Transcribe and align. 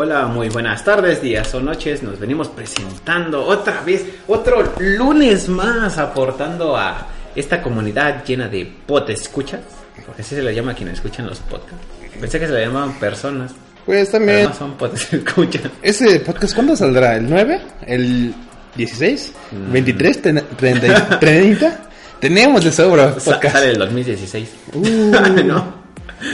Hola, 0.00 0.26
muy 0.28 0.48
buenas 0.48 0.84
tardes, 0.84 1.20
días 1.20 1.52
o 1.54 1.60
noches. 1.60 2.04
Nos 2.04 2.20
venimos 2.20 2.46
presentando 2.46 3.44
otra 3.44 3.80
vez, 3.82 4.04
otro 4.28 4.72
lunes 4.78 5.48
más, 5.48 5.98
aportando 5.98 6.76
a 6.76 7.04
esta 7.34 7.60
comunidad 7.60 8.24
llena 8.24 8.46
de 8.46 8.64
pot 8.86 9.10
escuchas. 9.10 9.58
Porque 10.06 10.22
así 10.22 10.36
se 10.36 10.42
le 10.42 10.54
llama 10.54 10.70
a 10.70 10.74
quienes 10.76 10.94
escuchan 10.94 11.26
los 11.26 11.40
podcasts. 11.40 11.84
Pensé 12.20 12.38
que 12.38 12.46
se 12.46 12.52
le 12.52 12.66
llamaban 12.66 12.92
personas. 13.00 13.50
Pues 13.84 14.08
Pero 14.10 14.18
también. 14.24 14.44
no 14.44 14.54
son 14.54 14.74
pot 14.74 14.94
escuchas. 15.12 15.62
¿Ese 15.82 16.20
podcast 16.20 16.54
cuándo 16.54 16.76
saldrá? 16.76 17.16
¿El 17.16 17.28
9? 17.28 17.60
¿El 17.84 18.34
16? 18.76 19.32
¿23? 19.72 20.22
Ten- 20.22 20.44
¿30? 20.56 21.18
¿30? 21.18 21.76
Tenemos 22.20 22.62
de 22.62 22.70
sobra 22.70 23.18
Sa- 23.18 23.32
podcast. 23.32 23.56
Sale 23.56 23.72
el 23.72 23.78
2016. 23.78 24.48
Uh, 24.74 24.80
no. 25.44 25.77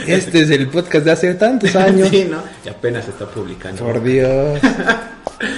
Este 0.07 0.41
es 0.41 0.49
el 0.51 0.67
podcast 0.67 1.05
de 1.05 1.11
hace 1.11 1.33
tantos 1.35 1.75
años. 1.75 2.09
Sí, 2.09 2.27
¿no? 2.29 2.37
Y 2.65 2.69
apenas 2.69 3.05
se 3.05 3.11
está 3.11 3.25
publicando. 3.25 3.83
Por 3.83 4.03
Dios. 4.03 4.59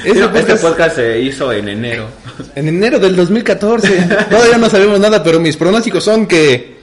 Este 0.03 0.55
podcast 0.55 0.95
se 0.95 1.19
hizo 1.21 1.53
en 1.53 1.69
enero. 1.69 2.07
en 2.55 2.67
enero 2.67 2.97
del 2.97 3.15
2014. 3.15 4.25
Todavía 4.29 4.57
no 4.57 4.69
sabemos 4.69 4.99
nada, 4.99 5.23
pero 5.23 5.39
mis 5.39 5.55
pronósticos 5.55 6.03
son 6.03 6.25
que 6.25 6.79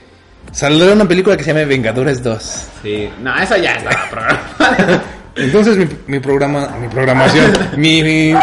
saldrá 0.51 0.93
una 0.93 1.05
película 1.05 1.35
que 1.35 1.43
se 1.43 1.53
llama 1.53 1.65
Vengadores 1.65 2.23
2. 2.23 2.63
Sí, 2.81 3.09
no, 3.21 3.37
eso 3.37 3.57
ya 3.57 3.73
estaba 3.75 4.09
programado. 4.09 5.01
Entonces 5.35 5.75
mi, 5.77 5.87
mi 6.07 6.19
programa, 6.19 6.69
mi 6.79 6.87
programación, 6.87 7.51
mi, 7.75 8.01
mi- 8.01 8.33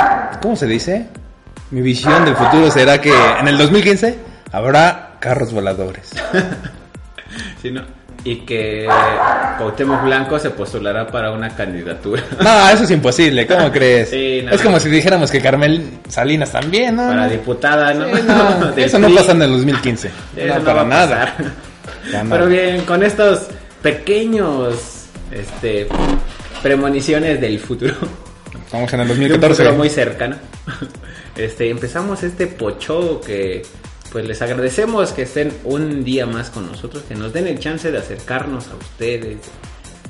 ¿cómo 0.42 0.54
se 0.54 0.66
dice? 0.66 1.06
Mi 1.70 1.80
visión 1.80 2.24
del 2.26 2.36
futuro 2.36 2.70
será 2.70 3.00
que 3.00 3.12
en 3.40 3.48
el 3.48 3.56
2015 3.56 4.18
habrá 4.52 5.14
carros 5.18 5.50
voladores. 5.52 6.10
Sí, 7.62 7.70
¿no? 7.70 7.82
Y 8.24 8.36
que 8.36 8.86
Cuauhtémoc 9.58 10.04
Blanco 10.04 10.38
se 10.38 10.50
postulará 10.50 11.06
para 11.06 11.32
una 11.32 11.50
candidatura. 11.54 12.22
No, 12.40 12.68
eso 12.68 12.84
es 12.84 12.90
imposible, 12.90 13.46
¿cómo 13.46 13.70
crees? 13.72 14.10
Sí, 14.10 14.42
no. 14.44 14.52
es 14.52 14.60
como 14.62 14.78
si 14.78 14.88
dijéramos 14.88 15.30
que 15.30 15.40
Carmel 15.40 15.98
Salinas 16.08 16.52
también, 16.52 16.96
¿no? 16.96 17.08
Para 17.08 17.28
diputada, 17.28 17.92
¿no? 17.94 18.06
Sí, 18.16 18.22
no, 18.26 18.68
eso 18.76 18.98
no 18.98 19.14
pasa 19.14 19.32
en 19.32 19.42
el 19.42 19.50
2015. 19.50 20.10
Eso 20.36 20.58
no, 20.58 20.64
para 20.64 20.84
nada. 20.84 21.34
Para 22.12 22.24
Pero 22.30 22.46
bien, 22.46 22.82
con 22.82 23.02
estos 23.02 23.48
pequeños 23.82 25.06
este 25.32 25.88
premoniciones 26.62 27.40
del 27.40 27.58
futuro. 27.58 27.94
Estamos 28.64 28.92
en 28.92 29.00
el 29.00 29.08
De 29.08 29.12
un 29.14 29.20
2014. 29.20 29.62
futuro 29.62 29.76
muy 29.76 29.88
cercano. 29.90 30.36
Este, 31.36 31.70
empezamos 31.70 32.22
este 32.22 32.46
pocho 32.46 33.20
que 33.20 33.62
pues 34.12 34.26
les 34.26 34.42
agradecemos 34.42 35.12
que 35.12 35.22
estén 35.22 35.52
un 35.64 36.04
día 36.04 36.26
más 36.26 36.50
con 36.50 36.66
nosotros, 36.66 37.02
que 37.08 37.14
nos 37.14 37.32
den 37.32 37.46
el 37.46 37.58
chance 37.58 37.90
de 37.90 37.96
acercarnos 37.96 38.68
a 38.68 38.74
ustedes, 38.74 39.38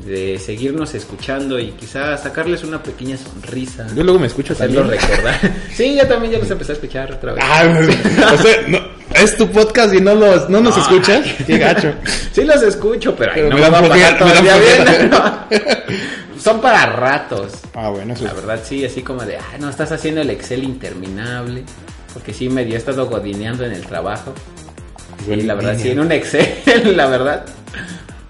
de 0.04 0.40
seguirnos 0.40 0.94
escuchando 0.94 1.60
y 1.60 1.70
quizás 1.70 2.24
sacarles 2.24 2.64
una 2.64 2.82
pequeña 2.82 3.16
sonrisa. 3.16 3.86
Yo 3.94 4.02
luego 4.02 4.18
me 4.18 4.26
escucho 4.26 4.54
hacerlo 4.54 4.82
recordar. 4.82 5.38
Sí, 5.74 5.96
yo 5.96 6.06
también 6.08 6.32
ya 6.32 6.38
los 6.40 6.50
empecé 6.50 6.72
a 6.72 6.74
escuchar 6.74 7.12
otra 7.12 7.34
vez. 7.34 7.44
Ah, 7.46 7.64
o 8.34 8.38
sea, 8.38 8.62
no, 8.68 8.78
es 9.14 9.36
tu 9.36 9.48
podcast 9.50 9.94
y 9.94 10.00
no, 10.00 10.14
los, 10.16 10.50
no 10.50 10.60
nos 10.60 10.76
escuchas. 10.76 11.24
Qué 11.46 11.58
gacho. 11.58 11.94
Sí 12.32 12.42
los 12.42 12.60
escucho, 12.62 13.14
pero, 13.14 13.32
ay, 13.32 13.42
Pero 13.42 13.50
no 13.50 13.56
me 13.56 13.70
va 13.70 13.78
a 13.78 14.18
pasar 14.18 14.42
bien, 14.42 15.10
¿no? 15.10 15.46
Son 16.42 16.60
para 16.60 16.86
ratos. 16.86 17.52
Ah, 17.72 17.90
bueno, 17.90 18.14
eso 18.14 18.24
La 18.24 18.32
verdad, 18.32 18.60
sí, 18.64 18.84
así 18.84 19.02
como 19.02 19.22
de, 19.24 19.36
ah, 19.36 19.58
no, 19.60 19.68
estás 19.70 19.92
haciendo 19.92 20.22
el 20.22 20.30
Excel 20.30 20.64
interminable. 20.64 21.62
Porque 22.12 22.32
sí, 22.34 22.48
medio 22.48 22.74
he 22.74 22.78
estado 22.78 23.06
godineando 23.06 23.64
en 23.64 23.72
el 23.72 23.82
trabajo. 23.86 24.32
Y 25.28 25.36
la 25.42 25.54
verdad, 25.54 25.76
sí, 25.78 25.90
en 25.90 26.00
un 26.00 26.10
Excel, 26.12 26.52
la 26.96 27.06
verdad. 27.06 27.44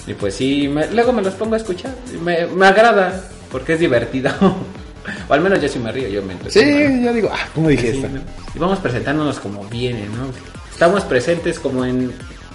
Y 0.06 0.14
pues 0.14 0.34
sí, 0.34 0.68
me- 0.68 0.90
luego 0.90 1.12
me 1.12 1.22
los 1.22 1.34
pongo 1.34 1.54
a 1.54 1.58
escuchar. 1.58 1.94
Me, 2.22 2.46
me 2.46 2.66
agrada, 2.66 3.22
porque 3.50 3.74
es 3.74 3.80
divertido. 3.80 4.30
o 5.28 5.32
al 5.32 5.40
menos 5.40 5.60
yo 5.60 5.68
sí 5.68 5.78
me 5.78 5.90
río, 5.92 6.08
yo 6.08 6.22
me. 6.22 6.34
Sí, 6.48 7.02
yo 7.04 7.12
digo, 7.12 7.30
ah, 7.32 7.48
¿cómo 7.54 7.68
dije 7.68 7.92
Sí, 7.92 7.96
esto? 7.98 8.08
¿no? 8.08 8.20
Y 8.54 8.58
vamos 8.58 8.78
presentándonos 8.80 9.38
como 9.40 9.64
viene, 9.64 10.06
¿no? 10.06 10.26
Estamos 10.70 11.04
presentes 11.04 11.58
como 11.58 11.84
en 11.84 12.12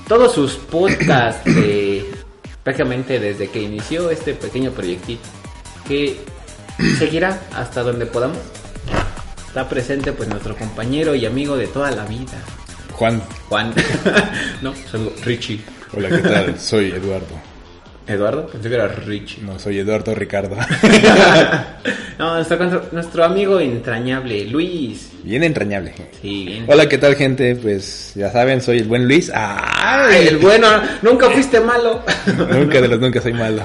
todos 0.08 0.34
sus 0.34 0.54
podcasts 0.56 1.44
de- 1.46 2.06
prácticamente 2.64 3.20
desde 3.20 3.50
que 3.50 3.62
inició 3.62 4.10
este 4.12 4.34
pequeño 4.34 4.72
proyectito 4.72 5.22
que 5.88 6.20
seguirá 7.00 7.40
hasta 7.56 7.82
donde 7.82 8.06
podamos. 8.06 8.38
Está 9.58 9.70
presente 9.70 10.14
pues 10.14 10.30
nuestro 10.30 10.56
compañero 10.56 11.16
y 11.16 11.26
amigo 11.26 11.58
de 11.58 11.66
toda 11.66 11.90
la 11.90 12.06
vida, 12.06 12.38
Juan, 12.92 13.20
Juan. 13.50 13.74
no, 14.62 14.72
soy 14.76 15.12
Richie. 15.26 15.62
hola, 15.96 16.10
¿qué 16.10 16.18
tal? 16.20 16.60
Soy 16.60 16.92
Eduardo. 16.92 17.26
Eduardo, 18.06 18.46
pensé 18.46 18.70
que 18.70 18.76
era 18.76 18.88
Richie. 18.88 19.42
No, 19.42 19.58
soy 19.58 19.80
Eduardo 19.80 20.14
Ricardo. 20.14 20.56
No, 22.20 22.34
nuestro, 22.34 22.90
nuestro 22.92 23.24
amigo 23.24 23.60
entrañable, 23.60 24.46
Luis. 24.46 25.12
Bien 25.24 25.44
entrañable. 25.44 25.94
Sí, 26.20 26.46
bien. 26.48 26.66
Hola, 26.68 26.90
¿qué 26.90 26.98
tal, 26.98 27.16
gente? 27.16 27.56
Pues 27.56 28.14
ya 28.16 28.32
saben, 28.32 28.60
soy 28.60 28.80
el 28.80 28.88
buen 28.88 29.08
Luis. 29.08 29.32
¡Ay! 29.34 29.68
Ay, 29.88 30.28
el 30.28 30.38
bueno, 30.38 30.68
nunca 31.04 31.30
fuiste 31.30 31.60
malo. 31.60 32.04
Nunca 32.50 32.82
de 32.82 32.88
los 32.88 33.00
nunca 33.00 33.22
soy 33.22 33.34
malo. 33.34 33.64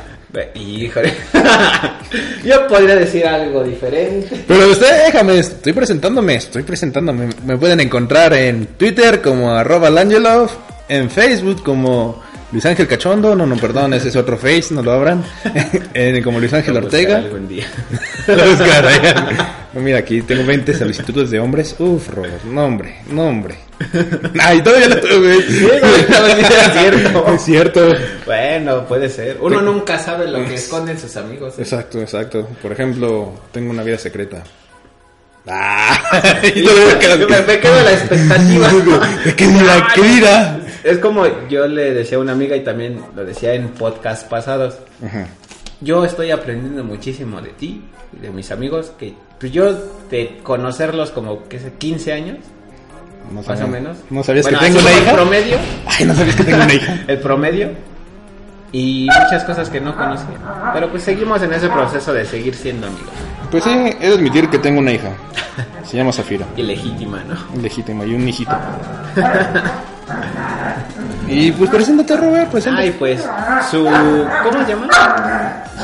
Híjole. 0.55 1.13
Yo 2.45 2.67
podría 2.67 2.97
decir 2.97 3.27
algo 3.27 3.63
diferente. 3.63 4.45
Pero 4.49 4.71
usted, 4.71 5.07
déjame, 5.07 5.39
estoy 5.39 5.73
presentándome, 5.73 6.37
estoy 6.37 6.63
presentándome. 6.63 7.29
Me 7.45 7.57
pueden 7.59 7.81
encontrar 7.81 8.33
en 8.33 8.67
Twitter 8.79 9.21
como 9.21 9.53
arroba 9.53 9.91
Langelov, 9.91 10.51
en 10.89 11.11
Facebook 11.11 11.63
como 11.63 12.23
Luis 12.51 12.65
Ángel 12.67 12.87
Cachondo, 12.87 13.35
no, 13.35 13.47
no, 13.47 13.57
perdón, 13.57 13.93
ese 13.95 14.09
es 14.09 14.17
otro 14.17 14.37
face, 14.39 14.69
no 14.71 14.83
lo 14.83 14.93
abran. 14.93 15.23
En- 15.95 16.23
como 16.23 16.39
Luis 16.41 16.53
Ángel 16.53 16.77
Ortega. 16.77 17.21
Día. 17.49 17.67
Lo 18.29 18.47
buscaré. 18.51 19.15
No, 19.75 19.81
mira, 19.81 19.99
aquí 19.99 20.21
tengo 20.23 20.45
20 20.45 20.75
solicitudes 20.75 21.31
de 21.31 21.41
hombres. 21.41 21.75
Uf, 21.79 22.09
Robert, 22.11 22.45
nombre, 22.45 22.97
nombre. 23.09 23.57
Ay, 24.41 24.63
todavía 24.63 24.89
lo 24.89 25.01
tuve. 25.01 25.39
es 25.39 25.47
cierto. 26.75 27.27
Es 27.33 27.43
cierto. 27.43 27.95
Bueno, 28.27 28.85
puede 28.87 29.09
ser. 29.09 29.39
Uno 29.41 29.63
nunca 29.63 29.99
sabe 29.99 30.29
lo 30.29 30.45
que 30.45 30.55
esconden 30.55 30.99
sus 30.99 31.17
amigos. 31.17 31.55
¿eh? 31.59 31.63
Exacto, 31.63 32.01
exacto. 32.01 32.47
Por 32.61 32.73
ejemplo, 32.73 33.33
tengo 33.51 33.71
una 33.71 33.83
vida 33.83 33.99
secreta. 33.99 34.43
Ah, 35.47 36.01
y 36.55 36.63
me 36.63 37.27
me, 37.27 37.43
me 37.43 37.61
quedo 37.61 37.83
la 37.83 37.93
expectativa. 37.93 38.71
¿Qué 39.37 39.47
dirá? 39.49 39.89
¿Qué 39.95 40.03
dirá? 40.03 40.61
Es 40.85 40.99
como 40.99 41.27
yo 41.49 41.67
le 41.67 41.95
decía 41.95 42.19
a 42.19 42.21
una 42.21 42.33
amiga 42.33 42.55
y 42.55 42.63
también 42.63 43.01
lo 43.17 43.25
decía 43.25 43.55
en 43.55 43.69
podcast 43.71 44.29
pasados. 44.29 44.77
Ajá. 45.05 45.27
Yo 45.81 46.05
estoy 46.05 46.31
aprendiendo 46.31 46.85
muchísimo 46.85 47.41
de 47.41 47.51
ti 47.51 47.83
y 48.17 48.21
de 48.21 48.31
mis 48.31 48.53
amigos. 48.53 48.93
Que 48.99 49.15
pues 49.43 49.53
yo 49.53 49.73
de 50.09 50.39
conocerlos 50.45 51.11
como 51.11 51.49
que 51.49 51.59
sé, 51.59 51.73
15 51.73 52.13
años, 52.13 52.39
No 53.29 53.35
más 53.35 53.45
sabía- 53.47 53.65
o 53.65 53.69
menos. 53.69 53.97
¿No 54.09 54.23
sabías 54.23 54.45
Bueno, 54.45 54.61
que 54.61 54.65
tengo 54.67 54.79
una 54.81 54.91
hija? 54.93 55.11
El 55.11 55.17
promedio. 55.17 55.57
Ay, 55.87 56.05
no 56.07 56.15
sabías 56.15 56.37
que 56.37 56.45
tengo 56.45 56.63
una 56.63 56.75
hija. 56.75 56.99
el 57.09 57.19
promedio 57.19 57.71
y 58.71 59.09
muchas 59.25 59.43
cosas 59.45 59.69
que 59.69 59.81
no 59.81 59.97
conocía. 59.97 60.37
Pero 60.73 60.89
pues 60.91 61.03
seguimos 61.03 61.43
en 61.43 61.53
ese 61.55 61.69
proceso 61.69 62.13
de 62.13 62.25
seguir 62.25 62.55
siendo 62.55 62.87
amigos. 62.87 63.11
Pues 63.51 63.65
sí, 63.65 63.71
he 64.01 64.09
de 64.09 64.15
admitir 64.15 64.49
que 64.49 64.59
tengo 64.61 64.79
una 64.79 64.93
hija. 64.93 65.11
Se 65.85 65.97
llama 65.97 66.13
Zafira. 66.13 66.47
Ilegítima, 66.57 67.21
¿no? 67.29 67.61
Legítima 67.61 68.05
y 68.07 68.15
un 68.15 68.29
hijito. 68.29 68.57
Y 71.29 71.51
pues 71.53 71.69
preséntate, 71.69 72.17
Robert, 72.17 72.49
preséntate. 72.51 72.87
Ay, 72.87 72.97
pues 72.97 73.21
su 73.71 73.85
¿cómo 73.85 74.65
se 74.65 74.69
llama? 74.73 74.89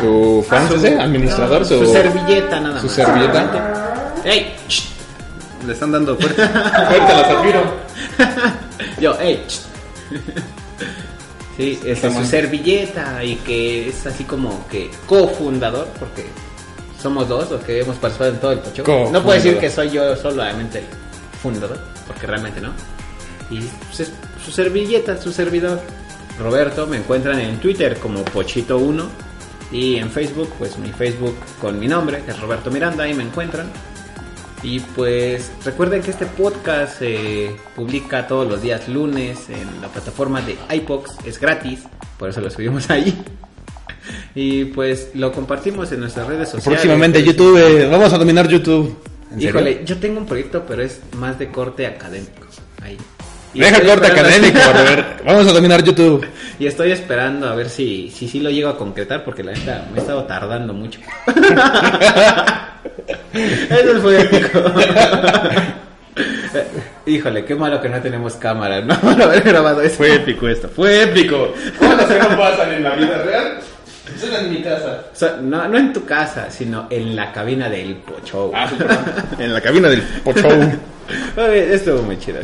Su 0.00 0.44
fan, 0.48 0.68
¿sí? 0.80 0.86
administrador, 0.88 1.64
su, 1.64 1.84
Su 1.84 1.92
servilleta 1.92 2.60
nada 2.60 2.74
más. 2.74 2.82
su 2.82 2.88
servilleta. 2.88 4.14
¡Ey! 4.24 4.54
Le 5.66 5.72
están 5.72 5.92
dando 5.92 6.16
fuerte. 6.16 6.42
Ahorita 6.42 7.16
la 7.16 7.24
zafiro. 7.24 7.62
Yo, 9.00 9.16
hey. 9.20 9.44
sí, 11.56 11.80
es 11.84 11.98
su 12.00 12.24
servilleta 12.24 13.22
y 13.24 13.36
que 13.36 13.88
es 13.88 14.06
así 14.06 14.24
como 14.24 14.66
que 14.68 14.90
cofundador, 15.06 15.88
porque 15.98 16.26
somos 17.00 17.28
dos 17.28 17.50
los 17.50 17.62
que 17.64 17.80
hemos 17.80 17.96
participado 17.96 18.32
en 18.32 18.40
todo 18.40 18.52
el 18.52 18.58
pocho. 18.60 18.84
No 19.12 19.22
puedo 19.22 19.34
decir 19.34 19.58
que 19.58 19.70
soy 19.70 19.90
yo 19.90 20.16
solamente 20.16 20.78
el 20.78 20.84
fundador, 21.40 21.78
porque 22.06 22.26
realmente 22.26 22.60
no. 22.60 22.70
Y 23.50 23.60
pues, 23.60 24.00
es 24.00 24.12
su 24.44 24.50
servilleta, 24.50 25.20
su 25.20 25.32
servidor. 25.32 25.80
Roberto, 26.38 26.86
me 26.86 26.98
encuentran 26.98 27.40
en 27.40 27.58
Twitter 27.58 27.98
como 27.98 28.24
Pochito1 28.24 29.08
y 29.70 29.96
en 29.96 30.10
Facebook, 30.10 30.50
pues 30.58 30.78
mi 30.78 30.88
Facebook 30.88 31.36
con 31.60 31.78
mi 31.78 31.86
nombre, 31.88 32.22
que 32.24 32.30
es 32.30 32.40
Roberto 32.40 32.70
Miranda, 32.70 33.04
ahí 33.04 33.14
me 33.14 33.24
encuentran. 33.24 33.70
Y 34.62 34.80
pues 34.80 35.52
recuerden 35.64 36.02
que 36.02 36.10
este 36.10 36.26
podcast 36.26 36.98
se 36.98 37.54
publica 37.76 38.26
todos 38.26 38.48
los 38.48 38.60
días 38.60 38.88
lunes 38.88 39.48
en 39.50 39.80
la 39.80 39.88
plataforma 39.88 40.40
de 40.40 40.56
iPox, 40.74 41.18
es 41.24 41.38
gratis, 41.38 41.80
por 42.18 42.28
eso 42.28 42.40
lo 42.40 42.50
subimos 42.50 42.90
ahí. 42.90 43.22
Y 44.34 44.66
pues 44.66 45.10
lo 45.14 45.32
compartimos 45.32 45.92
en 45.92 46.00
nuestras 46.00 46.26
redes 46.26 46.48
sociales. 46.48 46.80
Próximamente 46.80 47.22
YouTube, 47.22 47.58
eh, 47.58 47.86
vamos 47.86 48.12
a 48.12 48.18
dominar 48.18 48.48
YouTube. 48.48 48.96
Híjole, 49.38 49.84
yo 49.84 49.98
tengo 49.98 50.18
un 50.18 50.26
proyecto, 50.26 50.64
pero 50.66 50.82
es 50.82 51.00
más 51.16 51.38
de 51.38 51.50
corte 51.50 51.86
académico. 51.86 52.46
Ahí. 52.82 52.96
Deja 53.54 53.76
académico, 53.76 54.58
ver, 54.74 55.16
Vamos 55.24 55.46
a 55.48 55.52
dominar 55.52 55.82
YouTube. 55.82 56.26
Y 56.58 56.66
estoy 56.66 56.92
esperando 56.92 57.48
a 57.48 57.54
ver 57.54 57.70
si 57.70 58.10
si, 58.10 58.28
si 58.28 58.40
lo 58.40 58.50
llego 58.50 58.68
a 58.68 58.76
concretar, 58.76 59.24
porque 59.24 59.42
la 59.42 59.52
neta 59.52 59.86
me 59.92 59.98
he 59.98 60.00
estado 60.00 60.24
tardando 60.24 60.74
mucho. 60.74 61.00
Eso 63.32 63.96
es 63.96 64.02
muy 64.02 64.16
épico. 64.16 64.60
Híjole, 67.06 67.44
qué 67.44 67.54
malo 67.54 67.80
que 67.80 67.88
no 67.88 68.00
tenemos 68.00 68.34
cámara, 68.34 68.80
¿no? 68.82 68.94
haber 69.24 69.42
grabado 69.42 69.80
eso. 69.82 69.96
Fue 69.96 70.14
épico 70.14 70.48
esto, 70.48 70.68
fue 70.68 71.04
épico. 71.04 71.54
¿Cómo 71.78 71.96
que 71.96 72.18
no 72.18 72.36
pasan 72.36 72.72
en 72.74 72.84
la 72.84 72.94
vida 72.96 73.22
real? 73.22 73.58
Eso 74.14 74.38
en 74.38 74.50
mi 74.50 74.62
casa. 74.62 75.04
no, 75.40 75.68
no 75.68 75.78
en 75.78 75.92
tu 75.92 76.04
casa, 76.04 76.50
sino 76.50 76.86
en 76.90 77.14
la 77.14 77.32
cabina 77.32 77.68
del 77.68 77.96
Pocho. 77.96 78.50
Ah, 78.54 78.68
en 79.38 79.52
la 79.52 79.60
cabina 79.60 79.88
del 79.88 80.02
Pocho. 80.02 80.48
Estuvo 81.36 82.02
muy 82.02 82.18
chido. 82.18 82.40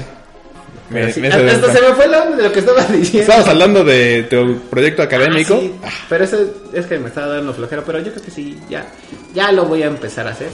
Me, 0.90 1.10
se 1.10 1.20
me 1.20 1.31
fue 1.31 2.04
onda 2.04 2.36
de 2.36 2.42
lo 2.42 2.52
que 2.52 2.58
estabas 2.58 2.92
diciendo. 2.92 3.31
Estabas 3.31 3.48
hablando 3.48 3.84
de 3.84 4.25
tu 4.25 4.58
proyecto 4.69 5.02
académico. 5.02 5.60
Ah, 5.82 5.88
pero 6.08 6.25
eso 6.25 6.38
es 6.72 6.86
que 6.86 6.98
me 6.98 7.08
estaba 7.08 7.28
dando 7.28 7.54
flojera, 7.54 7.82
pero 7.84 8.00
yo 8.00 8.12
creo 8.12 8.25
que 8.25 8.31
sí, 8.31 8.58
ya, 8.69 8.86
ya 9.34 9.50
lo 9.52 9.64
voy 9.64 9.82
a 9.82 9.86
empezar 9.86 10.26
a 10.26 10.31
hacer. 10.31 10.50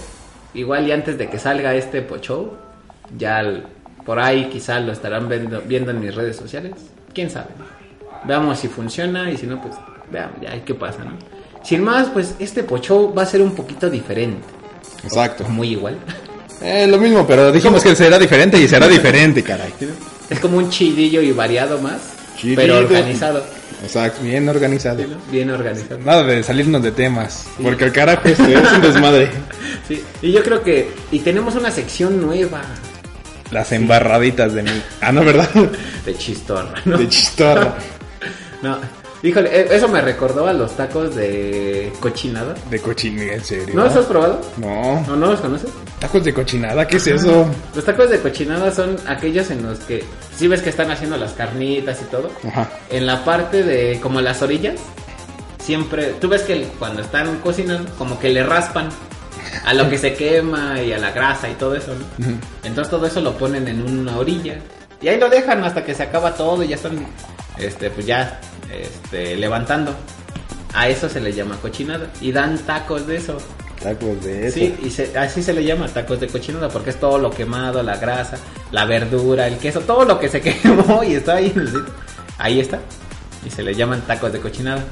Igual 0.55 0.87
y 0.87 0.93
antes 0.93 1.19
de 1.19 1.29
que 1.29 1.39
salga 1.39 1.75
este 1.75 2.03
pocho, 2.03 2.57
ya 3.17 3.43
por 4.05 4.19
ahí 4.19 4.49
quizás 4.51 4.85
lo 4.85 4.93
estarán 4.93 5.29
viendo, 5.29 5.63
viendo 5.63 5.91
en 5.91 6.01
mis 6.01 6.15
redes 6.15 6.37
sociales. 6.37 6.73
¿Quién 7.13 7.31
sabe? 7.31 7.49
Veamos 8.25 8.59
si 8.59 8.69
funciona 8.69 9.31
y 9.31 9.37
si 9.37 9.47
no, 9.47 9.61
pues 9.61 9.75
veamos 10.11 10.41
ya 10.41 10.65
qué 10.65 10.75
pasa, 10.75 11.05
¿no? 11.05 11.19
Sin 11.65 11.83
más, 11.83 12.09
pues 12.09 12.35
este 12.39 12.63
pocho 12.63 13.13
va 13.13 13.23
a 13.23 13.27
ser 13.27 13.43
un 13.43 13.55
poquito 13.55 13.91
diferente. 13.91 14.47
Exacto. 15.03 15.45
Muy 15.49 15.73
igual. 15.73 15.97
Eh, 16.63 16.87
lo 16.87 16.99
mismo, 16.99 17.27
pero 17.27 17.51
dijimos 17.51 17.83
que 17.83 17.95
será 17.95 18.19
diferente 18.19 18.59
y 18.59 18.69
será 18.69 18.87
diferente, 18.89 19.43
caray. 19.43 19.73
Es 20.31 20.39
como 20.41 20.59
un 20.59 20.71
chidillo 20.71 21.21
y 21.21 21.33
variado 21.33 21.79
más, 21.81 22.01
pero 22.55 22.79
organizado. 22.79 23.45
Exacto, 23.83 24.23
bien 24.23 24.49
organizado. 24.49 25.03
Bien 25.31 25.51
organizado. 25.51 25.99
Nada 25.99 26.23
de 26.25 26.43
salirnos 26.43 26.83
de 26.83 26.93
temas, 26.93 27.47
porque 27.63 27.85
el 27.85 27.93
carajo 27.93 28.29
este 28.29 28.55
es 28.55 28.73
un 28.73 28.83
desmadre. 28.83 29.31
Sí, 29.89 30.05
y 30.23 30.31
yo 30.31 30.45
creo 30.45 30.63
que... 30.63 30.89
Y 31.11 31.19
tenemos 31.19 31.57
una 31.57 31.73
sección 31.73 32.21
nueva. 32.21 32.63
Las 33.51 33.73
embarraditas 33.73 34.55
de 34.55 34.63
mí. 34.63 34.83
Ah, 35.01 35.11
no, 35.11 35.25
¿verdad? 35.25 35.49
De 36.07 36.15
chistorra, 36.15 36.81
¿no? 36.85 36.97
De 36.97 37.09
chistorra. 37.09 37.77
no, 38.63 38.79
Híjole, 39.23 39.51
e, 39.55 39.77
eso 39.77 39.87
me 39.89 40.01
recordó 40.01 40.47
a 40.47 40.53
los 40.53 40.77
tacos 40.77 41.15
de 41.15 41.93
cochinada. 42.01 42.55
De 42.71 42.81
cochinada, 42.81 43.35
en 43.35 43.45
serio. 43.45 43.75
¿No 43.75 43.85
los 43.85 43.97
has 43.97 44.07
probado? 44.07 44.41
No. 44.57 45.05
¿No, 45.07 45.17
no 45.17 45.27
los 45.33 45.41
conoces? 45.41 45.71
¿Tacos 45.99 46.25
de 46.25 46.33
cochinada? 46.33 46.87
¿Qué 46.87 46.97
es 46.97 47.07
eso? 47.07 47.47
Los 47.75 47.85
tacos 47.85 48.09
de 48.09 48.19
cochinada 48.21 48.73
son 48.73 48.97
aquellos 49.07 49.51
en 49.51 49.63
los 49.63 49.81
que, 49.81 50.03
si 50.37 50.49
ves 50.49 50.63
que 50.63 50.71
están 50.71 50.91
haciendo 50.91 51.19
las 51.19 51.33
carnitas 51.33 52.01
y 52.01 52.05
todo, 52.07 52.31
Ajá. 52.49 52.71
en 52.89 53.07
la 53.07 53.23
parte 53.25 53.63
de, 53.63 54.01
como 54.01 54.23
las 54.23 54.41
orillas, 54.41 54.81
siempre, 55.63 56.15
tú 56.19 56.29
ves 56.29 56.43
que 56.43 56.63
cuando 56.79 57.03
están 57.03 57.39
cocinando, 57.41 57.93
como 57.99 58.19
que 58.19 58.31
le 58.31 58.43
raspan 58.43 58.89
a 59.67 59.75
lo 59.75 59.91
que 59.91 59.99
se 59.99 60.15
quema 60.15 60.81
y 60.81 60.93
a 60.93 60.99
la 60.99 61.11
grasa 61.11 61.51
y 61.51 61.55
todo 61.55 61.75
eso, 61.75 61.93
¿no? 61.95 62.39
Entonces 62.63 62.91
todo 62.91 63.07
eso 63.07 63.21
lo 63.21 63.37
ponen 63.37 63.69
en 63.69 63.83
una 63.83 64.17
orilla. 64.17 64.59
Y 65.03 65.09
ahí 65.09 65.19
lo 65.19 65.29
dejan 65.29 65.63
hasta 65.65 65.85
que 65.85 65.95
se 65.95 66.03
acaba 66.03 66.35
todo 66.35 66.63
y 66.63 66.69
ya 66.69 66.77
están, 66.77 67.07
este, 67.59 67.91
pues 67.91 68.07
ya 68.07 68.41
este, 68.73 69.37
levantando. 69.37 69.95
A 70.73 70.89
eso 70.89 71.09
se 71.09 71.21
le 71.21 71.33
llama 71.33 71.57
cochinada. 71.61 72.11
Y 72.21 72.33
dan 72.33 72.59
tacos 72.59 73.07
de 73.07 73.17
eso. 73.17 73.39
Tacos 73.83 74.23
de 74.23 74.47
eso. 74.47 74.59
Sí, 74.59 74.75
y 74.83 75.17
así 75.17 75.43
se 75.43 75.53
le 75.53 75.65
llama 75.65 75.89
tacos 75.89 76.21
de 76.21 76.29
cochinada 76.29 76.69
porque 76.69 76.91
es 76.91 77.01
todo 77.01 77.19
lo 77.19 77.31
quemado, 77.31 77.83
la 77.83 77.97
grasa, 77.97 78.37
la 78.71 78.85
verdura, 78.85 79.47
el 79.47 79.57
queso, 79.57 79.81
todo 79.81 80.05
lo 80.05 80.19
que 80.19 80.29
se 80.29 80.41
quemó 80.43 81.03
y 81.03 81.15
está 81.15 81.37
ahí. 81.37 81.53
Ahí 82.39 82.61
está. 82.61 82.79
Y 83.45 83.51
se 83.51 83.63
le 83.63 83.75
llaman 83.75 84.03
tacos 84.03 84.33
de 84.33 84.41
cochinada. 84.41 84.85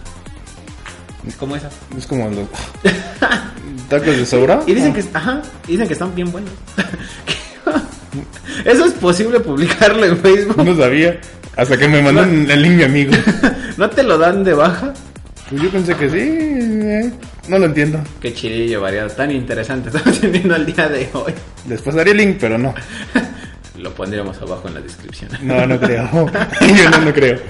Es 1.26 1.36
como 1.36 1.56
eso. 1.56 1.68
Es 1.96 2.06
como 2.06 2.28
los 2.30 2.48
tacos 3.88 4.16
de 4.16 4.26
sobra. 4.26 4.62
Y 4.66 4.74
dicen 4.74 4.94
que, 4.94 5.04
ajá, 5.12 5.42
dicen 5.66 5.86
que 5.86 5.92
están 5.92 6.14
bien 6.14 6.32
buenos. 6.32 6.52
¿Eso 8.64 8.84
es 8.86 8.92
posible 8.94 9.40
publicarlo 9.40 10.04
en 10.04 10.16
Facebook? 10.18 10.64
No 10.64 10.76
sabía. 10.76 11.20
Hasta 11.58 11.76
que 11.76 11.88
me 11.88 12.00
mandan 12.00 12.48
el 12.48 12.62
link 12.62 12.74
mi 12.76 12.82
amigo. 12.84 13.12
¿No 13.76 13.90
te 13.90 14.04
lo 14.04 14.16
dan 14.16 14.44
de 14.44 14.54
baja? 14.54 14.94
Pues 15.50 15.60
yo 15.60 15.68
pensé 15.70 15.96
que 15.96 16.08
sí. 16.08 16.18
Eh, 16.20 17.12
no 17.48 17.58
lo 17.58 17.66
entiendo. 17.66 18.00
Qué 18.20 18.32
chidillo 18.32 18.80
variado. 18.80 19.10
Tan 19.10 19.32
interesante 19.32 19.88
estamos 19.94 20.20
teniendo 20.20 20.54
el 20.54 20.64
día 20.64 20.88
de 20.88 21.10
hoy. 21.14 21.34
Les 21.68 21.82
pasaría 21.82 22.12
el 22.12 22.18
link, 22.18 22.36
pero 22.38 22.58
no. 22.58 22.72
lo 23.76 23.92
pondríamos 23.92 24.40
abajo 24.40 24.68
en 24.68 24.74
la 24.74 24.80
descripción. 24.82 25.30
No, 25.42 25.66
no 25.66 25.80
creo. 25.80 26.08
yo 26.12 26.90
no, 26.90 27.00
no 27.00 27.12
creo. 27.12 27.40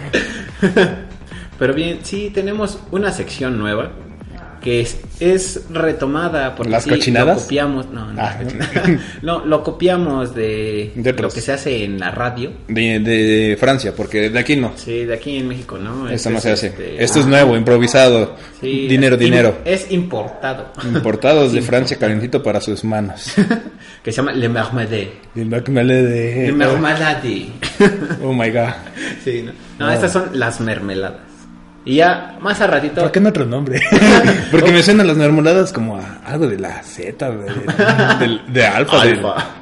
Pero 1.59 1.75
bien, 1.75 1.99
sí, 2.03 2.31
tenemos 2.33 2.79
una 2.91 3.13
sección 3.13 3.59
nueva 3.59 3.93
que 4.61 4.81
es, 4.81 4.99
es 5.21 5.63
retomada 5.71 6.55
porque 6.55 6.73
las 6.73 6.87
cochinadas 6.87 7.37
lo 7.37 7.43
copiamos 7.43 7.91
no 7.91 8.13
no, 8.13 8.23
ah. 8.23 8.39
no 9.23 9.45
lo 9.45 9.63
copiamos 9.63 10.35
de, 10.35 10.93
lo 10.97 11.31
que 11.31 11.41
se 11.41 11.53
hace 11.53 11.85
en 11.85 11.99
la 11.99 12.11
radio. 12.11 12.53
De, 12.69 13.01
de, 13.01 13.57
Francia 13.59 13.95
porque 13.95 14.31
de 14.31 14.39
aquí 14.39 14.57
no. 14.57 14.73
Sí 14.77 15.05
de 15.05 15.15
aquí 15.15 15.37
en 15.37 15.49
México 15.49 15.79
no 15.79 16.09
esto 16.09 16.31
no 16.31 16.41
se 16.41 16.53
hace. 16.53 16.67
este, 16.69 17.03
esto 17.03 17.21
es 17.21 17.27
nuevo 17.27 17.57
improvisado. 17.57 18.37
dinero 18.61 19.17
dinero. 19.17 19.59
es 19.65 19.91
importado. 19.91 20.73
Importados 20.85 21.53
de 21.53 21.63
Francia 21.69 21.97
calentito 21.99 22.43
para 22.43 22.61
sus 22.61 22.85
manos. 22.85 23.35
Que 24.03 24.13
se 24.13 24.19
llama 24.19 24.33
le 24.33 24.49
marmelade 24.49 25.13
le 25.35 25.45
marmelade 25.45 26.47
le 26.47 26.53
marmelade 26.53 27.49
oh 28.23 28.33
my 28.33 28.49
god. 28.49 28.73
Sí 29.25 29.43
no, 29.43 29.53
no. 29.87 29.93
estas 29.93 30.13
son 30.13 30.31
las 30.39 30.61
mermeladas 30.61 31.28
y 31.89 31.95
ya 31.97 32.37
más 32.43 32.61
a 32.61 32.67
ratito. 32.67 33.01
¿Por 33.01 33.11
qué 33.11 33.19
no 33.19 33.31
otro 33.31 33.47
nombre? 33.47 33.81
Porque 34.51 34.71
me 34.71 34.83
suenan 34.83 35.07
las 35.07 35.17
mermeladas 35.17 35.73
como 35.73 35.97
a 35.97 36.21
algo 36.23 36.47
de 36.47 36.59
la 36.59 36.83
Z, 36.83 37.31
de, 37.31 38.41
de, 38.47 38.67
Alfa, 38.67 39.07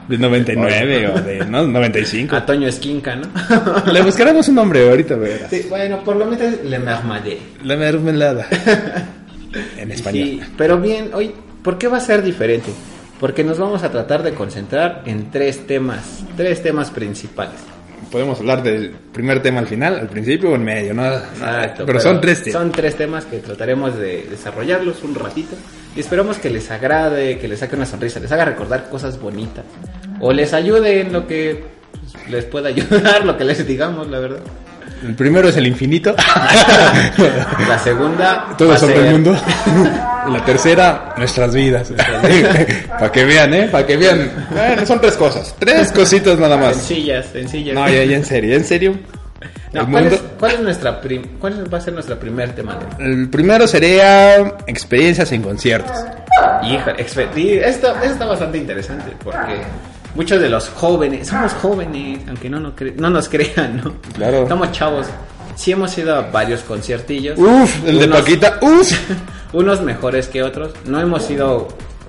de, 0.09 0.19
99 0.19 1.09
o 1.09 1.21
de 1.21 1.47
no, 1.47 1.69
95. 1.69 2.35
A 2.35 2.45
Toño 2.45 2.67
Esquinca, 2.67 3.15
¿no? 3.15 3.29
Le 3.93 4.03
buscaremos 4.03 4.49
un 4.49 4.57
nombre 4.57 4.89
ahorita, 4.89 5.15
verás. 5.15 5.51
Sí, 5.51 5.67
bueno, 5.71 6.03
por 6.03 6.17
lo 6.17 6.27
menos 6.27 6.65
Le 6.65 6.81
Mermelade. 6.81 7.39
La 7.63 7.77
mermelada. 7.77 8.47
en 9.79 9.93
español. 9.93 10.25
Sí, 10.25 10.41
pero 10.59 10.81
bien, 10.81 11.11
hoy, 11.15 11.33
¿por 11.63 11.79
qué 11.79 11.87
va 11.87 11.99
a 11.99 12.01
ser 12.01 12.25
diferente? 12.25 12.73
Porque 13.21 13.45
nos 13.45 13.57
vamos 13.57 13.85
a 13.85 13.93
tratar 13.93 14.25
de 14.25 14.35
concentrar 14.35 15.03
en 15.07 15.31
tres 15.31 15.65
temas, 15.69 16.25
tres 16.37 16.61
temas 16.61 16.91
principales 16.91 17.76
podemos 18.11 18.39
hablar 18.41 18.63
del 18.63 18.91
primer 19.13 19.43
tema 19.43 19.61
al 19.61 19.67
final, 19.67 19.99
al 19.99 20.09
principio 20.09 20.51
o 20.51 20.55
en 20.55 20.65
medio, 20.65 20.95
¿no? 20.95 21.07
Exacto, 21.07 21.85
pero, 21.87 22.01
son 22.01 22.21
tres 22.21 22.43
temas. 22.43 22.61
Son 22.61 22.73
tres 22.73 22.97
temas 22.97 23.25
que 23.25 23.39
trataremos 23.39 23.97
de 23.97 24.27
desarrollarlos 24.31 25.03
un 25.03 25.15
ratito 25.15 25.57
y 25.95 26.01
esperamos 26.01 26.39
que 26.39 26.51
les 26.51 26.71
agrade, 26.71 27.39
que 27.39 27.49
les 27.49 27.61
saque 27.61 27.77
una 27.77 27.87
sonrisa, 27.87 28.21
les 28.21 28.31
haga 28.33 28.45
recordar 28.45 28.89
cosas 28.89 29.21
bonitas 29.21 29.65
o 30.21 30.33
les 30.33 30.53
ayude 30.53 31.01
en 31.01 31.13
lo 31.13 31.27
que 31.27 31.65
pues, 31.91 32.29
les 32.31 32.45
pueda 32.45 32.69
ayudar, 32.71 33.25
lo 33.25 33.37
que 33.37 33.45
les 33.45 33.67
digamos, 33.67 34.09
la 34.09 34.19
verdad. 34.19 34.41
El 35.05 35.15
primero 35.15 35.49
es 35.49 35.57
el 35.57 35.67
infinito. 35.67 36.15
la 37.69 37.79
segunda. 37.79 38.55
Todo 38.57 38.77
sobre 38.79 39.07
el 39.07 39.13
mundo. 39.13 39.37
la 40.33 40.45
tercera, 40.45 41.15
nuestras 41.17 41.55
vidas. 41.55 41.93
Para 42.89 43.13
que 43.13 43.25
vean, 43.25 43.55
¿eh? 43.55 43.69
Para 43.71 43.87
que 43.87 43.97
vean. 43.97 44.31
son 44.87 45.01
tres 45.01 45.17
cosas. 45.17 45.55
Tres 45.59 45.93
cositas 45.93 46.39
nada 46.39 46.57
más. 46.57 46.77
Sencillas, 46.77 47.27
sencillas. 47.33 47.75
No, 47.75 47.89
ya, 47.89 48.03
en 48.03 48.25
serio, 48.25 48.57
en 48.57 48.65
serio. 48.65 48.99
¿cuál, 49.91 50.07
es, 50.07 50.21
¿cuál, 50.39 50.53
es, 50.53 50.61
nuestra 50.61 51.01
¿Cuál 51.39 51.73
va 51.73 51.79
a 51.79 51.81
ser 51.81 51.93
nuestra 51.93 52.19
primer 52.19 52.55
tema? 52.55 52.79
El 52.99 53.29
primero 53.29 53.67
sería 53.67 54.57
experiencias 54.67 55.31
en 55.33 55.43
conciertos. 55.43 55.97
Hija, 56.63 56.93
esto, 56.93 57.21
esto 57.21 57.97
está 58.03 58.27
bastante 58.27 58.59
interesante 58.59 59.13
porque 59.23 59.63
muchos 60.15 60.41
de 60.41 60.49
los 60.49 60.69
jóvenes, 60.71 61.29
somos 61.29 61.53
jóvenes, 61.55 62.21
aunque 62.29 62.49
no, 62.49 62.59
no, 62.59 62.75
no 62.97 63.11
nos 63.11 63.29
crean, 63.29 63.83
¿no? 63.83 63.95
Claro. 64.15 64.43
Estamos 64.43 64.73
chavos. 64.73 65.07
Sí 65.57 65.73
hemos 65.73 65.97
ido 65.99 66.15
a 66.15 66.21
varios 66.31 66.61
conciertillos. 66.63 67.37
Uf, 67.39 67.85
el 67.87 67.99
de 67.99 68.05
Unos- 68.07 68.21
Paquita, 68.21 68.59
uf. 68.63 68.93
Unos 69.53 69.81
mejores 69.83 70.29
que 70.29 70.43
otros. 70.43 70.73
No 70.87 71.01
hemos 71.01 71.29
ido 71.31 71.67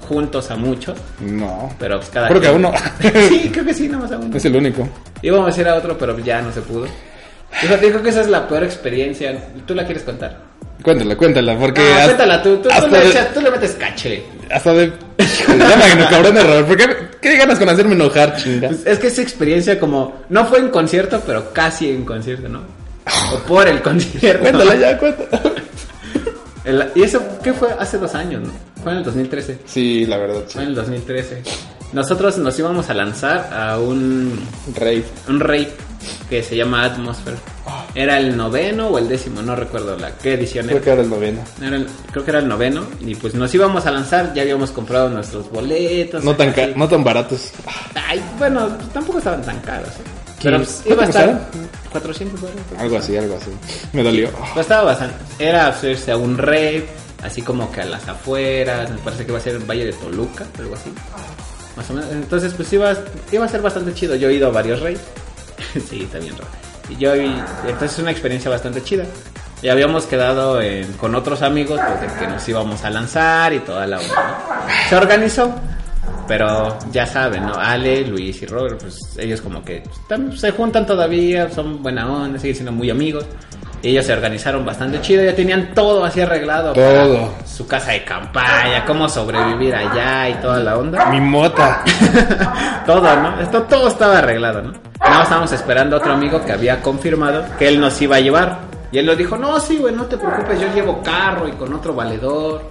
juntos 0.08 0.52
a 0.52 0.56
muchos, 0.56 0.98
No, 1.20 1.74
pero 1.80 1.98
pues 1.98 2.10
cada 2.10 2.28
creo 2.30 2.40
que 2.40 2.48
a 2.48 2.52
uno. 2.54 2.72
sí, 3.30 3.50
creo 3.54 3.66
que 3.66 3.74
sí, 3.74 3.88
nada 3.90 4.04
más 4.04 4.12
a 4.12 4.18
uno. 4.18 4.36
es 4.38 4.46
el 4.46 4.56
único. 4.56 4.88
Íbamos 5.22 5.58
a 5.58 5.62
ir 5.62 5.68
a 5.68 5.76
otro, 5.76 5.98
pero 5.98 6.18
ya 6.20 6.42
no 6.42 6.52
se 6.54 6.62
pudo. 6.62 6.88
Fíjate, 7.52 7.88
dijo 7.88 8.02
que 8.04 8.10
esa 8.10 8.22
es 8.22 8.28
la 8.28 8.48
peor 8.48 8.64
experiencia. 8.64 9.38
¿Tú 9.66 9.74
la 9.74 9.86
quieres 9.86 10.04
contar? 10.04 10.38
Cuéntala, 10.84 11.16
cuéntala, 11.16 11.58
porque 11.58 11.82
Ah, 11.82 11.96
hasta, 12.00 12.06
cuéntala 12.06 12.44
tú. 12.44 12.58
Tú, 12.58 12.70
tú 12.70 12.88
le 12.88 13.00
de- 13.00 13.10
echas- 13.10 13.34
tú 13.34 13.42
le 13.42 13.50
metes 13.52 13.72
caché. 13.74 14.24
hasta 14.52 14.74
de... 14.74 14.92
Ya 15.18 15.96
me 15.98 16.10
cabrón 16.10 16.36
de 16.36 16.42
error. 16.42 16.66
¿Por 16.66 16.78
qué, 16.78 16.86
qué 17.22 17.38
ganas 17.38 17.58
con 17.58 17.68
hacerme 17.68 17.96
enojar, 17.96 18.36
chinga? 18.38 18.68
Pues 18.70 18.86
es 18.86 19.00
que 19.00 19.08
esa 19.08 19.22
experiencia 19.22 19.80
como... 19.80 20.22
No 20.30 20.46
fue 20.46 20.60
en 20.60 20.70
concierto, 20.70 21.22
pero 21.26 21.52
casi 21.52 21.90
en 21.90 22.06
concierto, 22.06 22.48
¿no? 22.48 22.62
O 23.34 23.38
por 23.40 23.68
el 23.68 23.82
concierto. 23.82 24.42
Cuéntala 24.42 24.76
ya, 24.76 24.98
cuéntala. 24.98 25.42
El- 26.64 26.92
y 26.96 27.04
eso, 27.04 27.22
¿qué 27.44 27.54
fue? 27.54 27.70
Hace 27.80 27.98
dos 27.98 28.14
años, 28.16 28.44
¿no? 28.44 28.52
Fue 28.84 28.92
en 28.92 29.00
el 29.00 29.04
2013. 29.04 29.60
Sí, 29.66 30.06
la 30.06 30.18
verdad, 30.18 30.42
sí. 30.48 30.54
Fue 30.56 30.64
en 30.64 30.70
el 30.70 30.76
2013. 30.76 31.44
Nosotros 31.94 32.38
nos 32.38 32.58
íbamos 32.60 32.90
a 32.90 32.94
lanzar 32.94 33.50
a 33.54 33.80
un, 33.80 34.38
Rey. 34.76 35.06
un 35.30 35.40
rave 35.40 35.70
que 36.30 36.44
se 36.44 36.58
llama 36.58 36.84
Atmosphere. 36.84 37.38
Era 37.96 38.18
el 38.20 38.36
noveno 38.36 38.90
o 38.90 38.98
el 38.98 39.08
décimo, 39.08 39.42
no 39.42 39.56
recuerdo 39.56 39.98
la 39.98 40.12
qué 40.18 40.34
edición 40.34 40.66
Creo 40.66 40.78
era. 40.78 40.84
que 40.84 40.92
era 40.92 41.02
el 41.02 41.10
noveno. 41.10 41.40
Era 41.62 41.76
el- 41.78 41.88
creo 42.12 42.26
que 42.26 42.32
era 42.32 42.40
el 42.40 42.48
noveno. 42.50 42.84
Y 43.00 43.16
pues 43.16 43.34
nos 43.36 43.54
íbamos 43.56 43.86
a 43.86 43.92
lanzar, 43.92 44.34
ya 44.34 44.42
habíamos 44.42 44.72
comprado 44.72 45.10
nuestros 45.10 45.50
boletos. 45.50 46.24
No 46.26 46.36
tan, 46.36 46.54
no 46.76 46.88
tan 46.90 47.04
baratos. 47.06 47.52
Ay, 47.96 48.22
bueno, 48.38 48.68
tampoco 48.94 49.20
estaban 49.20 49.42
tan 49.42 49.60
caros. 49.62 49.88
¿eh? 49.90 50.04
Pero 50.44 50.58
pues, 50.58 50.82
¿Cuánto 50.86 50.94
iba 50.94 51.04
a 51.04 51.08
estar? 51.10 51.50
400 52.00 52.42
dólares. 52.42 52.64
Algo 52.78 52.98
así, 52.98 53.18
algo 53.18 53.38
así. 53.38 53.52
Me 53.94 54.04
dolió. 54.04 54.30
Estaba 54.56 54.84
bastante. 54.84 55.16
Era 55.40 55.68
hacerse 55.68 56.12
a 56.12 56.18
un 56.18 56.38
rave, 56.38 56.88
así 57.24 57.42
como 57.42 57.72
que 57.72 57.82
a 57.82 57.86
las 57.86 58.08
afueras. 58.08 58.90
Me 58.90 58.98
parece 58.98 59.26
que 59.26 59.32
iba 59.32 59.40
a 59.40 59.42
ser 59.42 59.56
el 59.56 59.64
Valle 59.70 59.86
de 59.86 59.94
Toluca, 59.94 60.46
algo 60.60 60.76
así. 60.76 60.92
Más 61.76 61.90
o 61.90 61.94
menos. 61.94 62.12
Entonces, 62.12 62.54
pues 62.54 62.72
iba, 62.74 62.94
iba 63.32 63.46
a 63.46 63.50
ser 63.50 63.62
bastante 63.62 63.94
chido. 63.94 64.16
Yo 64.16 64.30
he 64.30 64.34
ido 64.34 64.48
a 64.48 64.52
varios 64.52 64.80
raves. 64.82 65.02
sí, 65.90 66.04
está 66.04 66.20
bien 66.20 66.34
raro. 66.38 66.50
Y 66.90 66.96
yo, 66.98 67.16
y- 67.16 67.26
entonces 67.66 67.94
es 67.94 68.00
una 68.00 68.12
experiencia 68.12 68.50
bastante 68.50 68.84
chida. 68.84 69.06
Y 69.62 69.70
habíamos 69.70 70.06
quedado 70.06 70.62
en- 70.62 70.94
con 70.94 71.16
otros 71.16 71.42
amigos 71.42 71.80
pues, 71.86 72.02
de 72.14 72.20
que 72.20 72.28
nos 72.28 72.48
íbamos 72.48 72.84
a 72.84 72.90
lanzar 72.92 73.54
y 73.54 73.60
toda 73.60 73.88
la 73.88 73.98
onda. 74.00 74.16
¿no? 74.16 74.90
Se 74.90 74.96
organizó. 74.96 75.54
Pero 76.28 76.78
ya 76.92 77.06
saben, 77.06 77.46
¿no? 77.46 77.56
Ale, 77.56 78.06
Luis 78.06 78.42
y 78.42 78.46
Robert, 78.46 78.82
pues 78.82 79.16
ellos 79.18 79.40
como 79.42 79.64
que 79.64 79.78
están- 79.78 80.38
se 80.38 80.52
juntan 80.52 80.86
todavía, 80.86 81.50
son 81.50 81.82
buena 81.82 82.12
onda, 82.12 82.38
siguen 82.40 82.56
siendo 82.56 82.72
muy 82.72 82.90
amigos. 82.90 83.26
Ellos 83.84 84.06
se 84.06 84.12
organizaron 84.12 84.66
bastante 84.66 85.00
chido, 85.02 85.24
ya 85.24 85.36
tenían 85.36 85.74
todo 85.76 86.04
así 86.04 86.20
arreglado. 86.20 86.74
para 86.74 87.04
Todo. 87.04 87.34
Su 87.46 87.68
casa 87.68 87.92
de 87.92 88.04
campaña, 88.04 88.84
cómo 88.86 89.08
sobrevivir 89.08 89.74
allá 89.76 90.30
y 90.30 90.34
toda 90.42 90.60
la 90.60 90.78
onda. 90.78 91.06
Mi 91.12 91.22
mota. 91.22 91.84
todo, 92.86 93.16
¿no? 93.22 93.40
Esto 93.40 93.64
todo 93.64 93.88
estaba 93.88 94.18
arreglado, 94.18 94.62
¿no? 94.64 94.74
Más 95.00 95.24
estábamos 95.24 95.52
esperando 95.52 95.96
a 95.96 96.00
otro 96.00 96.12
amigo 96.14 96.44
que 96.44 96.52
había 96.54 96.82
confirmado 96.82 97.46
que 97.60 97.68
él 97.68 97.80
nos 97.80 98.02
iba 98.02 98.16
a 98.16 98.20
llevar. 98.20 98.60
Y 98.92 98.98
él 98.98 99.06
nos 99.06 99.18
dijo, 99.18 99.38
no, 99.38 99.60
sí, 99.60 99.78
güey, 99.78 99.94
no 99.94 100.06
te 100.06 100.18
preocupes, 100.18 100.60
yo 100.60 100.68
llevo 100.74 101.02
carro 101.04 101.48
y 101.48 101.52
con 101.52 101.72
otro 101.74 101.94
valedor 101.94 102.70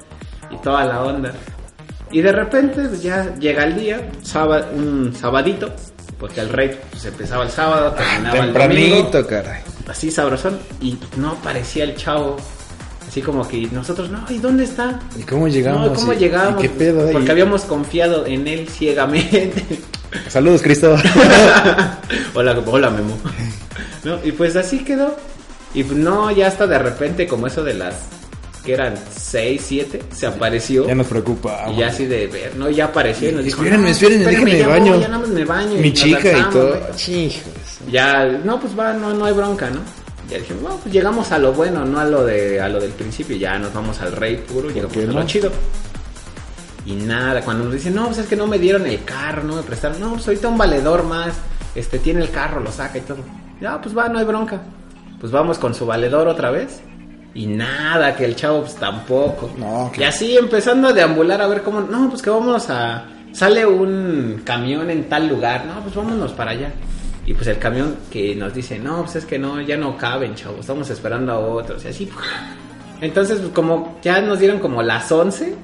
y 0.51 0.57
toda 0.57 0.85
la 0.87 1.03
onda. 1.03 1.31
Y 2.11 2.21
de 2.23 2.33
repente 2.33 2.83
pues, 2.89 3.03
ya 3.03 3.35
llega 3.37 3.65
el 3.65 3.77
día, 3.79 4.09
sábado, 4.23 4.67
un 4.75 5.15
sabadito, 5.15 5.71
porque 6.19 6.41
el 6.41 6.49
rey 6.51 6.79
pues, 6.91 7.05
empezaba 7.05 7.45
el 7.45 7.51
sábado, 7.51 7.93
terminaba 7.93 8.39
el 8.39 8.53
domingo 8.53 8.59
Tempranito, 8.59 9.27
caray. 9.27 9.61
así 9.89 10.11
sabrosón 10.11 10.59
y 10.81 10.99
no 11.17 11.31
aparecía 11.33 11.85
el 11.85 11.97
chavo. 11.97 12.37
Así 13.09 13.23
como 13.23 13.47
que 13.49 13.69
nosotros, 13.73 14.11
no, 14.11 14.25
¿y 14.29 14.39
dónde 14.39 14.65
está? 14.65 14.99
¿Y 15.19 15.23
cómo 15.23 15.49
llegamos? 15.49 15.89
No, 15.89 15.95
¿cómo 15.95 16.13
¿Y- 16.13 16.17
llegamos? 16.17 16.63
y 16.63 16.69
qué 16.69 16.75
pedo 16.75 17.07
ahí? 17.07 17.13
Porque 17.13 17.31
habíamos 17.31 17.63
confiado 17.63 18.27
en 18.27 18.47
él 18.49 18.69
ciegamente. 18.69 19.65
Saludos, 20.29 20.61
Cristo. 20.63 20.97
hola, 22.35 22.63
hola, 22.67 22.91
Memo. 22.91 23.17
¿No? 24.05 24.19
Y 24.25 24.33
pues 24.33 24.57
así 24.57 24.81
quedó. 24.85 25.17
Y 25.75 25.83
no, 25.85 26.31
ya 26.31 26.47
hasta 26.49 26.67
de 26.67 26.79
repente, 26.79 27.27
como 27.27 27.47
eso 27.47 27.63
de 27.65 27.75
las 27.75 27.95
que 28.67 28.75
eran 28.75 28.95
6, 29.17 29.63
7, 29.65 30.03
se 30.13 30.27
apareció. 30.27 30.87
ya 30.87 30.95
nos 30.95 31.07
preocupa. 31.07 31.67
Y 31.73 31.77
ya 31.79 31.87
así 31.87 32.05
de 32.05 32.27
ver, 32.27 32.57
¿no? 32.57 32.69
Ya 32.69 32.87
apareció 32.87 33.31
y 33.31 33.33
nos 33.33 33.45
dijo. 33.45 33.63
Espérenme, 33.63 33.87
no, 33.87 33.93
espérenme, 33.93 34.25
espérenme, 34.25 34.51
déjenme 34.51 34.59
ya 34.59 34.69
baño. 34.69 34.93
voy, 34.93 35.01
Ya 35.01 35.09
nada 35.09 35.21
más 35.21 35.29
me 35.29 35.45
baño. 35.45 35.81
Mi 35.81 35.93
chica 35.93 36.39
y 36.39 36.43
todo. 36.53 36.75
¿no? 36.75 36.97
Chijos. 36.97 37.43
Ya, 37.91 38.27
no, 38.45 38.59
pues 38.61 38.77
va, 38.79 38.93
no, 38.93 39.15
no 39.15 39.25
hay 39.25 39.33
bronca, 39.33 39.71
¿no? 39.71 39.81
Ya 40.29 40.39
dijimos, 40.39 40.63
bueno, 40.63 40.79
pues 40.83 40.93
llegamos 40.93 41.31
a 41.31 41.39
lo 41.39 41.53
bueno, 41.53 41.85
no 41.85 42.01
a 42.01 42.05
lo 42.05 42.25
de 42.25 42.61
a 42.61 42.69
lo 42.69 42.81
del 42.81 42.91
principio, 42.91 43.37
ya 43.37 43.57
nos 43.61 43.73
vamos 43.73 44.01
al 44.01 44.11
rey 44.11 44.37
puro, 44.37 44.69
llegamos 44.69 44.97
a 44.97 45.01
lo 45.01 45.13
no? 45.13 45.27
chido. 45.27 45.53
Y 46.85 46.95
nada, 46.95 47.41
cuando 47.43 47.65
nos 47.65 47.75
dicen, 47.75 47.95
no, 47.95 48.07
pues 48.07 48.19
es 48.19 48.27
que 48.27 48.35
no 48.37 48.49
me 48.49 48.59
dieron 48.59 48.87
el 48.87 49.05
carro, 49.05 49.45
no 49.45 49.55
me 49.57 49.63
prestaron, 49.63 50.01
no, 50.01 50.15
pues 50.15 50.27
ahorita 50.27 50.49
un 50.49 50.59
valedor 50.59 51.05
más, 51.05 51.35
este 51.77 52.01
tiene 52.01 52.23
el 52.23 52.31
carro, 52.31 52.61
lo 52.61 52.73
saca 52.73 52.99
y 52.99 53.03
todo. 53.03 53.19
Ya, 53.61 53.81
pues 53.81 53.97
va, 53.97 54.09
no 54.09 54.19
hay 54.19 54.25
bronca. 54.25 54.61
Pues 55.21 55.31
vamos 55.33 55.59
con 55.59 55.75
su 55.75 55.87
valedor 55.87 56.27
otra 56.29 56.51
vez. 56.51 56.81
Y 57.37 57.47
nada, 57.47 58.17
que 58.17 58.25
el 58.25 58.35
chavo 58.35 58.63
pues 58.63 58.75
tampoco. 58.77 59.51
No, 59.59 59.91
que- 59.93 60.01
Y 60.01 60.05
así 60.05 60.37
empezando 60.37 60.89
a 60.89 60.93
deambular 60.93 61.41
a 61.43 61.47
ver 61.47 61.63
cómo, 61.63 61.81
no, 61.83 62.09
pues 62.09 62.23
que 62.23 62.31
vamos 62.31 62.69
a... 62.71 63.05
Sale 63.33 63.67
un 63.67 64.41
camión 64.45 64.89
en 64.91 65.09
tal 65.11 65.29
lugar, 65.29 65.67
no, 65.67 65.81
pues 65.83 65.95
vámonos 65.95 66.33
para 66.33 66.53
allá. 66.53 66.71
Y 67.27 67.35
pues 67.35 67.47
el 67.49 67.59
camión 67.59 67.97
que 68.11 68.35
nos 68.35 68.55
dice, 68.55 68.79
no, 68.79 69.03
pues 69.03 69.17
es 69.17 69.27
que 69.27 69.39
no, 69.39 69.61
ya 69.61 69.77
no 69.77 69.99
caben, 69.99 70.35
chavos, 70.35 70.61
estamos 70.61 70.89
esperando 70.89 71.33
a 71.33 71.39
otros. 71.39 71.85
Y 71.85 71.89
así, 71.89 72.09
entonces 73.03 73.39
pues 73.41 73.53
como 73.53 73.99
ya 74.03 74.21
nos 74.23 74.39
dieron 74.39 74.59
como 74.59 74.83
las 74.83 75.11
11, 75.13 75.55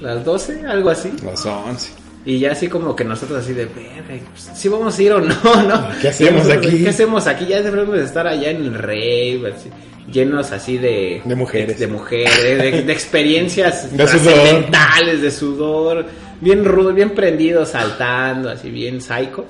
las 0.00 0.24
12, 0.24 0.66
algo 0.66 0.90
así. 0.90 1.12
Las 1.24 1.46
11. 1.46 1.92
Y 2.24 2.40
ya 2.40 2.50
así 2.52 2.66
como 2.66 2.96
que 2.96 3.04
nosotros 3.04 3.38
así 3.44 3.52
de, 3.52 3.66
verga, 3.66 4.24
pues, 4.32 4.50
¿sí 4.58 4.68
vamos 4.68 4.98
a 4.98 5.02
ir 5.02 5.12
o 5.12 5.20
no, 5.20 5.34
no? 5.62 5.88
¿Qué 6.02 6.08
hacemos 6.08 6.44
nosotros, 6.44 6.66
aquí? 6.66 6.82
¿Qué 6.82 6.88
hacemos 6.88 7.26
aquí? 7.28 7.46
Ya 7.46 7.62
debemos 7.62 7.94
de 7.94 8.02
estar 8.04 8.26
allá 8.26 8.50
en 8.50 8.64
el 8.64 8.74
rave, 8.74 9.52
así, 9.56 9.70
llenos 10.10 10.52
así 10.52 10.78
de... 10.78 11.22
De 11.24 11.34
mujeres. 11.34 11.78
De 11.78 11.86
mujeres, 11.86 12.44
de, 12.62 12.82
de 12.82 12.92
experiencias 12.92 13.90
De 13.96 14.06
sudor. 14.06 15.20
de 15.20 15.30
sudor, 15.30 16.06
bien 16.40 16.64
rudo, 16.64 16.92
bien 16.92 17.10
prendido, 17.10 17.64
saltando, 17.66 18.50
así 18.50 18.70
bien 18.70 19.00
psycho. 19.00 19.44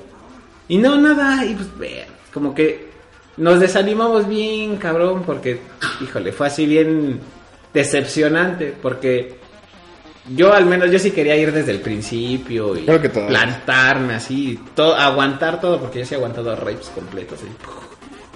Y 0.69 0.79
no, 0.79 0.97
nada, 0.97 1.45
y 1.45 1.55
pues, 1.55 1.79
ver, 1.79 2.07
como 2.33 2.55
que 2.55 2.87
nos 3.37 3.61
desanimamos 3.61 4.27
bien, 4.29 4.77
cabrón, 4.77 5.23
porque, 5.25 5.61
híjole, 6.03 6.33
fue 6.33 6.47
así 6.47 6.67
bien 6.67 7.21
decepcionante, 7.73 8.75
porque 8.81 9.37
yo 10.35 10.53
al 10.53 10.67
menos, 10.67 10.91
yo 10.91 10.99
sí 10.99 11.11
quería 11.11 11.37
ir 11.37 11.53
desde 11.53 11.73
el 11.73 11.81
principio 11.81 12.77
y 12.77 12.85
Creo 12.85 13.01
que 13.01 13.11
todos. 13.11 13.29
plantarme 13.29 14.15
así, 14.15 14.59
todo, 14.75 14.95
aguantar 14.97 15.61
todo, 15.61 15.79
porque 15.79 16.01
yo 16.01 16.07
sí 16.07 16.15
he 16.15 16.17
aguantado 16.17 16.57
rapes 16.57 16.89
completos, 16.95 17.39
así, 17.39 17.49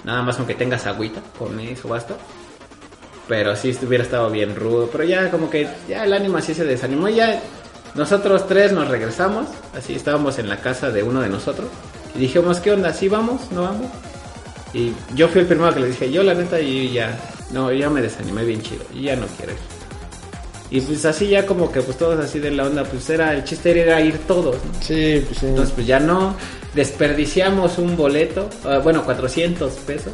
nada 0.03 0.21
más 0.21 0.37
aunque 0.37 0.55
tengas 0.55 0.85
agüita, 0.85 1.21
con 1.37 1.59
eso 1.59 1.87
basta. 1.87 2.15
Pero 3.27 3.55
sí 3.55 3.77
hubiera 3.85 4.03
estado 4.03 4.29
bien 4.29 4.55
rudo, 4.55 4.89
pero 4.91 5.03
ya 5.03 5.31
como 5.31 5.49
que 5.49 5.67
ya 5.87 6.03
el 6.03 6.13
ánimo 6.13 6.37
así 6.37 6.53
se 6.53 6.65
desanimó, 6.65 7.07
y 7.09 7.15
ya 7.15 7.41
nosotros 7.95 8.47
tres 8.47 8.71
nos 8.71 8.87
regresamos, 8.87 9.47
así 9.77 9.95
estábamos 9.95 10.39
en 10.39 10.49
la 10.49 10.57
casa 10.57 10.91
de 10.91 11.03
uno 11.03 11.21
de 11.21 11.29
nosotros 11.29 11.69
y 12.15 12.19
dijimos, 12.19 12.59
¿qué 12.59 12.71
onda? 12.71 12.93
¿Sí 12.93 13.07
vamos? 13.07 13.51
¿No 13.51 13.63
vamos? 13.63 13.87
Y 14.73 14.93
yo 15.15 15.27
fui 15.27 15.41
el 15.41 15.47
primero 15.47 15.73
que 15.73 15.81
le 15.81 15.87
dije, 15.87 16.11
yo 16.11 16.23
la 16.23 16.33
neta, 16.33 16.59
y 16.59 16.91
ya, 16.91 17.17
no, 17.51 17.71
ya 17.71 17.89
me 17.89 18.01
desanimé 18.01 18.43
bien 18.45 18.61
chido, 18.61 18.83
y 18.93 19.03
ya 19.03 19.15
no 19.15 19.25
quiero 19.37 19.53
ir. 19.53 19.80
Y 20.71 20.79
pues 20.79 21.03
así 21.03 21.27
ya 21.27 21.45
como 21.45 21.69
que 21.69 21.81
pues 21.81 21.97
todos 21.97 22.17
así 22.23 22.39
de 22.39 22.49
la 22.49 22.65
onda, 22.65 22.85
pues 22.85 23.09
era, 23.09 23.33
el 23.33 23.43
chiste 23.43 23.77
era 23.77 23.99
ir 23.99 24.17
todos, 24.19 24.55
¿no? 24.55 24.81
Sí, 24.81 25.21
pues 25.27 25.39
sí. 25.39 25.47
Entonces 25.47 25.73
pues 25.75 25.85
ya 25.85 25.99
no, 25.99 26.33
desperdiciamos 26.73 27.77
un 27.77 27.97
boleto, 27.97 28.49
ah, 28.63 28.77
bueno, 28.77 29.03
400 29.03 29.73
pesos, 29.79 30.13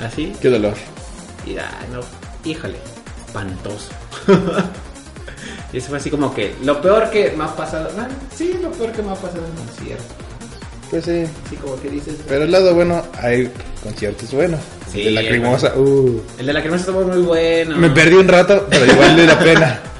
así, 0.00 0.32
Qué 0.40 0.48
dolor. 0.48 0.74
y 1.44 1.56
ah, 1.56 1.68
no, 1.92 2.00
híjole, 2.48 2.78
espantoso. 3.26 3.90
y 5.72 5.78
eso 5.78 5.88
fue 5.88 5.98
así 5.98 6.10
como 6.10 6.32
que 6.32 6.54
lo 6.62 6.80
peor 6.80 7.10
que 7.10 7.32
me 7.32 7.42
ha 7.42 7.56
pasado, 7.56 7.90
bueno, 7.96 8.14
sí, 8.32 8.56
lo 8.62 8.70
peor 8.70 8.92
que 8.92 9.02
me 9.02 9.10
ha 9.10 9.16
pasado 9.16 9.44
en 9.44 9.50
un 9.50 9.66
concierto. 9.66 10.27
Pues 10.90 11.04
sí. 11.04 11.24
Así 11.46 11.56
como 11.56 11.80
que 11.80 11.90
dices, 11.90 12.16
Pero 12.26 12.44
el 12.44 12.52
lado 12.52 12.74
bueno, 12.74 13.04
hay 13.20 13.50
conciertos 13.82 14.32
buenos. 14.32 14.60
Sí, 14.90 15.04
de 15.04 15.10
la 15.10 15.26
crimosa. 15.26 15.74
Uh. 15.76 16.20
el 16.38 16.46
de 16.46 16.52
la 16.52 16.60
cremosa 16.60 16.80
estuvo 16.80 17.04
muy 17.04 17.22
bueno. 17.22 17.76
Me 17.76 17.90
perdí 17.90 18.14
un 18.14 18.28
rato, 18.28 18.66
pero 18.70 18.86
igual 18.86 19.10
vale 19.10 19.26
la 19.26 19.38
pena. 19.38 19.80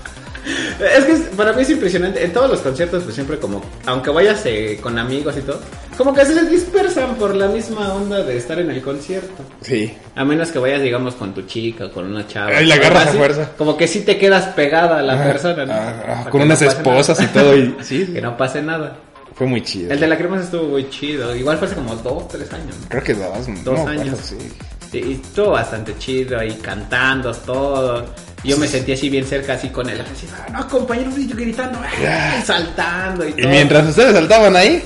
Es 0.78 1.04
que 1.04 1.14
para 1.37 1.52
mí 1.52 1.62
es 1.62 1.71
impresionante. 1.71 2.25
En 2.25 2.33
todos 2.33 2.49
los 2.49 2.61
conciertos, 2.61 3.02
pues 3.02 3.14
siempre 3.14 3.38
como, 3.38 3.62
aunque 3.87 4.11
vayas 4.11 4.42
eh, 4.47 4.78
con 4.80 4.99
amigos 4.99 5.37
y 5.37 5.40
todo, 5.40 5.61
como 5.97 6.14
que 6.14 6.25
se 6.25 6.47
dispersan 6.47 7.16
por 7.16 7.35
la 7.35 7.49
misma 7.49 7.92
onda 7.92 8.23
de 8.23 8.37
estar 8.37 8.59
en 8.61 8.71
el 8.71 8.80
concierto. 8.80 9.42
Sí. 9.61 9.92
A 10.14 10.25
menos 10.25 10.50
que 10.50 10.59
vayas, 10.59 10.80
digamos, 10.80 11.16
con 11.16 11.35
tu 11.35 11.42
chica 11.42 11.87
o 11.87 11.90
con 11.90 12.07
una 12.07 12.26
chava. 12.26 12.52
Ay, 12.57 12.66
la 12.66 12.76
agarras 12.76 13.09
a 13.09 13.12
fuerza. 13.12 13.50
Como 13.59 13.76
que 13.76 13.88
sí 13.88 14.02
te 14.02 14.18
quedas 14.18 14.54
pegada 14.54 15.00
a 15.00 15.02
la 15.02 15.23
persona, 15.23 15.66
¿no? 15.66 15.73
Para 15.73 16.30
con 16.30 16.42
unas 16.42 16.62
no 16.62 16.68
esposas 16.68 17.18
nada. 17.18 17.30
y 17.30 17.35
todo. 17.35 17.57
Y, 17.57 17.76
sí. 17.83 18.07
que 18.07 18.21
no 18.21 18.37
pase 18.37 18.62
nada. 18.62 18.97
Fue 19.38 19.47
muy 19.47 19.62
chido. 19.62 19.92
El 19.92 20.00
de 20.00 20.07
la 20.09 20.18
crema 20.18 20.40
estuvo 20.40 20.64
muy 20.64 20.90
chido. 20.90 21.35
Igual 21.35 21.57
fue 21.59 21.66
hace 21.68 21.76
como 21.76 21.95
dos, 21.97 22.26
tres 22.28 22.52
años. 22.52 22.75
¿no? 22.83 22.88
Creo 22.88 23.04
que 23.04 23.14
dos, 23.14 23.47
Dos 23.64 23.78
no 23.78 23.87
años. 23.88 24.18
sí. 24.23 24.37
Sí, 24.90 24.99
y 25.07 25.12
estuvo 25.14 25.50
bastante 25.50 25.95
chido 25.99 26.38
ahí 26.38 26.59
cantando 26.62 27.33
todo. 27.33 28.07
Yo 28.42 28.57
me 28.57 28.66
sentí 28.66 28.92
así 28.92 29.09
bien 29.11 29.25
cerca, 29.26 29.52
así 29.54 29.68
con 29.68 29.88
él. 29.88 30.00
Así, 30.00 30.26
"Ah, 30.35 30.50
no, 30.50 30.66
compañero, 30.68 31.11
y 31.16 31.28
yo 31.28 31.37
gritando, 31.37 31.78
¡ay! 31.83 32.42
saltando 32.42 33.26
y 33.26 33.30
Y 33.30 33.33
todo. 33.42 33.50
mientras 33.50 33.87
ustedes 33.88 34.14
saltaban 34.14 34.57
ahí, 34.57 34.83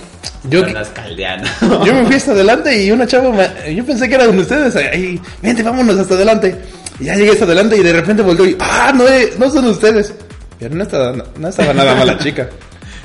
yo, 0.50 0.66
yo 1.84 1.94
me 1.94 2.04
fui 2.06 2.14
hasta 2.16 2.32
adelante 2.32 2.82
y 2.84 2.90
una 2.90 3.06
chava, 3.06 3.30
me- 3.30 3.74
yo 3.74 3.86
pensé 3.86 4.08
que 4.08 4.16
era 4.16 4.26
donde 4.26 4.42
ustedes, 4.42 4.74
ahí, 4.76 5.20
vente, 5.40 5.62
vámonos 5.62 5.96
hasta 5.98 6.14
adelante. 6.14 6.60
Y 6.98 7.04
ya 7.04 7.14
llegué 7.14 7.30
hasta 7.32 7.44
adelante 7.44 7.76
y 7.76 7.82
de 7.82 7.92
repente 7.92 8.22
volteó 8.22 8.44
y, 8.44 8.56
ah, 8.58 8.92
no, 8.94 9.06
eh, 9.08 9.32
no 9.38 9.48
son 9.50 9.66
ustedes. 9.66 10.12
Pero 10.58 10.74
no 10.74 10.82
estaba, 10.82 11.12
no 11.38 11.48
estaba 11.48 11.72
nada 11.72 11.94
mala 11.94 12.18
chica, 12.18 12.48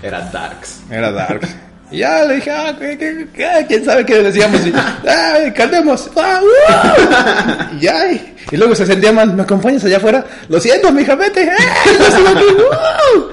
Era 0.04 0.22
Darks. 0.32 0.82
era 0.92 1.12
Dark. 1.12 1.42
Y 1.90 2.00
ya 2.00 2.26
le 2.26 2.36
dije, 2.36 2.52
ah, 2.52 2.76
¿qué, 2.78 2.98
qué, 2.98 3.28
qué? 3.34 3.66
quién 3.68 3.86
sabe 3.86 4.06
qué 4.06 4.22
decíamos. 4.22 4.60
Y, 4.68 4.74
ay, 5.08 5.52
cantemos. 5.54 6.10
Ah, 6.18 6.42
uh". 6.44 7.76
Y 7.80 7.88
y, 7.88 8.36
y 8.52 8.58
luego 8.58 8.76
se 8.76 8.86
sentía 8.86 9.14
mal, 9.14 9.34
¿me 9.34 9.44
acompañas 9.44 9.86
allá 9.86 9.96
afuera? 9.98 10.26
Lo 10.50 10.60
siento, 10.60 10.92
mija, 10.92 11.16
vete. 11.16 11.44
¡Eh, 11.44 11.52
aquí! 11.52 12.44
¡Uh! 13.16 13.32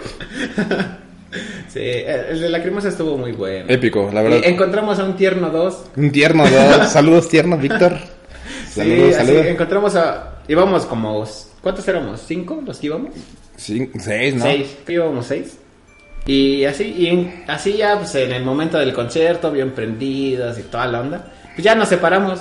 Sí, 1.68 1.80
el 1.80 2.40
de 2.40 2.49
la 2.49 2.62
cremosa 2.62 2.88
estuvo 2.88 3.18
muy 3.18 3.33
bueno. 3.33 3.66
Épico, 3.68 4.09
la 4.12 4.21
Y 4.21 4.25
verdad. 4.25 4.40
encontramos 4.44 4.99
a 5.00 5.04
un 5.04 5.16
tierno 5.16 5.50
2. 5.50 5.85
Un 5.97 6.12
tierno, 6.12 6.44
dos. 6.49 6.88
Saludos 6.92 7.28
tiernos, 7.28 7.61
Víctor. 7.61 7.99
Sí, 8.68 8.80
Saludos, 8.80 9.16
así 9.16 9.26
saludos. 9.26 9.47
encontramos 9.47 9.97
a. 9.97 10.35
Íbamos 10.47 10.87
como. 10.87 11.26
¿Cuántos 11.61 11.88
éramos? 11.88 12.23
¿Cinco 12.25 12.62
los 12.64 12.78
que 12.78 12.87
íbamos? 12.87 13.14
Sí, 13.56 13.90
seis, 13.99 14.35
¿no? 14.37 14.44
Seis. 14.44 14.76
Íbamos 14.87 15.26
seis. 15.26 15.59
Y 16.26 16.64
así, 16.64 16.85
y 16.85 17.45
así 17.49 17.75
ya, 17.76 17.99
pues 17.99 18.14
en 18.14 18.33
el 18.33 18.43
momento 18.45 18.78
del 18.78 18.93
concierto, 18.95 19.50
bien 19.50 19.73
prendidos 19.73 20.59
y 20.59 20.62
toda 20.62 20.87
la 20.87 21.00
onda, 21.00 21.25
pues 21.54 21.62
ya 21.64 21.75
nos 21.75 21.88
separamos. 21.88 22.40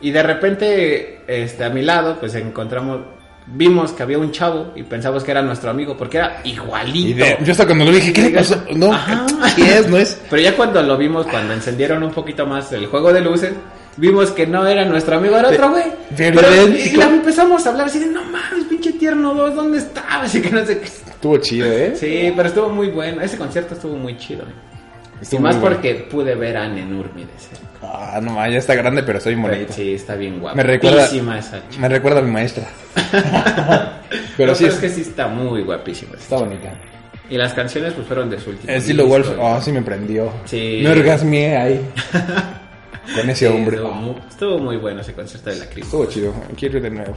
Y 0.00 0.10
de 0.10 0.22
repente, 0.22 1.20
este, 1.28 1.64
a 1.64 1.70
mi 1.70 1.82
lado, 1.82 2.16
pues 2.18 2.34
encontramos, 2.34 3.02
vimos 3.46 3.92
que 3.92 4.02
había 4.02 4.18
un 4.18 4.32
chavo 4.32 4.72
y 4.74 4.82
pensamos 4.82 5.22
que 5.22 5.30
era 5.30 5.40
nuestro 5.42 5.70
amigo, 5.70 5.96
porque 5.96 6.18
era 6.18 6.40
igualito. 6.42 7.08
Y 7.08 7.12
de- 7.14 7.38
yo 7.44 7.52
hasta 7.52 7.64
cuando 7.66 7.84
lo 7.84 7.92
dije, 7.92 8.12
¿qué 8.12 8.22
le 8.22 8.30
pasó? 8.30 8.60
No, 8.74 8.92
Ajá. 8.92 9.24
¿qué 9.54 9.78
es? 9.78 9.88
No 9.88 9.96
es. 9.98 10.20
Pero 10.30 10.42
ya 10.42 10.56
cuando 10.56 10.82
lo 10.82 10.96
vimos, 10.98 11.24
cuando 11.28 11.54
encendieron 11.54 12.02
un 12.02 12.10
poquito 12.10 12.44
más 12.46 12.72
el 12.72 12.86
juego 12.86 13.12
de 13.12 13.20
luces, 13.20 13.52
vimos 13.96 14.32
que 14.32 14.46
no 14.48 14.66
era 14.66 14.84
nuestro 14.84 15.16
amigo, 15.18 15.36
era 15.36 15.50
otro 15.50 15.70
güey. 15.70 15.84
pero 16.16 16.40
Pero, 16.40 16.66
y 16.76 16.90
la 16.96 17.04
empezamos 17.04 17.64
a 17.64 17.70
hablar 17.70 17.86
así 17.86 18.00
de, 18.00 18.06
no 18.06 18.24
mames, 18.24 18.64
pinche 18.68 18.92
tierno 18.94 19.32
2, 19.34 19.54
¿dónde 19.54 19.78
estabas? 19.78 20.24
Así 20.24 20.42
que 20.42 20.50
no 20.50 20.64
sé 20.66 20.80
qué. 20.80 20.88
Estuvo 21.22 21.36
chido, 21.38 21.70
¿eh? 21.70 21.92
Sí, 21.94 22.32
pero 22.34 22.48
estuvo 22.48 22.68
muy 22.68 22.88
bueno. 22.88 23.22
Ese 23.22 23.36
concierto 23.38 23.74
estuvo 23.74 23.94
muy 23.96 24.16
chido. 24.18 24.42
Estuvo 25.20 25.38
y 25.38 25.42
más 25.44 25.54
bueno. 25.60 25.76
porque 25.76 25.94
pude 26.10 26.34
ver 26.34 26.56
a 26.56 26.66
Nenurmi 26.66 27.22
de 27.22 27.30
cerca. 27.38 27.68
Ah, 27.80 28.18
no, 28.20 28.34
ya 28.50 28.58
está 28.58 28.74
grande, 28.74 29.04
pero 29.04 29.20
soy 29.20 29.36
Pero 29.36 29.46
bonito. 29.46 29.72
Sí, 29.72 29.94
está 29.94 30.16
bien 30.16 30.40
guapa. 30.40 30.56
Me 30.56 30.64
recuerda- 30.64 31.04
esa 31.06 31.68
chica. 31.68 31.80
Me 31.80 31.88
recuerda 31.88 32.18
a 32.18 32.22
mi 32.22 32.30
maestra. 32.32 32.64
pero 34.36 34.50
No, 34.50 34.58
sí, 34.58 34.64
es 34.64 34.74
es- 34.74 34.80
que 34.80 34.88
sí 34.88 35.02
está 35.02 35.28
muy 35.28 35.62
guapísima. 35.62 36.14
está 36.16 36.38
chica. 36.38 36.48
bonita. 36.48 36.72
Y 37.30 37.36
las 37.36 37.54
canciones 37.54 37.92
pues 37.92 38.04
fueron 38.08 38.28
de 38.28 38.40
su 38.40 38.50
último 38.50 38.68
El 38.72 38.78
estilo 38.78 39.04
disco, 39.04 39.16
Wolf, 39.16 39.38
oh, 39.38 39.60
sí 39.62 39.70
me 39.70 39.82
prendió. 39.82 40.32
Sí. 40.44 40.80
Me 40.82 40.90
orgasmié 40.90 41.56
ahí. 41.56 41.80
Con 43.14 43.30
ese 43.30 43.46
Sí, 43.48 43.54
hombre. 43.54 43.76
Estuvo, 43.76 43.90
Oh, 43.92 43.94
muy, 43.94 44.14
estuvo 44.28 44.58
muy 44.58 44.76
bueno 44.76 45.00
ese 45.02 45.12
concierto 45.12 45.50
de 45.50 45.56
la 45.56 45.66
Cris. 45.66 45.84
estuvo 45.84 46.04
chido. 46.06 46.34
Quiero 46.56 46.78
ir 46.78 46.82
de 46.82 46.90
nuevo. 46.90 47.14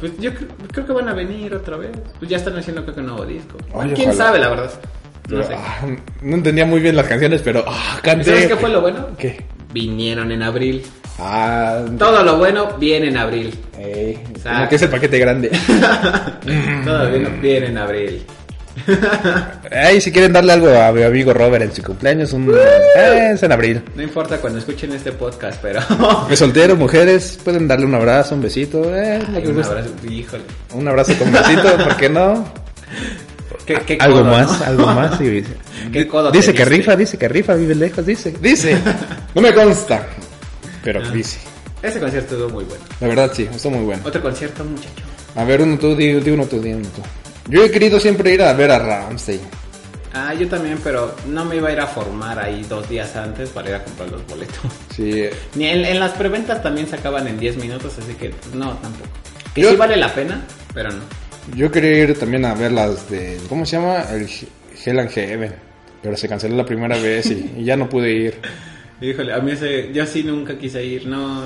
Pues 0.00 0.12
yo 0.18 0.30
cre- 0.32 0.48
creo 0.72 0.86
que 0.86 0.92
van 0.92 1.08
a 1.08 1.12
venir 1.14 1.54
otra 1.54 1.76
vez. 1.76 1.90
Pues 2.18 2.30
ya 2.30 2.38
están 2.38 2.56
haciendo 2.56 2.82
creo 2.82 2.94
que 2.94 3.00
un 3.02 3.06
nuevo 3.08 3.26
disco. 3.26 3.58
Ay, 3.78 3.92
¿Quién 3.94 4.08
ojalá. 4.10 4.24
sabe 4.24 4.38
la 4.40 4.48
verdad? 4.48 4.70
No 5.28 5.42
sé. 5.44 5.54
Ah, 5.54 5.86
no 6.22 6.34
entendía 6.36 6.66
muy 6.66 6.80
bien 6.80 6.96
las 6.96 7.06
canciones, 7.06 7.42
pero 7.44 7.62
ah, 7.68 7.98
canté. 8.02 8.24
¿Sabes 8.24 8.46
qué 8.48 8.56
fue 8.56 8.70
lo 8.70 8.80
bueno? 8.80 9.08
¿Qué? 9.18 9.44
Vinieron 9.72 10.32
en 10.32 10.42
abril. 10.42 10.82
Ah, 11.18 11.84
Todo 11.98 12.24
lo 12.24 12.38
bueno 12.38 12.76
viene 12.78 13.08
en 13.08 13.16
abril. 13.18 13.54
ey, 13.78 14.18
como 14.42 14.68
que 14.68 14.74
es 14.76 14.82
el 14.82 14.88
paquete 14.88 15.18
grande. 15.18 15.50
Todo 16.84 17.04
lo 17.04 17.10
bueno 17.10 17.28
viene 17.40 17.66
en 17.66 17.78
abril. 17.78 18.22
Ay, 19.70 20.00
si 20.00 20.12
quieren 20.12 20.32
darle 20.32 20.52
algo 20.52 20.68
a 20.68 20.92
mi 20.92 21.02
amigo 21.02 21.32
Robert 21.32 21.64
en 21.64 21.74
su 21.74 21.82
cumpleaños, 21.82 22.32
un... 22.32 22.50
eh, 22.50 23.30
es 23.34 23.42
en 23.42 23.52
abril. 23.52 23.82
No 23.94 24.02
importa 24.02 24.38
cuando 24.38 24.58
escuchen 24.58 24.92
este 24.92 25.12
podcast, 25.12 25.60
pero. 25.60 25.80
De 26.28 26.36
soltero, 26.36 26.76
mujeres, 26.76 27.38
pueden 27.42 27.66
darle 27.68 27.86
un 27.86 27.94
abrazo, 27.94 28.34
un 28.34 28.42
besito, 28.42 28.94
eh, 28.94 29.20
Ay, 29.34 29.46
un 29.46 29.62
abrazo. 29.62 29.90
Híjole. 30.08 30.42
Un 30.74 30.88
abrazo 30.88 31.14
con 31.18 31.32
besito, 31.32 31.76
¿por 31.78 31.96
qué 31.96 32.08
no? 32.08 32.52
¿Qué, 33.66 33.74
qué 33.86 33.98
algo 34.00 34.24
más, 34.24 34.60
¿no? 34.60 34.66
algo 34.66 34.86
más. 34.86 35.18
sí. 35.18 35.44
¿Qué 35.92 36.06
codo 36.06 36.30
dice 36.30 36.52
te 36.52 36.58
que 36.58 36.64
rifa, 36.64 36.96
dice 36.96 37.18
que 37.18 37.28
rifa, 37.28 37.54
vive 37.54 37.74
lejos, 37.74 38.04
dice, 38.04 38.34
dice. 38.40 38.78
No 39.34 39.42
me 39.42 39.52
consta, 39.52 40.06
pero 40.82 41.08
dice. 41.10 41.38
Ese 41.82 41.98
concierto 41.98 42.34
estuvo 42.34 42.50
muy 42.50 42.64
bueno. 42.64 42.84
La 43.00 43.08
verdad 43.08 43.30
sí, 43.34 43.48
está 43.50 43.68
muy 43.68 43.84
bueno. 43.84 44.02
Otro 44.04 44.20
concierto, 44.20 44.64
muchacho. 44.64 45.02
A 45.36 45.44
ver, 45.44 45.62
uno 45.62 45.78
tú, 45.78 45.96
di, 45.96 46.12
di 46.20 46.30
uno 46.30 46.44
tú, 46.46 46.60
di 46.60 46.72
uno 46.72 46.86
tú. 46.94 47.02
Yo 47.50 47.64
he 47.64 47.70
querido 47.70 47.98
siempre 48.00 48.32
ir 48.32 48.42
a 48.42 48.52
ver 48.52 48.70
a 48.70 48.78
Ramsey. 48.78 49.40
Ah, 50.12 50.34
yo 50.34 50.48
también, 50.48 50.78
pero 50.82 51.14
no 51.28 51.44
me 51.44 51.56
iba 51.56 51.68
a 51.68 51.72
ir 51.72 51.80
a 51.80 51.86
formar 51.86 52.38
ahí 52.38 52.64
dos 52.68 52.88
días 52.88 53.14
antes 53.16 53.50
para 53.50 53.68
ir 53.68 53.74
a 53.76 53.84
comprar 53.84 54.10
los 54.10 54.26
boletos. 54.26 54.56
Sí, 54.94 55.24
Ni 55.54 55.66
en, 55.66 55.84
en 55.84 56.00
las 56.00 56.12
preventas 56.12 56.62
también 56.62 56.88
se 56.88 56.96
acaban 56.96 57.26
en 57.28 57.38
10 57.38 57.56
minutos, 57.58 57.96
así 57.98 58.14
que 58.14 58.30
pues, 58.30 58.54
no, 58.54 58.72
tampoco. 58.78 59.08
Que 59.54 59.62
Yo- 59.62 59.70
sí 59.70 59.76
vale 59.76 59.96
la 59.96 60.12
pena, 60.14 60.42
pero 60.74 60.90
no. 60.90 60.98
yo 61.56 61.70
quería 61.70 61.98
ir 62.04 62.18
también 62.18 62.44
a 62.44 62.54
ver 62.54 62.72
las 62.72 63.08
de, 63.08 63.38
¿cómo 63.48 63.64
se 63.66 63.76
llama? 63.76 64.02
El 64.12 64.22
He- 64.24 64.48
Hell 64.90 64.98
and 64.98 65.10
Heaven. 65.10 65.54
Pero 66.02 66.16
se 66.16 66.28
canceló 66.28 66.56
la 66.56 66.64
primera 66.64 66.96
vez 66.98 67.26
y, 67.30 67.52
y 67.58 67.64
ya 67.64 67.76
no 67.76 67.88
pude 67.88 68.10
ir. 68.12 68.34
Híjole, 69.00 69.32
a 69.32 69.38
mí 69.40 69.52
ese, 69.52 69.92
yo 69.92 70.04
sí 70.06 70.22
nunca 70.24 70.58
quise 70.58 70.84
ir, 70.84 71.06
no. 71.06 71.44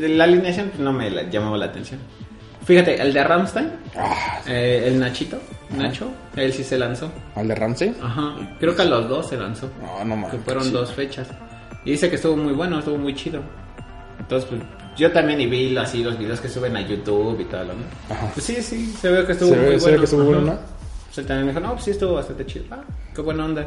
La 0.00 0.24
alineación 0.24 0.68
pues, 0.70 0.80
no 0.80 0.92
me 0.92 1.10
la- 1.10 1.30
llamaba 1.30 1.56
la 1.58 1.66
atención. 1.66 2.00
Fíjate, 2.64 3.00
el 3.00 3.12
de 3.12 3.22
Ramstein, 3.24 3.70
Ah, 3.96 4.40
eh, 4.46 4.84
el 4.86 4.98
Nachito, 4.98 5.38
Nacho, 5.76 6.08
él 6.34 6.52
sí 6.52 6.64
se 6.64 6.78
lanzó. 6.78 7.10
¿Al 7.34 7.46
de 7.48 7.54
Ramsey? 7.54 7.94
Ajá, 8.02 8.36
creo 8.58 8.74
que 8.74 8.82
a 8.82 8.86
los 8.86 9.08
dos 9.08 9.28
se 9.28 9.36
lanzó. 9.36 9.70
No, 9.82 9.98
no 10.04 10.16
mames. 10.16 10.30
que 10.30 10.38
fueron 10.38 10.64
sí. 10.64 10.70
dos 10.70 10.92
fechas. 10.92 11.28
Y 11.84 11.90
dice 11.92 12.08
que 12.08 12.16
estuvo 12.16 12.36
muy 12.36 12.54
bueno, 12.54 12.78
estuvo 12.78 12.96
muy 12.96 13.14
chido. 13.14 13.40
Entonces, 14.18 14.48
pues, 14.48 14.62
yo 14.96 15.12
también 15.12 15.40
y 15.42 15.46
vi 15.46 15.76
así 15.76 16.02
los 16.02 16.18
videos 16.18 16.40
que 16.40 16.48
suben 16.48 16.74
a 16.76 16.80
YouTube 16.80 17.38
y 17.40 17.44
tal, 17.44 17.68
¿no? 17.68 17.74
Ajá. 18.14 18.30
Pues 18.32 18.46
sí, 18.46 18.62
sí, 18.62 18.86
se 18.98 19.10
ve 19.10 19.26
que 19.26 19.32
estuvo 19.32 19.50
Se 19.50 19.56
ve- 19.56 19.70
muy 19.72 19.80
se 19.80 19.86
ve 19.86 19.90
bueno. 19.90 19.98
que 19.98 20.04
estuvo 20.04 20.24
bueno, 20.24 20.40
¿no? 20.40 20.58
Pues 21.06 21.18
él 21.18 21.26
también 21.26 21.46
me 21.46 21.52
dijo, 21.52 21.60
no, 21.66 21.72
pues 21.74 21.84
sí 21.84 21.90
estuvo 21.90 22.14
bastante 22.14 22.46
chido. 22.46 22.64
Ah, 22.70 22.82
qué 23.14 23.20
buena 23.20 23.44
onda. 23.44 23.66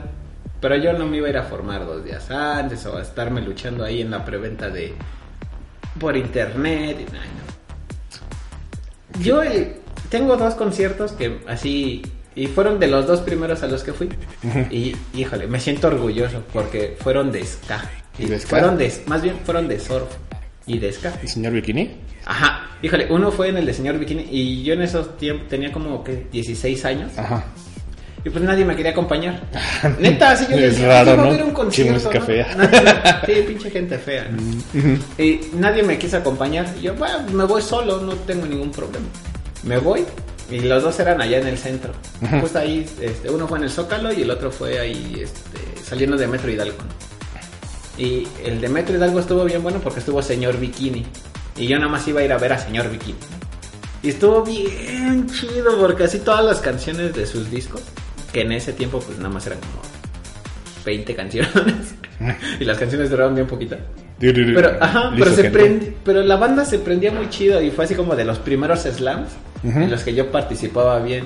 Pero 0.59 0.75
yo 0.77 0.93
no 0.93 1.05
me 1.05 1.17
iba 1.17 1.27
a 1.27 1.29
ir 1.29 1.37
a 1.37 1.43
formar 1.43 1.85
dos 1.85 2.03
días 2.03 2.31
antes 2.31 2.83
o 2.87 2.97
a 2.97 3.01
estarme 3.03 3.41
luchando 3.41 3.83
ahí 3.83 4.01
en 4.01 4.09
la 4.09 4.25
preventa 4.25 4.69
de... 4.69 4.95
por 5.99 6.17
internet. 6.17 6.97
Y, 6.99 7.03
ay, 7.15 7.29
no. 7.37 7.46
Yo 9.21 9.43
eh, 9.43 9.79
tengo 10.09 10.37
dos 10.37 10.55
conciertos 10.55 11.11
que 11.13 11.39
así... 11.47 12.01
Y 12.35 12.45
fueron 12.45 12.79
de 12.79 12.85
los 12.85 13.07
dos 13.07 13.21
primeros 13.21 13.63
a 13.63 13.67
los 13.67 13.83
que 13.83 13.93
fui. 13.93 14.09
Y 14.69 14.95
híjole, 15.15 15.47
me 15.47 15.59
siento 15.59 15.87
orgulloso 15.87 16.43
porque 16.53 16.95
fueron 17.01 17.31
de 17.31 17.43
ska. 17.43 17.89
¿Y 18.19 18.25
de 18.25 18.39
ska? 18.39 18.49
Fueron 18.49 18.77
de, 18.77 18.93
más 19.07 19.23
bien 19.23 19.37
fueron 19.43 19.67
de 19.67 19.79
surf 19.79 20.07
y 20.67 20.77
de 20.77 20.93
ska. 20.93 21.13
¿El 21.19 21.27
señor 21.27 21.53
Bikini? 21.53 21.95
Ajá, 22.25 22.69
híjole, 22.83 23.07
uno 23.09 23.31
fue 23.31 23.49
en 23.49 23.57
el 23.57 23.65
de 23.65 23.73
señor 23.73 23.97
Bikini 23.97 24.27
y 24.29 24.61
yo 24.61 24.73
en 24.73 24.83
esos 24.83 25.17
tiempos 25.17 25.47
tenía 25.47 25.71
como 25.71 26.03
que 26.03 26.27
16 26.31 26.85
años 26.85 27.17
Ajá. 27.17 27.43
Y 28.27 28.29
pues 28.29 28.43
nadie 28.43 28.65
me 28.65 28.75
quería 28.75 28.91
acompañar. 28.91 29.41
Neta, 29.99 30.31
así 30.31 30.45
yo 30.49 30.57
Es 30.57 30.73
decía, 30.73 30.87
raro, 31.03 31.11
"Ay, 31.11 31.17
voy 31.17 31.25
a 31.25 31.29
¿no? 31.29 31.37
ver 31.37 31.43
un 31.45 31.51
concierto, 31.53 32.11
¿no?". 32.13 32.21
fea. 32.21 32.47
Nadie- 32.57 33.25
sí, 33.25 33.41
pinche 33.47 33.69
gente 33.71 33.97
fea. 33.97 34.27
¿no? 34.29 35.23
Y 35.23 35.41
nadie 35.53 35.83
me 35.83 35.97
quiso 35.97 36.17
acompañar. 36.17 36.65
Y 36.77 36.83
yo, 36.83 36.95
bueno, 36.95 37.19
me 37.31 37.45
voy 37.45 37.61
solo, 37.61 38.01
no 38.01 38.13
tengo 38.15 38.45
ningún 38.45 38.71
problema. 38.71 39.05
Me 39.63 39.77
voy 39.77 40.03
y 40.51 40.59
los 40.59 40.83
dos 40.83 40.99
eran 40.99 41.21
allá 41.21 41.39
en 41.39 41.47
el 41.47 41.57
centro. 41.57 41.93
Justo 42.41 42.59
ahí, 42.59 42.85
este, 43.01 43.29
uno 43.29 43.47
fue 43.47 43.57
en 43.59 43.63
el 43.65 43.69
Zócalo 43.71 44.11
y 44.13 44.21
el 44.23 44.29
otro 44.31 44.51
fue 44.51 44.79
ahí 44.79 45.21
este, 45.23 45.59
saliendo 45.83 46.17
de 46.17 46.27
Metro 46.27 46.51
Hidalgo. 46.51 46.75
Y 47.97 48.27
el 48.45 48.61
de 48.61 48.69
Metro 48.69 48.95
Hidalgo 48.95 49.19
estuvo 49.19 49.43
bien 49.45 49.63
bueno 49.63 49.79
porque 49.79 49.99
estuvo 49.99 50.21
señor 50.21 50.57
Bikini. 50.59 51.05
Y 51.55 51.67
yo 51.67 51.77
nada 51.79 51.91
más 51.91 52.07
iba 52.07 52.21
a 52.21 52.23
ir 52.23 52.31
a 52.33 52.37
ver 52.37 52.53
a 52.53 52.59
señor 52.59 52.89
Bikini. 52.89 53.17
Y 54.03 54.09
estuvo 54.09 54.43
bien 54.43 55.27
chido 55.31 55.77
porque 55.79 56.03
así 56.03 56.19
todas 56.19 56.45
las 56.45 56.59
canciones 56.59 57.15
de 57.15 57.25
sus 57.25 57.49
discos, 57.49 57.81
que 58.31 58.41
en 58.41 58.51
ese 58.51 58.73
tiempo 58.73 58.99
pues 58.99 59.17
nada 59.17 59.29
más 59.29 59.45
eran 59.47 59.59
como 59.59 59.81
20 60.85 61.15
canciones. 61.15 61.95
y 62.59 62.63
las 62.65 62.77
canciones 62.77 63.09
duraban 63.09 63.35
bien 63.35 63.47
poquito. 63.47 63.75
Pero, 64.19 64.71
ajá, 64.79 65.11
pero 65.17 65.31
se 65.31 65.51
prend- 65.51 65.93
pero 66.03 66.23
la 66.23 66.37
banda 66.37 66.65
se 66.65 66.79
prendía 66.79 67.11
muy 67.11 67.29
chido 67.29 67.61
y 67.61 67.69
fue 67.69 67.85
así 67.85 67.93
como 67.93 68.15
de 68.15 68.25
los 68.25 68.39
primeros 68.39 68.79
slams 68.81 69.29
Ujú. 69.63 69.79
en 69.79 69.91
los 69.91 70.03
que 70.03 70.15
yo 70.15 70.31
participaba 70.31 70.99
bien. 70.99 71.25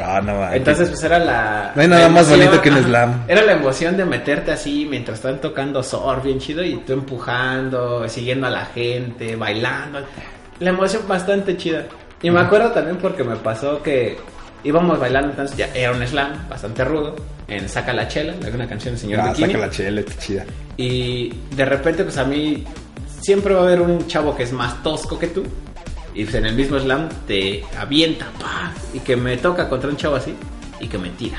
Ah, 0.00 0.20
no 0.24 0.34
mames. 0.40 0.56
Entonces, 0.56 0.88
pues 0.88 1.04
era 1.04 1.20
la. 1.20 1.72
No 1.76 1.82
hay 1.82 1.86
nada 1.86 2.08
más 2.08 2.28
bonito 2.28 2.60
que 2.60 2.70
un 2.70 2.78
ajá. 2.78 2.86
slam. 2.88 3.24
Era 3.28 3.42
la 3.42 3.52
emoción 3.52 3.96
de 3.96 4.04
meterte 4.04 4.50
así 4.50 4.84
mientras 4.90 5.18
están 5.18 5.40
tocando 5.40 5.80
surf 5.84 6.24
bien 6.24 6.40
chido 6.40 6.64
y 6.64 6.74
tú 6.78 6.94
empujando, 6.94 8.08
siguiendo 8.08 8.48
a 8.48 8.50
la 8.50 8.64
gente, 8.66 9.36
bailando. 9.36 10.00
La 10.58 10.70
emoción 10.70 11.02
bastante 11.06 11.56
chida. 11.56 11.84
Y 12.22 12.30
me 12.30 12.40
acuerdo 12.40 12.70
también 12.72 12.96
porque 12.96 13.22
me 13.22 13.36
pasó 13.36 13.80
que 13.82 14.16
íbamos 14.64 14.98
bailando, 14.98 15.30
entonces 15.30 15.56
ya 15.56 15.68
era 15.74 15.92
un 15.92 16.06
slam 16.06 16.48
bastante 16.48 16.84
rudo, 16.84 17.14
en 17.48 17.68
Saca 17.68 17.92
la 17.92 18.08
Chela, 18.08 18.34
una 18.52 18.66
canción 18.68 18.94
del 18.94 19.00
señor 19.00 19.20
Ah, 19.20 19.28
Bikini. 19.28 19.52
saca 19.52 19.58
la 19.66 19.70
chela, 19.70 20.00
está 20.00 20.18
chida. 20.18 20.44
Y 20.76 21.32
de 21.54 21.64
repente, 21.64 22.02
pues 22.04 22.16
a 22.18 22.24
mí 22.24 22.64
siempre 23.20 23.54
va 23.54 23.60
a 23.60 23.64
haber 23.64 23.80
un 23.80 24.06
chavo 24.06 24.34
que 24.36 24.42
es 24.44 24.52
más 24.52 24.82
tosco 24.82 25.18
que 25.18 25.28
tú. 25.28 25.42
Y 26.14 26.24
pues 26.24 26.36
en 26.36 26.46
el 26.46 26.54
mismo 26.54 26.78
slam 26.78 27.08
te 27.26 27.64
avienta, 27.78 28.26
pa, 28.40 28.72
y 28.92 29.00
que 29.00 29.16
me 29.16 29.36
toca 29.36 29.68
contra 29.68 29.90
un 29.90 29.96
chavo 29.96 30.16
así 30.16 30.34
y 30.80 30.86
que 30.88 30.96
me 30.98 31.10
tira. 31.10 31.38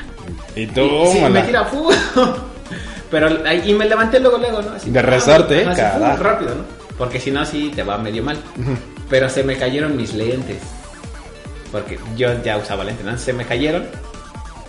Y 0.54 0.62
Y, 0.62 0.66
tú, 0.68 0.88
sí, 1.12 1.20
me 1.30 1.42
tira, 1.42 1.64
fu. 1.64 1.88
Pero 3.10 3.28
y 3.64 3.72
me 3.74 3.86
levanté 3.86 4.18
luego, 4.20 4.36
luego, 4.38 4.60
¿no? 4.62 4.72
Así, 4.72 4.90
De 4.90 5.00
resorte, 5.00 5.60
así, 5.64 5.70
fu, 5.70 5.76
carajo. 5.76 6.22
rápido, 6.22 6.54
¿no? 6.56 6.62
Porque 6.98 7.20
si 7.20 7.30
no, 7.30 7.40
así 7.40 7.70
te 7.74 7.82
va 7.82 7.96
medio 7.98 8.22
mal. 8.22 8.36
Pero 9.08 9.28
se 9.28 9.42
me 9.44 9.56
cayeron 9.56 9.96
mis 9.96 10.12
lentes. 10.14 10.58
Porque 11.72 11.98
yo 12.16 12.42
ya 12.42 12.58
usaba 12.58 12.84
lentes, 12.84 13.04
¿no? 13.04 13.16
Se 13.18 13.32
me 13.32 13.44
cayeron. 13.44 13.84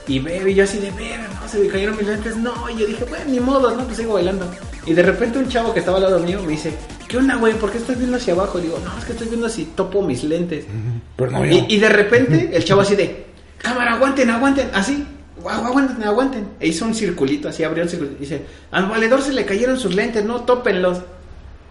Y 0.07 0.19
veo, 0.19 0.47
y 0.47 0.55
yo 0.55 0.63
así 0.63 0.79
de 0.79 0.89
ver, 0.91 1.19
no, 1.19 1.47
se 1.49 1.59
me 1.59 1.67
cayeron 1.67 1.97
mis 1.97 2.07
lentes, 2.07 2.37
no. 2.37 2.69
Y 2.69 2.77
yo 2.77 2.87
dije, 2.87 3.03
bueno, 3.05 3.25
ni 3.27 3.39
modo, 3.39 3.75
no, 3.75 3.83
pues 3.83 3.97
sigo 3.97 4.13
bailando. 4.13 4.49
Y 4.85 4.93
de 4.93 5.03
repente 5.03 5.37
un 5.37 5.49
chavo 5.49 5.73
que 5.73 5.79
estaba 5.79 5.97
al 5.97 6.03
lado 6.03 6.19
mío 6.19 6.41
me 6.43 6.53
dice, 6.53 6.73
¿qué 7.09 7.17
onda, 7.17 7.35
güey? 7.35 7.53
¿Por 7.55 7.71
qué 7.71 7.77
estás 7.77 7.97
viendo 7.97 8.15
hacia 8.15 8.33
abajo? 8.33 8.57
Y 8.57 8.63
digo, 8.63 8.79
no, 8.85 8.97
es 8.97 9.03
que 9.03 9.11
estoy 9.11 9.27
viendo 9.27 9.49
si 9.49 9.65
topo 9.65 10.01
mis 10.01 10.23
lentes. 10.23 10.65
Pero 11.17 11.31
no, 11.31 11.45
Y, 11.45 11.65
y 11.67 11.77
de 11.77 11.89
repente 11.89 12.51
el 12.53 12.63
chavo 12.63 12.81
así 12.81 12.95
de, 12.95 13.25
cámara, 13.57 13.95
aguanten, 13.95 14.29
aguanten, 14.29 14.69
así, 14.73 15.05
aguanten, 15.45 16.03
aguanten. 16.03 16.47
E 16.59 16.67
hizo 16.67 16.85
un 16.85 16.95
circulito, 16.95 17.49
así 17.49 17.63
abrió 17.63 17.83
un 17.83 17.89
circulito. 17.89 18.17
Dice, 18.19 18.41
al 18.71 18.85
valedor 18.85 19.21
se 19.21 19.33
le 19.33 19.45
cayeron 19.45 19.77
sus 19.77 19.93
lentes, 19.93 20.23
no, 20.23 20.41
tópenlos. 20.41 21.01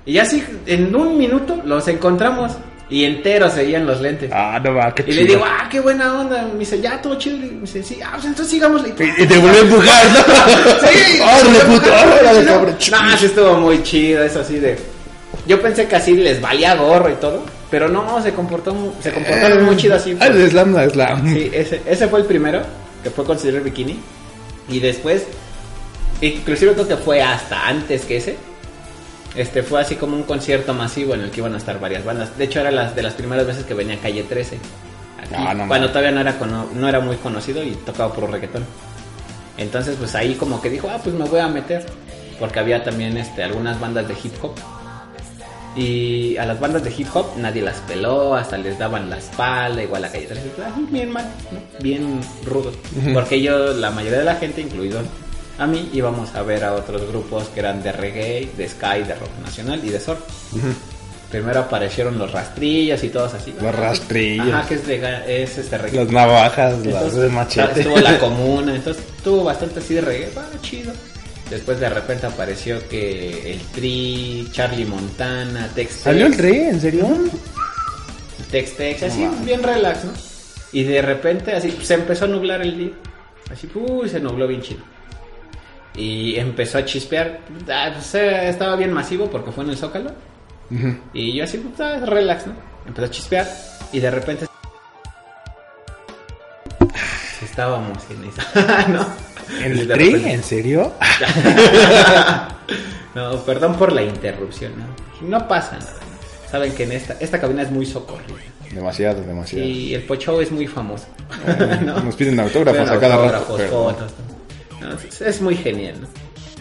Y 0.05 0.19
así, 0.19 0.43
en 0.67 0.95
un 0.95 1.19
minuto, 1.19 1.61
los 1.65 1.89
encontramos. 1.89 2.53
Y 2.89 3.05
enteros 3.05 3.53
seguían 3.53 3.85
los 3.85 4.01
lentes. 4.01 4.31
Ah, 4.33 4.61
no 4.63 4.75
va, 4.75 4.95
qué 4.95 5.03
y 5.03 5.07
chido. 5.07 5.23
le 5.23 5.29
digo, 5.29 5.45
ah, 5.45 5.69
qué 5.69 5.81
buena 5.81 6.21
onda. 6.21 6.49
Me 6.53 6.61
dice, 6.61 6.81
ya, 6.81 7.01
todo 7.03 7.19
chido. 7.19 7.37
Y 7.37 7.41
me 7.41 7.61
dice, 7.63 7.83
sí, 7.83 7.99
ah, 8.05 8.11
pues 8.13 8.27
entonces 8.27 8.49
sigámosle. 8.53 8.91
Y 8.91 9.23
y 9.23 9.27
te 9.27 9.39
volvió 9.39 9.59
a 9.59 9.63
empujar, 9.63 10.07
¿no? 10.11 10.19
Sí, 10.89 11.21
¡Órale, 11.21 11.59
puto! 11.65 11.91
¡Órale, 11.93 12.43
no, 12.43 12.53
cabrón! 12.53 12.77
No, 12.91 13.17
sí 13.19 13.27
estuvo 13.27 13.55
muy 13.55 13.83
chido, 13.83 14.23
eso 14.23 14.41
así 14.41 14.61
de. 14.61 14.79
Yo 15.49 15.61
pensé 15.61 15.87
que 15.87 15.97
así 15.97 16.15
les 16.15 16.41
valía 16.41 16.75
gorro 16.77 17.11
y 17.11 17.15
todo, 17.15 17.45
pero 17.71 17.89
no, 17.89 18.23
se 18.23 18.33
comportó, 18.33 18.95
se 19.01 19.13
comportaron 19.13 19.65
muy 19.65 19.77
chido 19.77 19.97
así. 19.97 20.17
Ah, 20.21 20.27
el 20.27 20.49
slam, 20.49 20.77
el 20.77 20.91
slam. 20.91 21.33
Sí, 21.33 21.51
ese, 21.53 21.83
ese 21.87 22.09
fue 22.09 22.21
el 22.21 22.27
primero 22.27 22.63
que 23.03 23.11
fue 23.11 23.25
considerar 23.25 23.63
bikini. 23.63 23.99
Y 24.69 24.81
después, 24.81 25.25
inclusive 26.21 26.73
creo 26.73 26.89
que 26.89 26.97
fue 26.97 27.23
hasta 27.23 27.67
antes 27.67 28.05
que 28.05 28.17
ese. 28.17 28.37
Este 29.37 29.63
fue 29.63 29.81
así 29.81 29.97
como 29.97 30.17
un 30.17 30.23
concierto 30.23 30.73
masivo 30.73 31.15
en 31.15 31.21
el 31.21 31.31
que 31.31 31.41
iban 31.41 31.55
a 31.55 31.59
estar 31.59 31.79
varias 31.79 32.05
bandas. 32.05 32.37
De 32.39 32.45
hecho, 32.45 32.61
era 32.61 32.71
las 32.71 32.95
de 32.97 33.03
las 33.03 33.15
primeras 33.15 33.47
veces 33.47 33.65
que 33.65 33.75
venía 33.75 33.99
Calle 33.99 34.23
13. 34.23 34.57
Aquí, 35.23 35.35
Ah, 35.37 35.53
no 35.55 35.69
cuando 35.69 35.89
todavía 35.89 36.11
no 36.13 36.21
era, 36.21 36.39
cono- 36.39 36.69
no 36.75 36.89
era 36.89 37.01
muy 37.01 37.17
conocido 37.17 37.63
y 37.63 37.73
tocaba 37.73 38.13
puro 38.15 38.29
reggaetón. 38.29 38.65
Entonces, 39.59 39.97
pues 39.99 40.15
ahí 40.15 40.35
como 40.35 40.61
que 40.63 40.71
dijo, 40.71 40.89
ah, 40.91 40.99
pues 41.03 41.15
me 41.15 41.25
voy 41.27 41.41
a 41.41 41.49
meter. 41.49 41.85
Porque 42.39 42.59
había 42.61 42.83
también 42.85 43.17
este, 43.17 43.43
algunas 43.43 43.79
bandas 43.81 44.07
de 44.09 44.15
hip 44.23 44.33
hop. 44.43 44.53
Y 45.75 46.37
a 46.39 46.47
las 46.47 46.59
bandas 46.59 46.83
de 46.85 46.91
hip 46.97 47.09
hop 47.15 47.27
nadie 47.37 47.61
las 47.61 47.77
peló, 47.81 48.35
hasta 48.35 48.57
les 48.57 48.79
daban 48.79 49.11
la 49.11 49.19
espalda, 49.19 49.83
igual 49.83 50.05
a 50.05 50.11
calle 50.11 50.27
13. 50.27 50.43
Ah, 50.65 50.71
Bien 50.91 51.11
mal, 51.11 51.27
bien 51.81 52.21
rudos. 52.45 52.75
Porque 53.13 53.35
ellos, 53.37 53.77
la 53.77 53.91
mayoría 53.91 54.19
de 54.21 54.25
la 54.25 54.37
gente, 54.37 54.63
incluido 54.63 55.01
a 55.59 55.67
mí, 55.67 55.91
íbamos 55.93 56.35
a 56.35 56.43
ver 56.43 56.65
a 56.65 56.75
otros 56.75 57.09
grupos 57.09 57.49
que 57.49 57.61
eran 57.61 57.83
de 57.83 57.93
reggae, 57.93 58.49
de 58.57 58.69
sky, 58.69 59.03
de 59.07 59.15
rock 59.15 59.31
nacional 59.43 59.81
y 59.83 59.89
de 59.89 60.01
surf. 60.01 60.21
Primero 61.31 61.61
aparecieron 61.61 62.19
los 62.19 62.31
rastrillos 62.31 63.03
y 63.03 63.09
todos 63.09 63.35
así. 63.35 63.55
Los 63.61 63.75
rastrillos. 63.75 64.49
Ajá, 64.49 64.69
que 64.69 64.75
es, 64.75 64.87
de, 64.87 65.43
es 65.43 65.59
este 65.59 65.79
reggae. 65.79 66.05
Las 66.05 66.13
navajas, 66.13 66.87
las 66.87 67.15
de 67.15 67.29
machete. 67.29 67.81
Estuvo 67.81 67.99
la 67.99 68.19
comuna, 68.21 68.75
entonces 68.75 69.03
estuvo 69.17 69.45
bastante 69.45 69.81
así 69.81 69.95
de 69.95 70.03
reggae, 70.03 70.31
va 70.37 70.45
chido. 70.61 70.93
Después 71.51 71.79
de 71.81 71.89
repente 71.89 72.27
apareció 72.27 72.87
que 72.89 73.53
el 73.53 73.61
Tri, 73.61 74.49
Charlie 74.53 74.85
Montana, 74.85 75.71
Tex 75.75 75.93
¿Salió 75.95 76.27
el 76.27 76.37
rey? 76.37 76.57
¿En 76.71 76.81
serio? 76.81 77.07
Tex 78.51 78.77
Tex, 78.77 79.03
así 79.05 79.25
No 79.25 79.33
bien 79.45 79.63
relax, 79.63 80.05
¿no? 80.05 80.13
Y 80.73 80.83
de 80.83 81.03
repente 81.03 81.53
así 81.53 81.71
se 81.83 81.95
empezó 81.95 82.25
a 82.25 82.29
nublar 82.29 82.63
el 82.63 82.77
día. 82.77 82.91
Así, 83.51 83.71
uy, 83.75 84.09
se 84.09 84.19
nubló 84.19 84.49
bien 84.49 84.61
chido. 84.61 84.96
Y 85.97 86.37
empezó 86.37 86.79
a 86.79 86.85
chispear. 86.85 87.41
Ah, 87.71 87.91
pues, 87.95 88.15
eh, 88.15 88.49
estaba 88.51 88.77
bien 88.77 88.93
masivo 88.93 89.31
porque 89.31 89.51
fue 89.53 89.65
en 89.65 89.71
el 89.71 89.77
Zócalo. 89.79 90.11
Y 91.15 91.33
yo 91.35 91.45
así, 91.45 91.59
pues, 91.59 91.81
ah, 91.81 92.05
relax, 92.05 92.47
¿no? 92.47 92.55
Empezó 92.87 93.07
a 93.07 93.11
chispear 93.11 93.49
y 93.93 94.01
de 94.01 94.11
repente... 94.11 94.47
Estábamos 97.43 97.99
en 98.11 98.25
esa... 98.25 98.87
¿no? 98.89 99.07
¿En 99.65 99.73
el 99.73 99.89
tri? 99.89 100.11
repente- 100.11 100.33
¿En 100.33 100.43
serio? 100.43 100.93
No, 103.15 103.35
perdón 103.45 103.77
por 103.77 103.93
la 103.93 104.03
interrupción, 104.03 104.73
¿no? 104.77 105.29
No 105.39 105.49
pasa 105.49 105.79
nada. 105.79 105.93
Saben 106.51 106.75
que 106.75 106.83
en 106.83 106.93
esta, 106.93 107.15
esta 107.19 107.41
cabina 107.41 107.63
es 107.63 107.71
muy 107.71 107.87
socorrida. 107.87 108.37
Demasiado, 108.71 109.23
demasiado. 109.23 109.65
Y 109.67 109.95
el 109.95 110.03
Pocho 110.03 110.39
es 110.43 110.53
muy 110.53 110.67
famoso. 110.67 111.07
¿no? 111.83 111.99
Nos 112.01 112.15
piden 112.15 112.39
autógrafos 112.41 112.91
a 112.91 113.01
cada 113.01 113.17
rato. 113.17 113.37
autógrafos, 113.37 113.57
pero- 113.57 113.71
fotos, 113.71 114.13
¿no? 114.29 114.36
No, 114.87 114.95
es, 114.95 115.21
es 115.21 115.41
muy 115.41 115.57
genial, 115.57 116.01
¿no? 116.01 116.09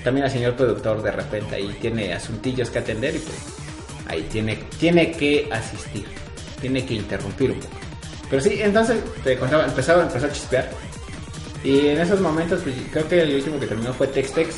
También 0.04 0.26
el 0.26 0.32
señor 0.32 0.56
productor 0.56 1.02
de 1.02 1.12
repente 1.12 1.56
ahí 1.56 1.76
tiene 1.82 2.14
asuntillos 2.14 2.70
que 2.70 2.80
atender 2.80 3.16
y 3.16 3.20
pues 3.20 3.38
ahí 4.08 4.22
tiene, 4.32 4.56
tiene 4.80 5.12
que 5.12 5.50
asistir, 5.52 6.06
tiene 6.62 6.86
que 6.86 6.96
interrumpir 6.96 7.52
un 7.52 7.60
poco. 7.60 7.76
Pero 8.30 8.42
sí, 8.42 8.58
entonces 8.62 8.98
te 9.24 9.38
contaba, 9.38 9.66
empezaba, 9.66 10.04
empezó 10.04 10.26
a 10.26 10.32
chispear. 10.32 10.70
Y 11.64 11.88
en 11.88 12.00
esos 12.00 12.20
momentos, 12.22 12.62
pues 12.62 12.76
creo 12.92 13.08
que 13.08 13.22
el 13.22 13.36
último 13.36 13.60
que 13.60 13.68
terminó 13.68 13.94
fue 13.94 14.08
Tex 14.08 14.32
Tex. 14.34 14.56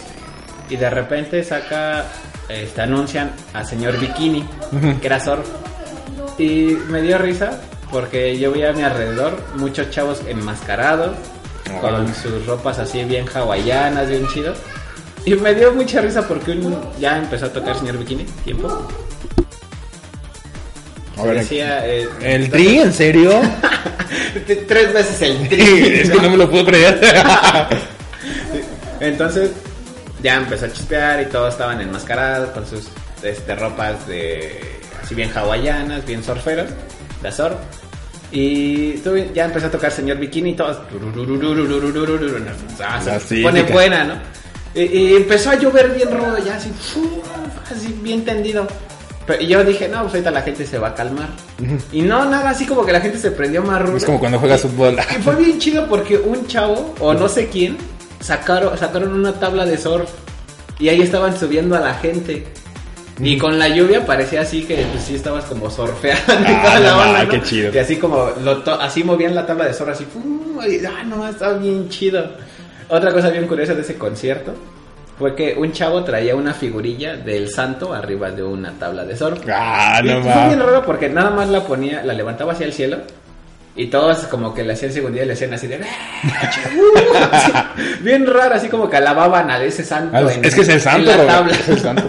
Y 0.69 0.75
de 0.75 0.89
repente 0.89 1.43
saca, 1.43 2.05
este, 2.49 2.81
anuncian 2.81 3.31
a 3.53 3.63
señor 3.63 3.97
Bikini, 3.99 4.45
que 5.01 5.07
era 5.07 5.19
surf. 5.19 5.47
Y 6.37 6.77
me 6.89 7.01
dio 7.01 7.17
risa 7.17 7.61
porque 7.91 8.37
yo 8.37 8.51
veía 8.51 8.71
a 8.71 8.73
mi 8.73 8.83
alrededor 8.83 9.41
muchos 9.55 9.89
chavos 9.89 10.21
enmascarados, 10.27 11.15
con 11.81 12.13
sus 12.13 12.45
ropas 12.45 12.79
así 12.79 13.03
bien 13.03 13.25
hawaianas, 13.27 14.09
bien 14.09 14.27
chido. 14.27 14.53
Y 15.25 15.35
me 15.35 15.53
dio 15.53 15.73
mucha 15.73 16.01
risa 16.01 16.27
porque 16.27 16.51
un, 16.51 16.77
ya 16.99 17.17
empezó 17.17 17.47
a 17.47 17.49
tocar 17.49 17.77
señor 17.77 17.97
Bikini, 17.97 18.23
tiempo. 18.43 18.87
A 21.17 21.23
ver, 21.23 21.39
Decía, 21.39 21.85
eh, 21.87 22.07
¿El 22.21 22.49
tri? 22.49 22.79
¿En 22.79 22.93
serio? 22.93 23.41
Tres 24.67 24.93
veces 24.93 25.21
el 25.21 25.49
tri. 25.49 25.61
es 26.01 26.09
que 26.09 26.21
no 26.21 26.29
me 26.29 26.37
lo 26.37 26.49
puedo 26.49 26.65
creer. 26.65 26.99
Entonces 28.99 29.51
ya 30.21 30.35
empezó 30.35 30.65
a 30.65 30.71
chispear 30.71 31.21
y 31.21 31.25
todos 31.25 31.53
estaban 31.53 31.81
enmascarados 31.81 32.51
con 32.51 32.65
sus 32.65 32.87
este, 33.23 33.55
ropas 33.55 34.07
de 34.07 34.79
así 35.03 35.15
bien 35.15 35.31
hawaianas, 35.35 36.05
bien 36.05 36.23
surferos, 36.23 36.69
de 37.21 37.31
surf. 37.31 37.57
Y 38.31 38.95
ya 39.33 39.45
empezó 39.45 39.67
a 39.67 39.71
tocar 39.71 39.91
señor 39.91 40.17
bikini 40.17 40.51
y 40.51 40.55
todos. 40.55 40.77
Ah, 42.83 43.19
se 43.19 43.41
pone 43.41 43.63
buena, 43.63 44.03
¿no? 44.03 44.15
Y, 44.75 44.81
y 44.81 45.15
empezó 45.15 45.49
a 45.49 45.55
llover 45.55 45.93
bien 45.93 46.11
rudo, 46.11 46.37
ya 46.37 46.55
así, 46.55 46.71
así 47.71 47.99
bien 48.01 48.23
tendido. 48.25 48.67
Pero 49.27 49.43
y 49.43 49.47
yo 49.47 49.63
dije, 49.63 49.89
no, 49.89 50.03
pues 50.03 50.13
ahorita 50.13 50.31
la 50.31 50.41
gente 50.41 50.65
se 50.65 50.79
va 50.79 50.89
a 50.89 50.95
calmar. 50.95 51.27
Y 51.91 52.01
no, 52.01 52.25
nada, 52.25 52.49
así 52.49 52.65
como 52.65 52.85
que 52.85 52.93
la 52.93 53.01
gente 53.01 53.17
se 53.19 53.29
prendió 53.31 53.61
más 53.61 53.81
rudo. 53.81 53.97
es 53.97 54.05
como 54.05 54.19
cuando 54.19 54.39
juegas 54.39 54.61
fútbol. 54.61 54.97
Y 55.11 55.21
fue 55.21 55.35
bien 55.43 55.59
chido 55.59 55.87
porque 55.87 56.17
un 56.17 56.47
chavo, 56.47 56.95
o 56.99 57.13
no 57.13 57.27
sé 57.27 57.47
quién, 57.47 57.77
sacaron, 58.21 58.77
sacaron 58.77 59.13
una 59.13 59.33
tabla 59.33 59.65
de 59.65 59.77
surf 59.77 60.09
y 60.79 60.87
ahí 60.89 61.01
estaban 61.01 61.37
subiendo 61.37 61.75
a 61.75 61.81
la 61.81 61.93
gente. 61.95 62.47
Y 63.19 63.37
con 63.37 63.57
la 63.57 63.67
lluvia 63.67 64.05
parecía 64.05 64.41
así 64.41 64.63
que 64.63 64.75
pues, 64.91 65.03
sí 65.05 65.15
estabas 65.15 65.45
como 65.45 65.71
surfeando 65.71 66.33
y 66.33 66.53
Ah, 66.53 66.61
toda 66.63 66.79
la 66.79 66.89
no, 66.91 66.97
onda, 67.01 67.13
ma, 67.13 67.23
¿no? 67.23 67.29
qué 67.29 67.41
chido. 67.41 67.71
Y 67.73 67.77
así 67.79 67.95
como 67.97 68.29
lo 68.43 68.57
to- 68.63 68.79
así 68.79 69.03
movían 69.03 69.33
la 69.33 69.45
tabla 69.45 69.65
de 69.65 69.73
surf 69.73 69.89
así, 69.89 70.05
¡pum! 70.05 70.59
y, 70.67 70.85
ah, 70.85 71.03
no, 71.03 71.27
estaba 71.27 71.53
bien 71.53 71.89
chido. 71.89 72.23
Otra 72.89 73.11
cosa 73.11 73.29
bien 73.29 73.47
curiosa 73.47 73.73
de 73.73 73.81
ese 73.81 73.95
concierto 73.95 74.53
fue 75.17 75.33
que 75.35 75.55
un 75.57 75.71
chavo 75.71 76.03
traía 76.03 76.35
una 76.35 76.53
figurilla 76.53 77.15
del 77.15 77.49
santo 77.49 77.91
arriba 77.91 78.29
de 78.29 78.43
una 78.43 78.71
tabla 78.73 79.03
de 79.03 79.17
surf. 79.17 79.41
Ah, 79.51 79.99
Y 80.03 80.07
no 80.07 80.21
fue 80.21 80.47
bien 80.47 80.59
raro 80.59 80.83
porque 80.85 81.09
nada 81.09 81.31
más 81.31 81.49
la 81.49 81.61
ponía, 81.63 82.03
la 82.03 82.13
levantaba 82.13 82.53
hacia 82.53 82.67
el 82.67 82.73
cielo 82.73 82.97
y 83.75 83.87
todos 83.87 84.19
como 84.27 84.53
que 84.53 84.63
le 84.63 84.73
hacían 84.73 84.93
segundía 84.93 85.23
y 85.23 85.25
le 85.25 85.33
hacían 85.33 85.53
así 85.55 85.65
de... 85.67 85.77
"Uh", 85.77 85.81
bien 88.03 88.25
raro, 88.27 88.55
así 88.55 88.69
como 88.69 88.89
que 88.89 88.97
alababan 88.97 89.49
a 89.49 89.61
ese 89.63 89.83
santo. 89.83 90.15
Ah, 90.15 90.21
en- 90.33 90.45
Es 90.45 90.53
que 90.55 90.61
es 90.61 90.67
el 90.69 90.75
en 90.75 90.81
santo, 90.81 91.11
la 91.17 91.25
tabla. 91.27 91.53
Es 91.53 91.69
el 91.69 91.79
santo. 91.79 92.03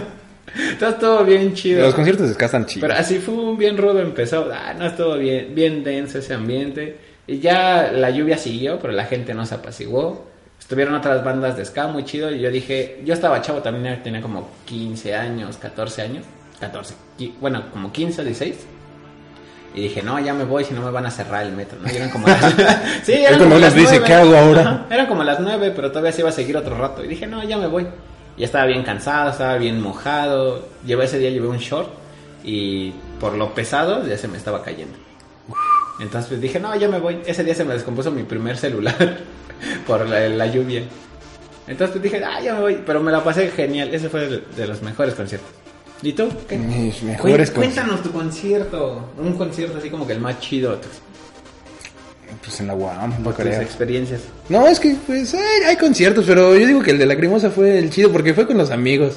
Estuvo 0.55 1.23
bien 1.23 1.53
chido. 1.53 1.81
Los 1.85 1.95
conciertos 1.95 2.27
de 2.27 2.33
ska 2.33 2.45
están 2.45 2.65
chidos. 2.65 2.81
Pero 2.87 2.99
así 2.99 3.19
fue 3.19 3.33
un 3.33 3.57
bien 3.57 3.77
rudo, 3.77 3.99
empezó, 3.99 4.49
ah, 4.53 4.73
no 4.77 4.85
estuvo 4.87 5.15
bien, 5.17 5.53
bien 5.53 5.83
denso 5.83 6.19
ese 6.19 6.33
ambiente. 6.33 6.97
Y 7.27 7.39
ya 7.39 7.91
la 7.93 8.09
lluvia 8.09 8.37
siguió, 8.37 8.79
pero 8.79 8.93
la 8.93 9.05
gente 9.05 9.33
no 9.33 9.45
se 9.45 9.55
apaciguó. 9.55 10.27
Estuvieron 10.59 10.93
otras 10.95 11.23
bandas 11.23 11.55
de 11.57 11.65
ska 11.65 11.87
muy 11.87 12.03
chido 12.05 12.31
y 12.31 12.39
yo 12.39 12.49
dije, 12.51 13.01
yo 13.05 13.13
estaba 13.13 13.41
chavo 13.41 13.59
también, 13.61 14.01
tenía 14.03 14.21
como 14.21 14.49
15 14.65 15.15
años, 15.15 15.57
14 15.57 16.01
años, 16.01 16.25
14, 16.59 16.93
qui- 17.17 17.33
bueno, 17.39 17.63
como 17.71 17.91
15 17.91 18.21
o 18.21 18.23
16. 18.25 18.55
Y 19.75 19.81
dije, 19.81 20.01
no, 20.01 20.19
ya 20.19 20.33
me 20.33 20.43
voy, 20.45 20.63
si 20.63 20.73
no 20.73 20.81
me 20.81 20.89
van 20.89 21.05
a 21.05 21.11
cerrar 21.11 21.45
el 21.45 21.53
metro, 21.53 21.77
¿no? 21.79 21.91
Y 21.91 21.95
eran 21.95 22.09
como 22.09 22.27
las... 22.27 22.41
sí, 23.03 23.13
eran 23.13 23.33
como 23.37 23.51
como 23.51 23.59
las 23.59 23.73
dice, 23.75 23.89
nueve. 23.91 24.05
¿qué 24.07 24.13
hago 24.13 24.35
ahora? 24.35 24.61
Ajá, 24.61 24.85
Eran 24.89 25.05
como 25.07 25.23
las 25.23 25.39
nueve, 25.39 25.71
pero 25.75 25.89
todavía 25.89 26.11
se 26.11 26.21
iba 26.21 26.29
a 26.29 26.33
seguir 26.33 26.57
otro 26.57 26.75
rato. 26.77 27.03
Y 27.03 27.07
dije, 27.07 27.27
no, 27.27 27.43
ya 27.43 27.57
me 27.57 27.67
voy. 27.67 27.85
Ya 28.39 28.45
estaba 28.45 28.65
bien 28.65 28.83
cansado, 28.83 29.29
estaba 29.31 29.57
bien 29.57 29.79
mojado. 29.81 30.65
Llevé 30.85 31.05
ese 31.05 31.19
día, 31.19 31.29
llevé 31.29 31.47
un 31.47 31.57
short. 31.57 31.89
Y 32.43 32.91
por 33.19 33.35
lo 33.35 33.53
pesado, 33.53 34.07
ya 34.07 34.17
se 34.17 34.27
me 34.27 34.37
estaba 34.37 34.63
cayendo. 34.63 34.97
Entonces 35.99 36.29
pues, 36.29 36.41
dije, 36.41 36.59
no, 36.59 36.73
ya 36.75 36.87
me 36.87 36.99
voy. 36.99 37.19
Ese 37.25 37.43
día 37.43 37.53
se 37.53 37.65
me 37.65 37.73
descompuso 37.73 38.09
mi 38.11 38.23
primer 38.23 38.57
celular 38.57 38.95
por 39.87 40.07
la, 40.07 40.27
la 40.29 40.47
lluvia. 40.47 40.83
Entonces 41.67 41.91
pues, 41.99 42.03
dije, 42.03 42.23
ah, 42.23 42.39
ya 42.41 42.53
me 42.55 42.61
voy. 42.61 42.81
Pero 42.85 43.01
me 43.01 43.11
la 43.11 43.23
pasé 43.23 43.49
genial. 43.51 43.93
Ese 43.93 44.09
fue 44.09 44.27
de, 44.27 44.43
de 44.55 44.67
los 44.67 44.81
mejores 44.81 45.13
conciertos. 45.15 45.49
¿Y 46.01 46.13
tú? 46.13 46.29
¿Qué? 46.47 46.57
Mis 46.57 47.03
mejores 47.03 47.51
Cué- 47.51 47.55
Cuéntanos 47.65 48.01
tu 48.01 48.11
concierto. 48.13 49.09
Un 49.17 49.33
concierto 49.33 49.77
así 49.79 49.89
como 49.89 50.07
que 50.07 50.13
el 50.13 50.21
más 50.21 50.39
chido. 50.39 50.79
Pues 52.43 52.59
en 52.61 52.67
la 52.67 52.73
UAM, 52.73 53.21
no 53.21 53.33
creo. 53.33 53.61
experiencias. 53.61 54.21
No, 54.47 54.67
es 54.67 54.79
que 54.79 54.95
pues 55.05 55.33
hay, 55.33 55.63
hay 55.67 55.75
conciertos, 55.75 56.25
pero 56.25 56.55
yo 56.55 56.65
digo 56.65 56.81
que 56.81 56.91
el 56.91 56.97
de 56.97 57.05
Lacrimosa 57.05 57.49
fue 57.49 57.77
el 57.77 57.89
chido 57.89 58.11
porque 58.11 58.33
fue 58.33 58.47
con 58.47 58.57
los 58.57 58.71
amigos. 58.71 59.15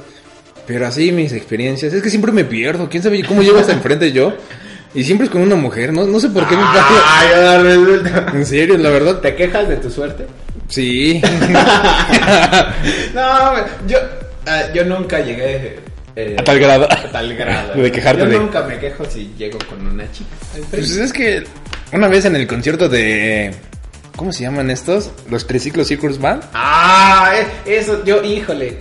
Pero 0.66 0.86
así 0.86 1.12
mis 1.12 1.32
experiencias, 1.32 1.92
es 1.92 2.02
que 2.02 2.10
siempre 2.10 2.32
me 2.32 2.44
pierdo. 2.44 2.88
¿Quién 2.88 3.02
sabe 3.02 3.22
cómo 3.24 3.42
llego 3.42 3.58
hasta 3.58 3.72
enfrente 3.72 4.12
yo? 4.12 4.34
Y 4.94 5.04
siempre 5.04 5.26
es 5.26 5.30
con 5.30 5.40
una 5.40 5.56
mujer, 5.56 5.92
no, 5.92 6.04
no 6.04 6.20
sé 6.20 6.28
por 6.28 6.46
qué 6.46 6.54
me 6.54 6.62
pasa. 6.62 7.02
Ay, 7.06 7.28
ahora 7.34 7.62
resulta. 7.62 8.26
En 8.34 8.44
serio, 8.46 8.76
la 8.76 8.90
verdad. 8.90 9.20
¿Te 9.20 9.34
quejas 9.34 9.68
de 9.68 9.76
tu 9.76 9.90
suerte? 9.90 10.26
Sí. 10.68 11.20
No, 13.14 13.54
yo, 13.86 13.98
ah, 14.46 14.62
yo 14.74 14.84
nunca 14.84 15.20
llegué 15.20 15.78
eh, 16.16 16.36
A 16.38 16.44
tal 16.44 16.58
grado. 16.58 16.84
a 16.90 16.96
tal 17.10 17.34
grado. 17.36 17.74
De 17.82 17.90
quejarte 17.92 18.22
yo 18.22 18.28
de- 18.28 18.38
nunca 18.38 18.62
me 18.62 18.78
quejo 18.78 19.04
si 19.04 19.32
llego 19.38 19.58
con 19.68 19.86
una 19.86 20.10
chica. 20.12 20.30
Pues 20.70 20.90
es 20.96 21.12
que 21.12 21.44
una 21.92 22.08
vez 22.08 22.24
en 22.24 22.36
el 22.36 22.46
concierto 22.46 22.88
de... 22.88 23.52
¿Cómo 24.16 24.30
se 24.32 24.42
llaman 24.42 24.70
estos? 24.70 25.10
Los 25.30 25.46
Triciclos 25.46 25.88
Circus 25.88 26.18
Band. 26.20 26.42
Ah, 26.52 27.32
eh, 27.34 27.78
eso, 27.78 28.04
yo, 28.04 28.22
híjole. 28.22 28.78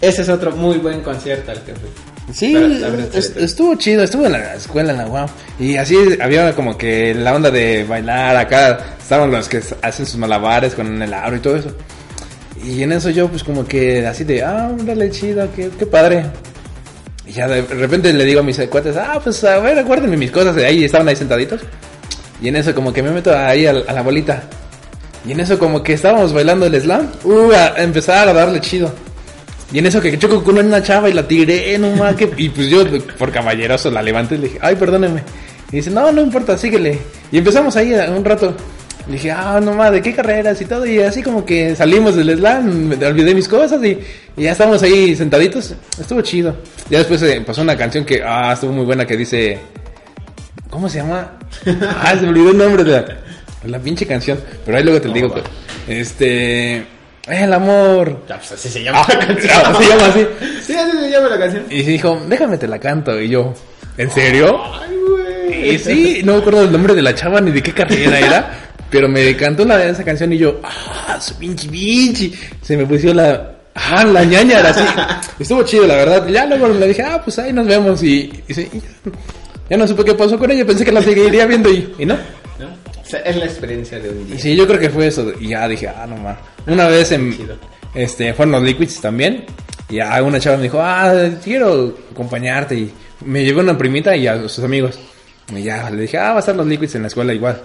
Ese 0.00 0.22
es 0.22 0.28
otro 0.28 0.52
muy 0.52 0.78
buen 0.78 1.00
concierto 1.02 1.50
al 1.50 1.62
que 1.64 1.74
fui. 1.74 1.88
Es- 2.30 2.36
sí. 2.38 3.32
estuvo 3.36 3.74
chido, 3.74 4.04
estuvo 4.04 4.26
en 4.26 4.32
la 4.32 4.54
escuela 4.54 4.92
en 4.92 4.98
la 4.98 5.06
UAM. 5.08 5.28
Y 5.58 5.76
así 5.76 5.96
había 6.20 6.54
como 6.54 6.78
que 6.78 7.12
la 7.14 7.34
onda 7.34 7.50
de 7.50 7.82
bailar 7.84 8.36
acá. 8.36 8.78
Estaban 9.00 9.32
los 9.32 9.48
que 9.48 9.60
hacen 9.82 10.06
sus 10.06 10.16
malabares 10.16 10.74
con 10.74 11.02
el 11.02 11.12
aro 11.12 11.36
y 11.36 11.40
todo 11.40 11.56
eso. 11.56 11.76
Y 12.64 12.82
en 12.84 12.92
eso 12.92 13.10
yo 13.10 13.26
pues 13.28 13.42
como 13.42 13.66
que 13.66 14.06
así 14.06 14.22
de, 14.22 14.44
ah, 14.44 14.70
dale 14.84 15.10
chido, 15.10 15.48
qué, 15.56 15.68
qué 15.76 15.84
padre. 15.86 16.26
Y 17.30 17.32
ya 17.32 17.46
de 17.46 17.62
repente 17.62 18.12
le 18.12 18.24
digo 18.24 18.40
a 18.40 18.42
mis 18.42 18.58
cuates, 18.68 18.96
ah, 18.96 19.20
pues 19.22 19.44
a 19.44 19.60
ver, 19.60 19.78
acuérdenme 19.78 20.16
mis 20.16 20.32
cosas. 20.32 20.56
Y 20.56 20.62
ahí 20.62 20.84
estaban 20.84 21.06
ahí 21.06 21.14
sentaditos. 21.14 21.60
Y 22.42 22.48
en 22.48 22.56
eso 22.56 22.74
como 22.74 22.92
que 22.92 23.04
me 23.04 23.10
meto 23.12 23.32
ahí 23.36 23.66
a, 23.66 23.70
a 23.70 23.92
la 23.92 24.02
bolita. 24.02 24.42
Y 25.24 25.30
en 25.30 25.38
eso 25.38 25.56
como 25.56 25.80
que 25.80 25.92
estábamos 25.92 26.32
bailando 26.32 26.66
el 26.66 26.80
slam. 26.80 27.08
Uh, 27.22 27.52
a, 27.52 27.80
empezar 27.80 28.28
a 28.28 28.32
darle 28.32 28.60
chido. 28.60 28.92
Y 29.72 29.78
en 29.78 29.86
eso 29.86 30.00
que 30.00 30.18
choco 30.18 30.42
con 30.42 30.58
una 30.58 30.82
chava 30.82 31.08
y 31.08 31.12
la 31.12 31.28
tiré, 31.28 31.78
no 31.78 31.94
más 31.94 32.16
que... 32.16 32.28
Y 32.36 32.48
pues 32.48 32.68
yo, 32.68 32.84
por 33.16 33.30
caballeroso, 33.30 33.88
la 33.92 34.02
levanté 34.02 34.34
y 34.34 34.38
le 34.38 34.44
dije, 34.48 34.58
ay, 34.60 34.74
perdóneme. 34.74 35.22
Y 35.70 35.76
dice, 35.76 35.90
no, 35.90 36.10
no 36.10 36.20
importa, 36.22 36.58
síguele. 36.58 36.98
Y 37.30 37.38
empezamos 37.38 37.76
ahí 37.76 37.94
a- 37.94 38.10
un 38.10 38.24
rato. 38.24 38.52
Le 39.10 39.16
dije, 39.16 39.32
ah, 39.32 39.58
no 39.60 39.72
más, 39.74 39.90
¿de 39.90 40.00
qué 40.00 40.14
carreras 40.14 40.60
y 40.60 40.66
todo? 40.66 40.86
Y 40.86 41.00
así 41.00 41.20
como 41.20 41.44
que 41.44 41.74
salimos 41.74 42.14
del 42.14 42.36
slam, 42.38 42.64
me 42.96 43.06
olvidé 43.06 43.34
mis 43.34 43.48
cosas 43.48 43.82
y, 43.82 43.98
y 44.36 44.42
ya 44.44 44.52
estábamos 44.52 44.80
ahí 44.84 45.16
sentaditos. 45.16 45.74
Estuvo 46.00 46.20
chido. 46.20 46.54
Ya 46.88 46.98
después 46.98 47.20
eh, 47.22 47.42
pasó 47.44 47.62
una 47.62 47.76
canción 47.76 48.04
que, 48.04 48.22
ah, 48.24 48.52
estuvo 48.52 48.72
muy 48.72 48.84
buena 48.84 49.04
que 49.06 49.16
dice... 49.16 49.58
¿Cómo 50.70 50.88
se 50.88 50.98
llama? 50.98 51.38
Ah, 51.66 52.14
se 52.14 52.22
me 52.22 52.28
olvidó 52.28 52.50
el 52.52 52.58
nombre 52.58 52.84
de 52.84 52.90
la, 52.92 53.02
de 53.02 53.68
la 53.68 53.78
pinche 53.80 54.06
canción. 54.06 54.38
Pero 54.64 54.78
ahí 54.78 54.84
luego 54.84 55.00
te 55.00 55.08
lo 55.08 55.14
digo. 55.14 55.28
va? 55.30 55.34
pues. 55.34 55.44
Este... 55.88 56.86
El 57.26 57.52
amor. 57.52 58.22
Ya, 58.28 58.36
pues 58.38 58.52
así 58.52 58.68
se 58.68 58.82
llama 58.84 59.00
Ah, 59.02 59.12
la 59.12 59.26
canción. 59.26 59.52
ah, 59.64 59.74
se 59.76 59.88
llama 59.88 60.06
así. 60.06 60.26
Sí, 60.62 60.74
así 60.76 60.98
se 60.98 61.10
llama 61.10 61.28
la 61.30 61.38
canción. 61.38 61.64
Y 61.68 61.82
dijo, 61.82 62.20
déjame 62.28 62.58
te 62.58 62.68
la 62.68 62.78
canto. 62.78 63.20
Y 63.20 63.28
yo, 63.28 63.54
¿en 63.98 64.10
serio? 64.10 64.60
Ay, 64.80 64.96
güey. 65.08 65.74
Y 65.74 65.78
sí, 65.80 66.20
no 66.24 66.34
me 66.34 66.38
acuerdo 66.38 66.60
del 66.62 66.70
nombre 66.72 66.94
de 66.94 67.02
la 67.02 67.12
chava 67.12 67.40
ni 67.40 67.50
de 67.50 67.60
qué 67.62 67.72
carrera 67.72 68.18
era. 68.20 68.50
Pero 68.90 69.08
me 69.08 69.36
cantó 69.36 69.64
la, 69.64 69.84
esa 69.84 70.04
canción 70.04 70.32
y 70.32 70.38
yo, 70.38 70.60
ah, 70.64 71.18
su 71.20 71.34
pinche 71.36 71.68
pinche. 71.68 72.32
Se 72.62 72.76
me 72.76 72.84
puso 72.86 73.14
la, 73.14 73.52
ah, 73.74 74.04
la 74.04 74.24
ñaña 74.24 74.58
era 74.60 74.70
así. 74.70 74.82
Estuvo 75.38 75.62
chido, 75.62 75.86
la 75.86 75.96
verdad. 75.96 76.26
Ya 76.28 76.46
luego 76.46 76.68
le 76.68 76.88
dije, 76.88 77.02
ah, 77.02 77.20
pues 77.22 77.38
ahí 77.38 77.52
nos 77.52 77.66
vemos. 77.66 78.02
Y, 78.02 78.32
y 78.48 78.54
sí, 78.54 78.68
ya, 79.68 79.76
no 79.76 79.86
supe 79.86 80.04
qué 80.04 80.14
pasó 80.14 80.38
con 80.38 80.50
ella. 80.50 80.64
Pensé 80.64 80.84
que 80.84 80.92
la 80.92 81.02
seguiría 81.02 81.46
viendo 81.46 81.70
y, 81.70 81.94
y 81.98 82.04
no. 82.06 82.14
¿No? 82.58 82.66
O 83.00 83.04
sea, 83.04 83.20
es 83.20 83.36
la 83.36 83.44
experiencia 83.44 83.98
de 84.00 84.10
un 84.10 84.22
Y 84.22 84.24
día. 84.32 84.38
sí, 84.40 84.56
yo 84.56 84.66
creo 84.66 84.80
que 84.80 84.90
fue 84.90 85.06
eso. 85.06 85.32
Y 85.40 85.48
ya 85.48 85.68
dije, 85.68 85.88
ah, 85.88 86.06
no 86.08 86.16
más. 86.16 86.36
Una 86.66 86.88
vez 86.88 87.12
en, 87.12 87.36
Chido. 87.36 87.56
este, 87.94 88.34
fueron 88.34 88.52
los 88.52 88.62
Liquids 88.64 89.00
también. 89.00 89.44
Y 89.88 90.00
a 90.00 90.20
una 90.22 90.38
chava 90.40 90.56
me 90.56 90.64
dijo, 90.64 90.80
ah, 90.82 91.12
quiero 91.42 91.96
acompañarte. 92.12 92.74
Y 92.74 92.92
me 93.24 93.44
llevé 93.44 93.60
una 93.60 93.78
primita 93.78 94.16
y 94.16 94.26
a 94.26 94.48
sus 94.48 94.64
amigos. 94.64 94.98
Y 95.54 95.62
ya 95.62 95.88
le 95.90 96.02
dije, 96.02 96.18
ah, 96.18 96.30
va 96.30 96.36
a 96.36 96.40
estar 96.40 96.54
los 96.56 96.66
Liquids 96.66 96.94
en 96.96 97.02
la 97.02 97.08
escuela 97.08 97.32
igual. 97.32 97.60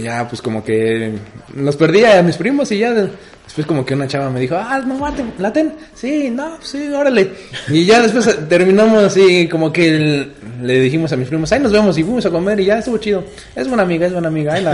Ya, 0.00 0.26
pues 0.28 0.40
como 0.40 0.64
que 0.64 1.12
los 1.56 1.76
perdí 1.76 2.04
a 2.04 2.22
mis 2.22 2.36
primos 2.36 2.70
y 2.72 2.78
ya 2.78 2.92
de- 2.92 3.10
después 3.44 3.66
como 3.66 3.84
que 3.84 3.92
una 3.94 4.08
chava 4.08 4.30
me 4.30 4.40
dijo, 4.40 4.56
ah, 4.56 4.82
no, 4.84 4.94
mate, 4.98 5.22
laten. 5.38 5.74
Sí, 5.94 6.30
no, 6.30 6.56
sí, 6.62 6.88
órale. 6.88 7.30
Y 7.68 7.84
ya 7.84 8.00
después 8.00 8.34
terminamos 8.48 9.04
así 9.04 9.46
como 9.48 9.72
que 9.72 9.88
el- 9.88 10.32
le 10.62 10.80
dijimos 10.80 11.12
a 11.12 11.16
mis 11.16 11.28
primos, 11.28 11.52
ahí 11.52 11.60
nos 11.60 11.70
vemos 11.72 11.98
y 11.98 12.02
fuimos 12.02 12.24
a 12.24 12.30
comer 12.30 12.58
y 12.60 12.64
ya 12.64 12.78
estuvo 12.78 12.96
chido. 12.96 13.24
Es 13.54 13.68
buena 13.68 13.82
amiga, 13.82 14.06
es 14.06 14.12
buena 14.14 14.28
amiga. 14.28 14.54
Ahí 14.54 14.62
la, 14.64 14.72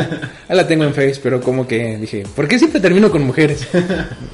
ahí 0.49 0.57
la 0.57 0.67
tengo 0.69 0.85
en 0.85 0.95
Face, 0.95 1.19
pero 1.21 1.41
como 1.41 1.67
que 1.67 1.97
dije, 1.97 2.23
¿por 2.37 2.47
qué 2.47 2.59
siempre 2.59 2.81
termino 2.81 3.11
con 3.11 3.23
mujeres? 3.25 3.67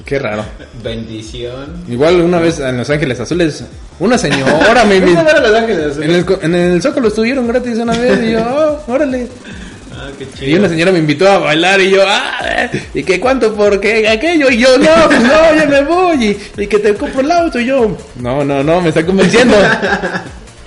Qué 0.05 0.19
raro. 0.19 0.45
Bendición. 0.83 1.83
Igual 1.89 2.21
una 2.21 2.39
vez 2.39 2.59
en 2.59 2.77
Los 2.77 2.89
Ángeles 2.91 3.19
Azules, 3.19 3.63
una 3.99 4.17
señora 4.17 4.85
me 4.85 4.99
¿Fuiste 5.01 5.17
a 5.17 5.21
invitó. 5.21 5.23
ver 5.25 5.35
a 5.37 5.41
Los 5.41 5.55
Ángeles 5.59 5.85
Azules? 5.91 6.09
En 6.09 6.15
el, 6.15 6.25
en 6.43 6.55
el 6.73 6.81
Zócalo 6.81 7.07
estuvieron 7.07 7.47
gratis 7.47 7.77
una 7.79 7.97
vez 7.97 8.19
y 8.23 8.31
yo, 8.33 8.39
oh, 8.87 8.91
órale. 8.91 9.27
Ah, 10.07 10.11
qué 10.17 10.47
Y 10.49 10.53
una 10.55 10.69
señora 10.69 10.91
me 10.91 10.99
invitó 10.99 11.27
a 11.29 11.37
bailar 11.39 11.81
y 11.81 11.89
yo, 11.91 12.01
ah, 12.05 12.39
eh, 12.45 12.81
¿y 12.93 13.03
qué 13.03 13.19
cuánto 13.19 13.53
por 13.53 13.79
qué 13.79 14.07
aquello? 14.07 14.49
Y 14.49 14.57
yo, 14.57 14.77
no, 14.77 14.89
pues 15.07 15.21
no, 15.21 15.55
ya 15.55 15.65
me 15.67 15.81
voy. 15.83 16.23
Y, 16.57 16.61
y 16.63 16.67
que 16.67 16.79
te 16.79 16.93
compro 16.93 17.21
el 17.21 17.31
auto. 17.31 17.59
Y 17.59 17.65
yo, 17.65 17.97
no, 18.15 18.43
no, 18.43 18.63
no, 18.63 18.81
me 18.81 18.89
está 18.89 19.05
convenciendo. 19.05 19.55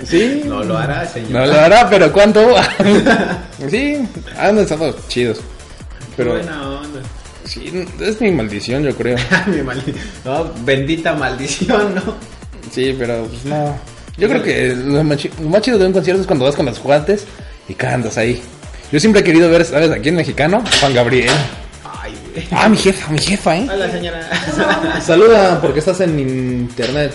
Sí. 0.05 0.43
No 0.47 0.63
lo 0.65 0.79
hará, 0.79 1.07
señor. 1.07 1.31
No 1.31 1.47
lo 1.47 1.55
hará, 1.61 1.89
pero 1.91 2.13
¿cuánto? 2.13 2.55
sí, 3.71 3.99
han 4.39 4.59
estado 4.59 4.97
chidos. 5.09 5.41
Pero 6.17 6.33
Buena 6.35 6.69
onda. 6.71 7.01
sí, 7.45 7.87
es 8.01 8.21
mi 8.21 8.31
maldición, 8.31 8.83
yo 8.83 8.95
creo. 8.95 9.17
Mi 9.47 9.59
maldi- 9.59 9.95
No, 10.25 10.53
bendita 10.65 11.15
maldición, 11.15 11.95
¿no? 11.95 12.15
Sí, 12.71 12.95
pero 12.99 13.25
pues 13.27 13.45
no. 13.45 13.77
Yo 14.17 14.29
creo 14.29 14.43
que 14.43 14.75
lo 14.75 15.03
más, 15.05 15.19
chido 15.63 15.79
de 15.79 15.87
un 15.87 15.93
concierto 15.93 16.21
es 16.21 16.27
cuando 16.27 16.45
vas 16.45 16.55
con 16.57 16.67
los 16.67 16.79
guantes 16.83 17.25
y 17.69 17.75
cantas 17.75 18.19
ahí. 18.19 18.43
Yo 18.93 18.99
siempre 18.99 19.21
he 19.21 19.25
querido 19.25 19.49
ver, 19.51 19.65
¿sabes? 19.65 19.91
Aquí 19.91 20.09
en 20.09 20.17
Mexicano, 20.17 20.63
Juan 20.81 20.95
Gabriel. 20.95 21.31
Ay, 22.03 22.13
güey. 22.35 22.47
Ah, 22.51 22.69
mi 22.69 22.77
jefa, 22.77 23.11
mi 23.13 23.19
jefa, 23.19 23.57
¿eh? 23.57 23.69
Hola, 23.73 23.91
señora. 23.91 25.01
Saluda 25.07 25.61
porque 25.61 25.79
estás 25.79 26.01
en 26.01 26.19
internet. 26.19 27.13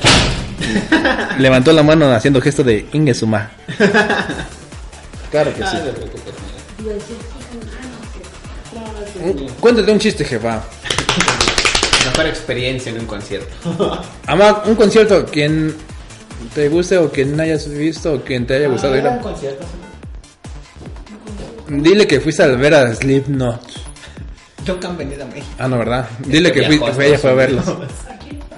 Levantó 1.38 1.74
la 1.74 1.84
mano 1.84 2.10
haciendo 2.14 2.40
gesto 2.42 2.64
de 2.64 2.86
Ingesuma. 2.94 3.52
Claro 5.32 5.54
que 5.54 5.62
sí. 5.64 5.68
Ah. 5.68 5.82
Un- 9.24 9.50
Cuéntate 9.60 9.92
un 9.92 10.00
chiste, 10.00 10.24
jefa. 10.24 10.62
Mejor 12.06 12.28
experiencia 12.28 12.92
en 12.92 13.00
un 13.00 13.06
concierto. 13.06 14.02
Ama, 14.28 14.64
un 14.66 14.76
concierto, 14.76 15.26
quien 15.26 15.76
te 16.54 16.70
guste 16.70 16.98
o 16.98 17.12
quien 17.12 17.38
hayas 17.40 17.68
visto 17.68 18.14
o 18.14 18.22
quien 18.22 18.46
te 18.48 18.56
haya 18.56 18.68
gustado 18.70 18.96
ir 18.96 19.06
Ah, 19.06 19.12
un 19.12 19.20
a... 19.20 19.22
concierto. 19.22 19.66
Dile 21.68 22.06
que 22.08 22.20
fuiste 22.20 22.44
a 22.44 22.48
ver 22.48 22.74
a 22.74 22.94
Slipknot. 22.94 23.62
Nunca 24.68 24.88
han 24.88 24.98
venido 24.98 25.24
a 25.24 25.28
México. 25.28 25.48
Ah, 25.60 25.68
no, 25.68 25.78
¿verdad? 25.78 26.08
Dile 26.26 26.52
que, 26.52 26.64
fui- 26.64 26.80
a 26.84 26.92
fue- 26.94 27.08
ella 27.08 27.18
fue 27.20 27.30
a 27.30 27.34
verlos. 27.34 27.66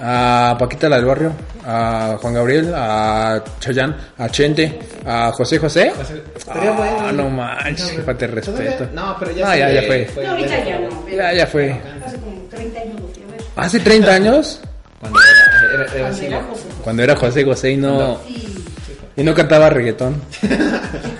A 0.00 0.56
Paquita 0.58 0.88
la 0.88 0.96
del 0.96 1.04
Barrio, 1.06 1.32
a 1.66 2.16
Juan 2.20 2.34
Gabriel, 2.34 2.72
a 2.74 3.42
Chayanne, 3.60 3.94
a 4.16 4.28
Chente, 4.28 4.78
a 5.04 5.32
José 5.32 5.58
José. 5.58 5.90
José- 5.96 6.22
estaría 6.36 6.70
bueno. 6.70 6.96
Ah, 7.00 7.12
no 7.12 7.28
manches, 7.28 7.90
jefa, 7.90 8.16
te 8.16 8.26
respeto. 8.28 8.88
No, 8.94 9.16
pero 9.18 9.32
ya 9.32 9.44
No, 9.46 9.52
se 9.52 9.58
ya, 9.58 9.72
ya 9.72 9.82
fue. 9.82 10.08
No, 10.22 10.30
ahorita 10.30 10.64
ya 10.64 10.78
no. 10.78 10.88
pero 11.04 11.16
Ya, 11.16 11.32
ya 11.34 11.46
fue. 11.46 11.80
Hace 12.06 12.16
como 12.18 12.40
30 12.50 12.80
años. 12.80 13.00
¿Hace 13.56 13.80
30 13.80 14.14
años? 14.14 14.60
Cuando 15.00 15.18
era, 15.20 15.28
era, 15.28 15.82
era 15.82 15.88
Cuando 15.90 16.06
así, 16.16 16.26
era 16.26 16.40
¿no? 16.40 16.46
José 16.48 16.62
José. 16.62 16.74
Cuando 16.84 17.02
era 17.02 17.16
José 17.16 17.44
José 17.44 17.70
y 17.72 17.76
no, 17.76 18.20
Sí. 18.26 18.64
y 19.16 19.22
no 19.24 19.34
cantaba 19.34 19.68
reggaetón. 19.68 20.22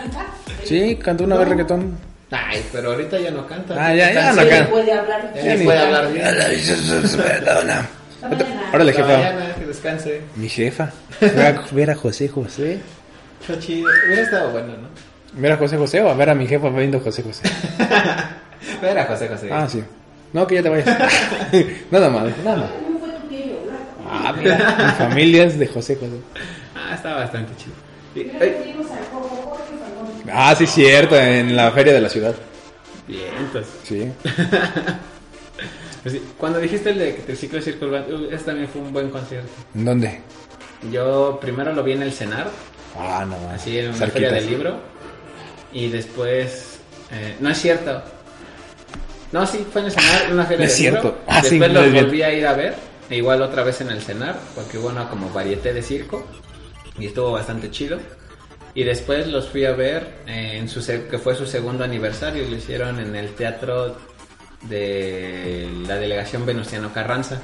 Sí, 0.68 0.96
cantó 0.96 1.24
una 1.24 1.37
vez 1.37 1.48
reggaetón. 1.48 1.98
Ay, 2.31 2.62
pero 2.72 2.90
ahorita 2.90 3.18
ya 3.18 3.31
no 3.31 3.46
canta. 3.46 3.74
Ah, 3.78 3.94
ya, 3.94 4.12
ya 4.12 4.31
Está 4.31 4.42
no 4.44 4.48
canta. 4.50 4.70
puede 4.70 4.92
hablar. 4.92 5.33
Ya 5.35 5.57
ni 5.57 5.64
puede 5.64 5.78
hablar 5.78 6.12
bien. 6.12 6.26
Perdona. 7.16 7.88
Órale, 8.72 8.92
jefa. 8.92 9.07
Mañana, 9.09 9.54
que 9.59 9.64
descanse. 9.66 10.20
Mi 10.37 10.48
jefa. 10.48 10.90
Ver 11.72 11.90
a 11.90 11.94
José 11.94 12.28
José. 12.28 12.78
Qué 13.46 13.59
chido. 13.59 13.88
Hubiera 14.07 14.22
estado 14.22 14.50
bueno, 14.50 14.68
¿no? 14.76 14.88
¿Ver 15.40 15.52
a 15.52 15.57
José 15.57 15.76
José 15.76 16.00
o 16.02 16.11
a 16.11 16.14
ver 16.14 16.28
a 16.31 16.35
mi 16.35 16.46
jefa 16.46 16.68
viendo 16.70 17.00
José 17.00 17.22
José? 17.22 17.42
Ver 18.83 18.98
a 18.98 19.04
José 19.07 19.28
José. 19.28 19.48
Ah, 19.52 19.66
sí. 19.68 19.83
No, 20.33 20.46
que 20.46 20.57
ya 20.57 20.62
te 20.62 20.68
vayas. 20.68 20.87
nada 21.90 22.11
más, 22.11 22.24
nada 22.44 22.57
más. 22.57 22.70
¿Cómo 22.85 22.98
fue 22.98 23.09
tu 23.09 23.28
blanco? 23.28 24.11
Ah, 24.11 24.35
mira, 24.37 24.76
mi 24.87 24.92
familia 24.92 25.44
es 25.44 25.59
de 25.59 25.66
José 25.66 25.94
José. 25.96 26.18
Ah, 26.74 26.94
está 26.94 27.14
bastante 27.14 27.52
chido. 27.57 27.74
Y- 28.14 29.38
Ah, 30.32 30.54
sí, 30.56 30.66
cierto, 30.66 31.16
en 31.16 31.54
la 31.56 31.70
feria 31.72 31.92
de 31.92 32.00
la 32.00 32.08
ciudad. 32.08 32.34
bien, 33.06 33.30
entonces. 33.38 33.72
Sí. 33.84 34.12
Pues 36.02 36.14
sí, 36.14 36.22
Cuando 36.38 36.60
dijiste 36.60 36.90
el 36.90 36.98
de 36.98 37.12
Triciclo 37.14 37.60
Circle 37.60 37.88
Band, 37.90 38.12
uh, 38.12 38.30
ese 38.30 38.44
también 38.44 38.68
fue 38.68 38.80
un 38.82 38.92
buen 38.92 39.10
concierto. 39.10 39.48
¿En 39.74 39.84
dónde? 39.84 40.20
Yo 40.92 41.38
primero 41.40 41.72
lo 41.72 41.82
vi 41.82 41.92
en 41.92 42.02
el 42.02 42.12
Cenar, 42.12 42.48
Ah, 42.96 43.26
no 43.28 43.36
así 43.50 43.78
en 43.78 43.88
una 43.88 44.06
feria 44.06 44.30
del 44.30 44.46
libro. 44.46 44.76
Y 45.72 45.88
después. 45.88 46.78
eh, 47.10 47.36
no 47.40 47.50
es 47.50 47.58
cierto. 47.60 48.00
No, 49.32 49.44
sí, 49.44 49.66
fue 49.72 49.80
en 49.82 49.86
el 49.88 49.92
Cenar, 49.92 50.22
en 50.26 50.32
una 50.34 50.44
feria 50.44 50.66
del 50.66 50.74
cierto. 50.74 51.02
libro. 51.02 51.18
Ah, 51.26 51.42
sí, 51.42 51.58
después 51.58 51.72
no 51.72 51.82
bien. 51.90 52.04
volví 52.04 52.22
a 52.22 52.32
ir 52.32 52.46
a 52.46 52.54
ver. 52.54 52.76
e 53.10 53.16
igual 53.16 53.42
otra 53.42 53.64
vez 53.64 53.80
en 53.80 53.90
el 53.90 54.00
Cenar, 54.00 54.38
porque 54.54 54.78
hubo 54.78 54.88
una 54.88 55.08
como 55.10 55.28
varieté 55.30 55.72
de 55.74 55.82
circo. 55.82 56.24
Y 56.96 57.06
estuvo 57.06 57.32
bastante 57.32 57.70
chido. 57.72 57.98
Y 58.74 58.85
después 58.85 59.26
los 59.26 59.48
fui 59.48 59.64
a 59.64 59.72
ver 59.72 60.07
eh, 60.26 60.59
en 60.59 60.68
su 60.68 60.85
que 61.11 61.18
fue 61.18 61.35
su 61.35 61.46
segundo 61.46 61.85
aniversario. 61.85 62.44
y 62.44 62.50
Lo 62.50 62.57
hicieron 62.57 63.00
en 63.00 63.16
el 63.16 63.31
teatro 63.35 63.96
de 64.62 65.68
la 65.87 65.96
delegación 65.96 66.44
Venustiano 66.46 66.92
Carranza. 66.92 67.40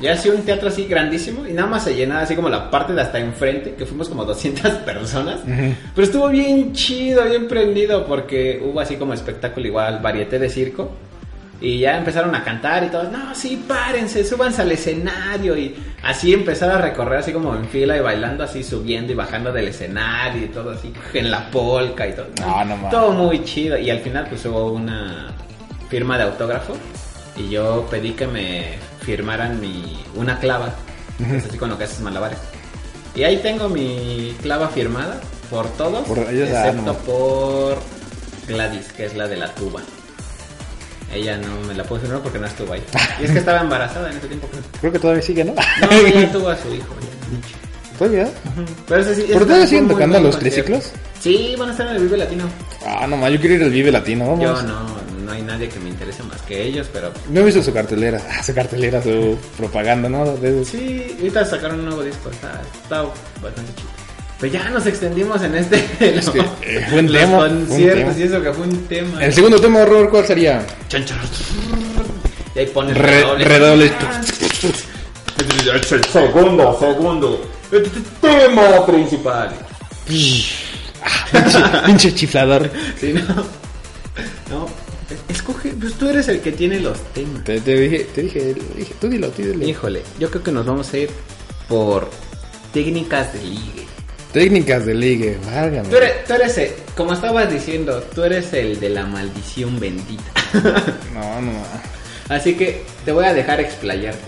Ya 0.00 0.14
hacía 0.14 0.32
un 0.32 0.42
teatro 0.42 0.68
así 0.68 0.86
grandísimo 0.86 1.46
y 1.46 1.52
nada 1.52 1.68
más 1.68 1.84
se 1.84 1.94
llenaba 1.94 2.22
así 2.22 2.34
como 2.34 2.48
la 2.48 2.70
parte 2.70 2.94
de 2.94 3.02
hasta 3.02 3.18
enfrente, 3.18 3.74
que 3.74 3.84
fuimos 3.84 4.08
como 4.08 4.24
200 4.26 4.70
personas. 4.76 5.40
Pero 5.44 6.04
estuvo 6.06 6.28
bien 6.28 6.72
chido, 6.72 7.24
bien 7.24 7.46
prendido, 7.46 8.06
porque 8.06 8.60
hubo 8.64 8.80
así 8.80 8.96
como 8.96 9.12
espectáculo 9.12 9.66
igual, 9.66 10.00
varieté 10.02 10.38
de 10.38 10.48
circo. 10.48 10.90
Y 11.60 11.80
ya 11.80 11.98
empezaron 11.98 12.34
a 12.34 12.42
cantar 12.42 12.84
y 12.84 12.88
todos, 12.88 13.12
no, 13.12 13.34
sí, 13.34 13.62
párense, 13.68 14.24
súbanse 14.24 14.62
al 14.62 14.72
escenario. 14.72 15.56
Y 15.56 15.76
así 16.02 16.32
empezaron 16.32 16.76
a 16.76 16.80
recorrer 16.80 17.18
así 17.18 17.32
como 17.32 17.54
en 17.54 17.66
fila 17.66 17.96
y 17.96 18.00
bailando 18.00 18.44
así, 18.44 18.64
subiendo 18.64 19.12
y 19.12 19.14
bajando 19.14 19.52
del 19.52 19.68
escenario 19.68 20.44
y 20.44 20.48
todo 20.48 20.70
así, 20.70 20.92
en 21.12 21.30
la 21.30 21.50
polca 21.50 22.08
y 22.08 22.12
todo. 22.12 22.28
No, 22.40 22.64
no 22.64 22.76
mames. 22.76 22.90
Todo 22.90 23.12
muy 23.12 23.44
chido. 23.44 23.76
Y 23.76 23.90
al 23.90 24.00
final 24.00 24.26
pues 24.28 24.44
hubo 24.46 24.72
una 24.72 25.34
firma 25.90 26.16
de 26.16 26.24
autógrafo 26.24 26.74
y 27.36 27.50
yo 27.50 27.86
pedí 27.90 28.12
que 28.12 28.26
me 28.26 28.78
firmaran 29.00 29.60
mi, 29.60 30.02
una 30.14 30.38
clava, 30.38 30.72
que 31.18 31.36
es 31.36 31.46
así 31.46 31.58
con 31.58 31.68
lo 31.68 31.76
que 31.76 31.84
haces 31.84 32.00
malabares. 32.00 32.38
Y 33.14 33.24
ahí 33.24 33.38
tengo 33.38 33.68
mi 33.68 34.34
clava 34.40 34.68
firmada 34.68 35.20
por 35.50 35.68
todos, 35.72 36.06
Por 36.06 36.18
ellos, 36.18 36.48
ah, 36.54 36.68
excepto 36.68 36.94
por 36.98 37.78
Gladys, 38.46 38.92
que 38.92 39.06
es 39.06 39.16
la 39.16 39.26
de 39.26 39.36
la 39.36 39.52
tuba. 39.54 39.82
Ella 41.12 41.36
no 41.38 41.60
me 41.66 41.74
la 41.74 41.82
puedo 41.84 42.00
firmar 42.02 42.20
porque 42.22 42.38
no 42.38 42.46
estuvo 42.46 42.72
ahí. 42.72 42.82
Y 43.20 43.24
es 43.24 43.30
que 43.32 43.38
estaba 43.38 43.60
embarazada 43.60 44.10
en 44.10 44.16
ese 44.16 44.28
tiempo. 44.28 44.48
creo. 44.50 44.62
Creo 44.80 44.92
que 44.92 44.98
todavía 44.98 45.22
sigue, 45.22 45.44
¿no? 45.44 45.54
No, 45.54 45.90
ella 46.06 46.32
tuvo 46.32 46.48
a 46.48 46.56
su 46.56 46.72
hijo. 46.74 46.94
ya. 47.00 47.98
¿Todavía? 47.98 48.28
Pero 48.88 49.14
sí, 49.14 49.22
¿Por 49.32 49.44
todavía 49.44 49.66
siguen 49.66 49.88
tocando 49.88 50.20
los 50.20 50.38
triciclos? 50.38 50.90
Sí, 51.20 51.54
van 51.58 51.68
a 51.68 51.72
estar 51.72 51.86
en 51.88 51.96
el 51.96 52.02
Vive 52.04 52.16
Latino. 52.16 52.44
Ah, 52.86 53.06
no 53.06 53.16
más, 53.18 53.30
yo 53.30 53.38
quiero 53.40 53.56
ir 53.56 53.62
al 53.64 53.70
Vive 53.70 53.92
Latino, 53.92 54.26
vamos. 54.26 54.42
Yo 54.42 54.62
no, 54.62 54.86
no 55.26 55.32
hay 55.32 55.42
nadie 55.42 55.68
que 55.68 55.78
me 55.80 55.90
interese 55.90 56.22
más 56.22 56.40
que 56.42 56.62
ellos, 56.62 56.88
pero 56.94 57.12
No 57.28 57.40
he 57.40 57.44
visto 57.44 57.62
su 57.62 57.74
cartelera. 57.74 58.18
Su 58.42 58.54
cartelera, 58.54 59.02
su 59.02 59.36
propaganda, 59.58 60.08
¿no? 60.08 60.24
De- 60.36 60.64
sí, 60.64 61.14
ahorita 61.18 61.44
sacaron 61.44 61.80
un 61.80 61.86
nuevo 61.86 62.02
disco, 62.02 62.30
está, 62.30 62.62
está 62.82 63.02
bastante 63.42 63.70
chido. 63.76 63.89
Pero 64.40 64.52
ya 64.54 64.70
nos 64.70 64.86
extendimos 64.86 65.42
en 65.42 65.54
este 65.54 65.84
que, 65.98 66.08
eh, 66.62 66.86
fue 66.88 67.00
un 67.00 67.12
tema, 67.12 67.38
conciertos 67.48 68.16
y 68.18 68.22
eso 68.22 68.42
que 68.42 68.52
fue 68.52 68.66
un 68.66 68.86
tema. 68.86 69.22
El 69.24 69.32
segundo 69.34 69.60
tema 69.60 69.80
horror, 69.80 70.08
¿cuál 70.10 70.26
sería? 70.26 70.66
Y 72.54 72.58
ahí 72.58 72.66
pones 72.66 72.96
Re- 72.96 73.44
redobles. 73.44 73.92
Es 75.82 75.92
el 75.92 76.04
segundo, 76.04 76.76
segundo. 76.78 77.42
Tema 78.20 78.84
principal. 78.86 79.52
pinche, 80.06 80.54
pinche 81.86 82.14
chiflador. 82.14 82.70
Sí, 82.98 83.12
no. 83.12 83.34
No. 84.50 84.66
Escoge, 85.28 85.70
pues 85.80 85.94
tú 85.94 86.08
eres 86.08 86.28
el 86.28 86.40
que 86.40 86.52
tiene 86.52 86.78
los 86.80 86.98
temas. 87.12 87.44
Te, 87.44 87.60
te 87.60 87.76
dije, 87.76 88.06
te 88.14 88.22
dije, 88.22 88.54
dije, 88.76 88.94
tú 89.00 89.08
dilo, 89.08 89.28
tú 89.30 89.42
dilo. 89.42 89.66
Híjole, 89.66 90.02
yo 90.18 90.30
creo 90.30 90.42
que 90.42 90.52
nos 90.52 90.66
vamos 90.66 90.92
a 90.92 90.98
ir 90.98 91.10
por 91.68 92.10
técnicas 92.72 93.32
de 93.32 93.42
ligue. 93.42 93.86
Técnicas 94.32 94.86
de 94.86 94.94
ligue, 94.94 95.38
válgame. 95.52 95.88
Tú 95.88 95.96
eres, 95.96 96.24
tú 96.24 96.34
eres 96.34 96.58
el- 96.58 96.70
como 96.96 97.12
estabas 97.14 97.50
diciendo, 97.52 98.00
tú 98.14 98.22
eres 98.22 98.52
el 98.52 98.78
de 98.78 98.88
la 98.90 99.04
maldición 99.06 99.78
bendita. 99.80 100.22
No, 101.14 101.40
no. 101.42 101.52
Así 102.28 102.54
que 102.54 102.82
te 103.04 103.10
voy 103.12 103.24
a 103.24 103.34
dejar 103.34 103.60
explayarte. 103.60 104.20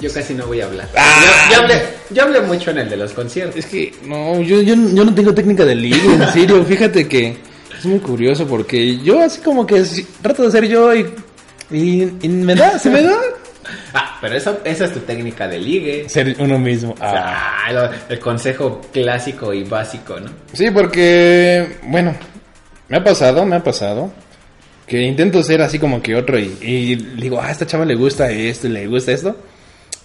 Yo 0.00 0.12
casi 0.12 0.34
no 0.34 0.46
voy 0.46 0.60
a 0.60 0.66
hablar. 0.66 0.88
Ah. 0.94 1.22
Yo, 1.50 1.54
yo 1.56 1.62
hablé, 1.62 1.82
yo 2.10 2.22
hablé 2.22 2.40
mucho 2.42 2.70
en 2.70 2.78
el 2.78 2.90
de 2.90 2.96
los 2.98 3.12
conciertos. 3.14 3.56
Es 3.56 3.66
que, 3.66 3.94
no, 4.04 4.40
yo, 4.42 4.60
yo, 4.60 4.74
yo 4.74 5.04
no 5.04 5.14
tengo 5.14 5.32
técnica 5.32 5.64
de 5.64 5.74
ligue, 5.74 6.04
en 6.04 6.32
serio. 6.34 6.62
Fíjate 6.64 7.08
que 7.08 7.38
es 7.78 7.84
muy 7.86 7.98
curioso 8.00 8.46
porque 8.46 8.98
yo 8.98 9.22
así 9.22 9.40
como 9.40 9.66
que 9.66 9.82
trato 10.20 10.42
de 10.42 10.50
ser 10.50 10.68
yo 10.68 10.94
y, 10.94 11.06
y, 11.70 12.02
y 12.22 12.28
me 12.28 12.54
da, 12.54 12.78
se 12.78 12.90
me 12.90 13.02
da 13.02 13.16
Ah, 13.98 14.18
pero 14.20 14.36
eso, 14.36 14.60
esa 14.64 14.84
es 14.84 14.92
tu 14.92 15.00
técnica 15.00 15.48
de 15.48 15.58
ligue. 15.58 16.08
ser 16.08 16.36
uno 16.38 16.58
mismo. 16.58 16.92
O 16.92 16.96
sea, 16.98 17.64
Ah. 17.66 17.72
lo- 17.72 17.90
el 18.08 18.18
consejo 18.18 18.80
clásico 18.92 19.52
y 19.54 19.64
básico, 19.64 20.20
¿no? 20.20 20.30
Sí, 20.52 20.70
porque, 20.70 21.78
bueno, 21.84 22.14
me 22.88 22.98
ha 22.98 23.04
pasado, 23.04 23.44
me 23.46 23.56
ha 23.56 23.64
pasado 23.64 24.12
que 24.86 25.02
intento 25.02 25.42
ser 25.42 25.62
así 25.62 25.78
como 25.78 26.00
que 26.02 26.14
otro 26.14 26.38
y, 26.38 26.56
y 26.60 26.94
digo, 27.20 27.40
ah, 27.40 27.46
a 27.46 27.50
esta 27.52 27.66
chava 27.66 27.84
le 27.84 27.94
gusta 27.94 28.30
esto 28.30 28.66
y 28.66 28.70
le 28.70 28.86
gusta 28.86 29.12
esto. 29.12 29.36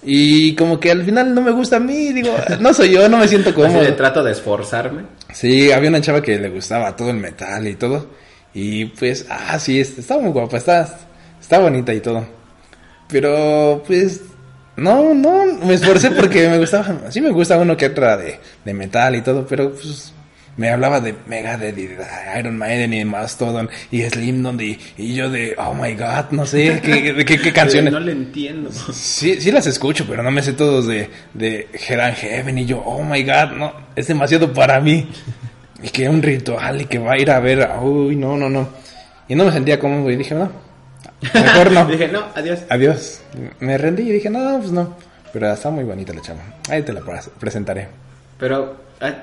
Y 0.04 0.56
como 0.56 0.80
que 0.80 0.89
al 0.89 1.04
final 1.04 1.36
no 1.36 1.41
me 1.41 1.51
gusta 1.51 1.75
a 1.75 1.80
mí, 1.80 2.12
digo, 2.12 2.34
no 2.60 2.73
soy 2.73 2.89
yo, 2.91 3.08
no 3.08 3.17
me 3.17 3.27
siento 3.27 3.49
Así 3.51 3.60
cómodo. 3.62 3.84
de 3.84 3.91
trato 3.91 4.23
de 4.23 4.32
esforzarme. 4.32 5.04
Sí, 5.32 5.71
había 5.71 5.89
una 5.89 6.01
chava 6.01 6.23
que 6.23 6.39
le 6.39 6.49
gustaba 6.49 6.95
todo 6.95 7.12
el 7.12 7.17
metal 7.17 7.67
y 7.67 7.75
todo. 7.75 8.08
Y 8.54 8.86
pues, 8.86 9.27
ah, 9.30 9.60
sí, 9.60 9.80
est- 9.80 9.99
estaba 9.99 10.21
muy 10.21 10.32
guapa, 10.32 10.58
está, 10.58 10.97
está 11.39 11.60
bonita 11.60 11.93
y 11.93 11.99
todo. 11.99 12.25
Pero, 13.12 13.84
pues, 13.86 14.21
no, 14.78 15.13
no, 15.13 15.45
me 15.65 15.74
esforcé 15.74 16.12
porque 16.12 16.47
me 16.47 16.58
gustaba, 16.58 17.12
sí 17.12 17.21
me 17.21 17.32
gusta 17.32 17.58
uno 17.58 17.76
que 17.76 17.88
otra 17.88 18.17
de, 18.17 18.39
de 18.63 18.74
metal 18.74 19.15
y 19.15 19.21
todo, 19.21 19.45
pero 19.45 19.71
pues 19.71 20.13
me 20.58 20.69
hablaba 20.69 21.00
de 21.00 21.15
Megadeth 21.28 21.78
y 21.78 21.88
de 21.88 22.06
Iron 22.39 22.58
Maiden 22.58 22.93
y 22.93 23.06
Mastodon 23.06 23.69
y 23.89 24.02
Slipknot 24.02 24.62
y, 24.62 24.80
y 24.97 25.13
yo 25.13 25.30
de, 25.30 25.56
oh 25.58 25.74
my 25.74 25.93
god, 25.93 26.32
no 26.32 26.45
sé, 26.45 26.82
qué, 26.84 27.13
de 27.13 27.26
qué, 27.26 27.39
qué 27.39 27.54
canciones. 27.54 27.91
No 27.91 28.00
le 28.00 28.12
entiendo. 28.12 28.69
Sí, 28.93 29.39
sí 29.39 29.52
las 29.52 29.67
escucho, 29.67 30.06
pero 30.08 30.24
no 30.24 30.32
me 30.32 30.41
sé 30.41 30.54
todos 30.54 30.88
de, 30.88 31.10
de 31.34 31.67
Hell 31.74 32.00
and 32.00 32.15
Heaven 32.15 32.58
y 32.58 32.65
yo, 32.65 32.82
oh 32.86 33.04
my 33.04 33.24
god, 33.24 33.52
no, 33.58 33.74
es 33.95 34.08
demasiado 34.08 34.54
para 34.54 34.80
mí. 34.80 35.08
Y 35.84 35.89
que 35.89 36.08
un 36.08 36.21
ritual 36.21 36.82
y 36.82 36.86
que 36.86 37.00
va 37.00 37.13
a 37.13 37.17
ir 37.17 37.32
a 37.32 37.39
ver, 37.39 37.67
uy, 37.82 38.15
no, 38.15 38.38
no, 38.38 38.50
no. 38.50 38.69
Y 39.28 39.36
no 39.36 39.45
me 39.45 39.52
sentía 39.52 39.80
cómodo 39.80 40.12
y 40.12 40.15
dije, 40.15 40.36
no, 40.36 40.52
mejor 41.34 41.71
no. 41.71 41.86
Dije, 41.91 42.07
no, 42.07 42.23
adiós. 42.36 42.60
Adiós. 42.69 43.21
Me 43.60 43.77
rendí 43.77 44.03
y 44.03 44.12
dije, 44.12 44.29
no, 44.29 44.57
pues 44.60 44.71
no. 44.71 44.95
Pero 45.34 45.51
está 45.53 45.69
muy 45.69 45.84
bonita 45.84 46.13
la 46.13 46.21
chava. 46.21 46.41
Ahí 46.69 46.81
te 46.84 46.91
la 46.93 47.01
pres- 47.01 47.29
presentaré. 47.39 47.88
Pero, 48.38 48.75
ah, 48.99 49.13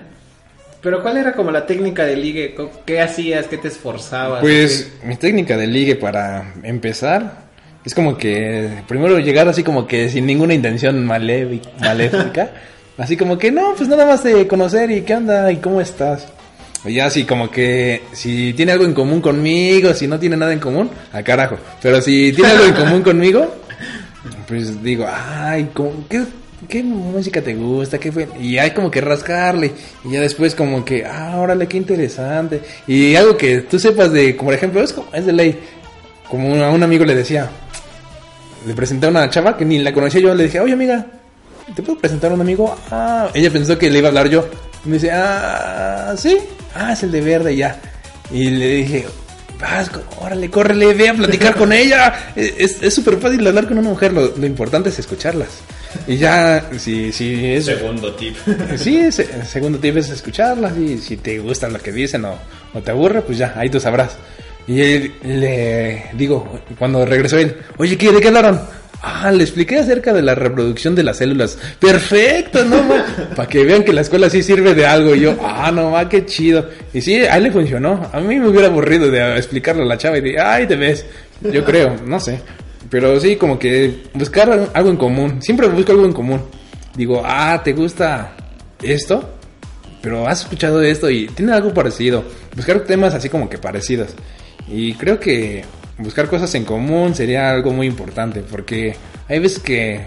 pero 0.80 1.02
¿cuál 1.02 1.18
era 1.18 1.32
como 1.32 1.50
la 1.50 1.66
técnica 1.66 2.04
de 2.04 2.16
ligue? 2.16 2.54
¿Qué 2.86 3.00
hacías? 3.00 3.46
¿Qué 3.46 3.58
te 3.58 3.68
esforzabas? 3.68 4.40
Pues 4.40 4.92
mi 5.04 5.16
técnica 5.16 5.56
de 5.56 5.66
ligue 5.66 5.96
para 5.96 6.54
empezar 6.62 7.48
es 7.84 7.94
como 7.94 8.16
que 8.16 8.82
primero 8.86 9.18
llegar 9.18 9.48
así 9.48 9.62
como 9.62 9.86
que 9.86 10.08
sin 10.08 10.24
ninguna 10.24 10.54
intención 10.54 11.04
maléfica. 11.04 12.50
así 12.98 13.16
como 13.16 13.36
que 13.38 13.50
no, 13.50 13.74
pues 13.76 13.88
nada 13.88 14.06
más 14.06 14.22
de 14.24 14.46
conocer 14.46 14.90
y 14.90 15.02
qué 15.02 15.16
onda 15.16 15.50
y 15.52 15.56
cómo 15.56 15.80
estás. 15.80 16.26
Ya 16.84 17.06
así 17.06 17.24
como 17.24 17.50
que 17.50 18.02
si 18.12 18.52
tiene 18.54 18.72
algo 18.72 18.84
en 18.84 18.94
común 18.94 19.20
conmigo, 19.20 19.92
si 19.94 20.06
no 20.06 20.18
tiene 20.18 20.36
nada 20.36 20.52
en 20.52 20.60
común, 20.60 20.88
a 21.12 21.22
carajo. 21.22 21.56
Pero 21.82 22.00
si 22.00 22.32
tiene 22.32 22.50
algo 22.50 22.64
en 22.66 22.72
común 22.74 23.02
conmigo, 23.02 23.56
pues 24.46 24.82
digo, 24.82 25.06
ay, 25.10 25.70
¿cómo- 25.74 26.04
¿qué, 26.08 26.82
música 26.82 27.42
te 27.42 27.54
gusta? 27.54 27.98
¿Qué? 27.98 28.12
Y 28.40 28.58
hay 28.58 28.70
como 28.72 28.90
que 28.90 29.00
rascarle. 29.00 29.72
Y 30.04 30.12
ya 30.12 30.20
después 30.20 30.54
como 30.54 30.84
que, 30.84 31.04
ah, 31.04 31.36
órale, 31.38 31.66
qué 31.66 31.76
interesante. 31.76 32.62
Y 32.86 33.14
algo 33.16 33.36
que 33.36 33.58
tú 33.62 33.78
sepas 33.78 34.12
de, 34.12 34.36
como 34.36 34.48
por 34.48 34.54
ejemplo, 34.54 34.82
es, 34.82 34.92
como- 34.92 35.08
es 35.12 35.26
de 35.26 35.32
ley. 35.32 35.58
Como 36.28 36.54
a 36.62 36.70
un 36.70 36.82
amigo 36.82 37.04
le 37.04 37.14
decía, 37.14 37.48
le 38.66 38.74
presenté 38.74 39.06
a 39.06 39.10
una 39.10 39.28
chava 39.30 39.56
que 39.56 39.64
ni 39.64 39.78
la 39.78 39.92
conocía 39.92 40.20
yo, 40.20 40.34
le 40.34 40.44
dije, 40.44 40.60
oye 40.60 40.74
amiga, 40.74 41.06
¿te 41.74 41.82
puedo 41.82 41.98
presentar 41.98 42.30
a 42.30 42.34
un 42.34 42.40
amigo? 42.40 42.76
Ah, 42.90 43.28
ella 43.34 43.50
pensó 43.50 43.76
que 43.78 43.90
le 43.90 43.98
iba 43.98 44.08
a 44.08 44.10
hablar 44.10 44.28
yo. 44.28 44.46
Me 44.84 44.94
dice, 44.94 45.10
ah, 45.12 46.14
sí, 46.16 46.38
ah, 46.78 46.92
es 46.92 47.02
el 47.02 47.10
de 47.12 47.20
verde 47.20 47.56
ya. 47.56 47.80
Y 48.30 48.50
le 48.50 48.68
dije, 48.68 49.06
vas, 49.60 49.90
co- 49.90 50.02
órale, 50.20 50.48
córrele, 50.50 50.94
ve 50.94 51.08
a 51.08 51.14
platicar 51.14 51.54
con 51.56 51.72
ella. 51.72 52.32
Es 52.36 52.82
es 52.82 52.94
súper 52.94 53.18
fácil 53.18 53.46
hablar 53.46 53.66
con 53.66 53.78
una 53.78 53.88
mujer, 53.88 54.12
lo, 54.12 54.36
lo 54.36 54.46
importante 54.46 54.88
es 54.90 54.98
escucharlas. 54.98 55.48
Y 56.06 56.16
ya, 56.18 56.68
si, 56.78 57.12
si 57.12 57.46
es... 57.46 57.64
Segundo 57.64 58.12
tip. 58.14 58.36
Sí, 58.76 58.98
es- 58.98 59.18
el 59.20 59.46
segundo 59.46 59.78
tip 59.78 59.96
es 59.96 60.10
escucharlas 60.10 60.76
y 60.76 60.98
si 60.98 61.16
te 61.16 61.38
gusta 61.38 61.68
lo 61.68 61.78
que 61.78 61.92
dicen 61.92 62.24
o, 62.26 62.34
o 62.74 62.80
te 62.80 62.90
aburre, 62.90 63.22
pues 63.22 63.38
ya, 63.38 63.54
ahí 63.56 63.70
tú 63.70 63.80
sabrás. 63.80 64.16
Y 64.66 64.82
él, 64.82 65.14
le 65.22 66.10
digo, 66.12 66.60
cuando 66.78 67.06
regresó 67.06 67.38
él, 67.38 67.56
oye, 67.78 67.96
¿qué, 67.96 68.12
¿de 68.12 68.20
qué 68.20 68.28
hablaron? 68.28 68.60
Ah, 69.00 69.30
le 69.30 69.44
expliqué 69.44 69.78
acerca 69.78 70.12
de 70.12 70.22
la 70.22 70.34
reproducción 70.34 70.94
de 70.94 71.04
las 71.04 71.18
células. 71.18 71.56
Perfecto, 71.78 72.64
no 72.64 72.82
Para 73.36 73.48
que 73.48 73.64
vean 73.64 73.84
que 73.84 73.92
la 73.92 74.00
escuela 74.00 74.28
sí 74.28 74.42
sirve 74.42 74.74
de 74.74 74.86
algo. 74.86 75.14
Y 75.14 75.20
yo, 75.20 75.36
ah, 75.40 75.70
no 75.70 75.92
ma, 75.92 76.08
qué 76.08 76.26
chido. 76.26 76.68
Y 76.92 77.00
sí, 77.00 77.16
a 77.16 77.36
él 77.36 77.44
le 77.44 77.52
funcionó. 77.52 78.10
A 78.12 78.20
mí 78.20 78.38
me 78.38 78.48
hubiera 78.48 78.66
aburrido 78.66 79.10
de 79.10 79.36
explicarle 79.36 79.82
a 79.82 79.86
la 79.86 79.98
chava 79.98 80.18
y 80.18 80.20
de, 80.20 80.40
ay, 80.40 80.66
te 80.66 80.74
ves. 80.74 81.06
Yo 81.40 81.64
creo, 81.64 81.96
no 82.04 82.18
sé. 82.18 82.40
Pero 82.90 83.20
sí, 83.20 83.36
como 83.36 83.58
que 83.58 84.02
buscar 84.14 84.70
algo 84.74 84.90
en 84.90 84.96
común. 84.96 85.42
Siempre 85.42 85.68
busco 85.68 85.92
algo 85.92 86.06
en 86.06 86.12
común. 86.12 86.42
Digo, 86.96 87.22
ah, 87.24 87.60
¿te 87.62 87.74
gusta 87.74 88.32
esto? 88.82 89.34
Pero 90.02 90.26
has 90.26 90.40
escuchado 90.42 90.82
esto 90.82 91.08
y 91.08 91.28
tiene 91.28 91.52
algo 91.52 91.72
parecido. 91.72 92.24
Buscar 92.56 92.80
temas 92.80 93.14
así 93.14 93.28
como 93.28 93.48
que 93.48 93.58
parecidos. 93.58 94.10
Y 94.68 94.94
creo 94.94 95.20
que 95.20 95.64
buscar 95.98 96.28
cosas 96.28 96.54
en 96.54 96.64
común 96.64 97.14
sería 97.14 97.50
algo 97.50 97.72
muy 97.72 97.86
importante. 97.86 98.40
Porque 98.40 98.96
hay 99.28 99.38
veces 99.38 99.58
que 99.60 100.06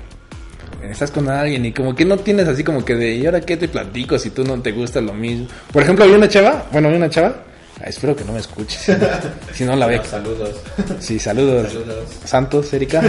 estás 0.90 1.12
con 1.12 1.30
alguien 1.30 1.66
y 1.66 1.72
como 1.72 1.96
que 1.96 2.06
no 2.06 2.18
tienes 2.18 2.48
así 2.48 2.64
como 2.64 2.84
que 2.84 2.96
de, 2.96 3.16
¿y 3.16 3.26
ahora 3.26 3.42
qué 3.42 3.58
te 3.58 3.68
platico 3.68 4.18
si 4.18 4.32
tú 4.32 4.44
no 4.44 4.60
te 4.62 4.72
gusta 4.72 5.02
lo 5.02 5.14
mismo? 5.14 5.48
Por 5.72 5.84
ejemplo, 5.84 6.06
había 6.06 6.18
una 6.18 6.30
chava, 6.30 6.66
bueno, 6.72 6.88
había 6.88 6.98
una 6.98 7.10
chava. 7.10 7.44
ah, 7.80 7.86
espero 7.86 8.16
que 8.16 8.24
no 8.24 8.34
me 8.34 8.40
escuches. 8.40 8.92
si 9.54 9.64
no 9.64 9.76
la 9.76 9.88
ve. 9.88 10.02
Saludos. 10.04 10.56
Sí, 11.00 11.20
saludos. 11.20 11.72
Saludos. 11.72 12.10
Santos, 12.26 12.74
Erika. 12.74 13.02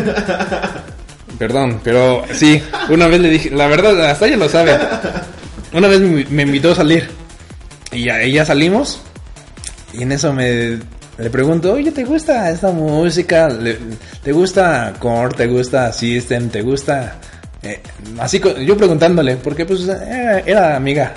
Perdón, 1.38 1.80
pero 1.82 2.22
sí, 2.32 2.62
una 2.90 3.08
vez 3.08 3.20
le 3.20 3.30
dije, 3.30 3.50
la 3.50 3.66
verdad, 3.66 4.10
hasta 4.10 4.26
ella 4.26 4.36
lo 4.36 4.48
sabe. 4.48 4.78
Una 5.72 5.88
vez 5.88 6.00
me, 6.00 6.24
me 6.26 6.42
invitó 6.42 6.72
a 6.72 6.74
salir 6.74 7.08
y 7.90 8.04
ya, 8.04 8.24
ya 8.24 8.44
salimos 8.44 9.00
y 9.92 10.02
en 10.02 10.12
eso 10.12 10.32
me 10.32 10.78
le 11.18 11.30
pregunto, 11.30 11.72
oye, 11.72 11.92
¿te 11.92 12.04
gusta 12.04 12.50
esta 12.50 12.70
música? 12.70 13.48
¿Te 14.22 14.32
gusta 14.32 14.94
Core? 14.98 15.34
¿Te 15.34 15.46
gusta 15.46 15.92
System? 15.92 16.48
¿Te 16.48 16.62
gusta...? 16.62 17.18
eh, 17.62 17.80
así, 18.18 18.40
yo 18.66 18.76
preguntándole, 18.76 19.36
porque 19.36 19.64
pues 19.64 19.82
era, 19.82 20.40
era 20.40 20.76
amiga. 20.76 21.14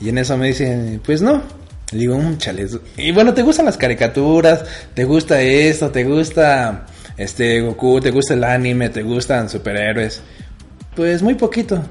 Y 0.00 0.08
en 0.08 0.18
eso 0.18 0.36
me 0.36 0.48
dice, 0.48 1.00
pues 1.04 1.20
no. 1.20 1.42
Le 1.90 1.98
digo, 1.98 2.16
un 2.16 2.38
chale. 2.38 2.66
Y 2.96 3.12
bueno, 3.12 3.34
¿te 3.34 3.42
gustan 3.42 3.66
las 3.66 3.76
caricaturas? 3.76 4.64
¿Te 4.94 5.04
gusta 5.04 5.40
esto? 5.40 5.90
¿Te 5.90 6.04
gusta 6.04 6.86
este 7.16 7.60
Goku? 7.60 8.00
¿Te 8.00 8.10
gusta 8.10 8.34
el 8.34 8.44
anime? 8.44 8.90
¿Te 8.90 9.02
gustan 9.02 9.48
superhéroes? 9.48 10.20
Pues 10.94 11.22
muy 11.22 11.34
poquito. 11.34 11.82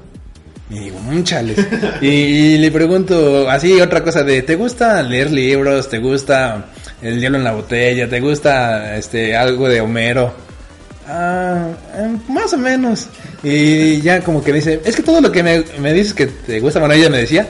Y 0.70 0.78
digo, 0.80 0.98
un 1.08 1.24
chales. 1.24 1.58
y, 2.00 2.06
y 2.06 2.58
le 2.58 2.70
pregunto 2.70 3.48
así 3.50 3.80
otra 3.80 4.02
cosa 4.02 4.22
de, 4.22 4.42
¿te 4.42 4.56
gusta 4.56 5.02
leer 5.02 5.30
libros? 5.30 5.88
¿Te 5.88 5.98
gusta 5.98 6.66
el 7.02 7.20
hielo 7.20 7.38
en 7.38 7.44
la 7.44 7.52
botella? 7.52 8.08
¿Te 8.08 8.20
gusta 8.20 8.96
este 8.96 9.36
algo 9.36 9.68
de 9.68 9.80
Homero? 9.80 10.32
Ah, 11.06 11.68
eh, 11.94 12.16
más 12.28 12.52
o 12.52 12.58
menos. 12.58 13.06
Y 13.42 14.00
ya 14.00 14.20
como 14.20 14.42
que 14.42 14.52
dice, 14.52 14.80
es 14.84 14.94
que 14.94 15.02
todo 15.02 15.20
lo 15.20 15.32
que 15.32 15.42
me, 15.42 15.64
me 15.80 15.92
dices 15.92 16.12
que 16.12 16.26
te 16.26 16.60
gusta, 16.60 16.80
bueno, 16.80 16.94
ella 16.94 17.08
me 17.08 17.18
decía, 17.18 17.48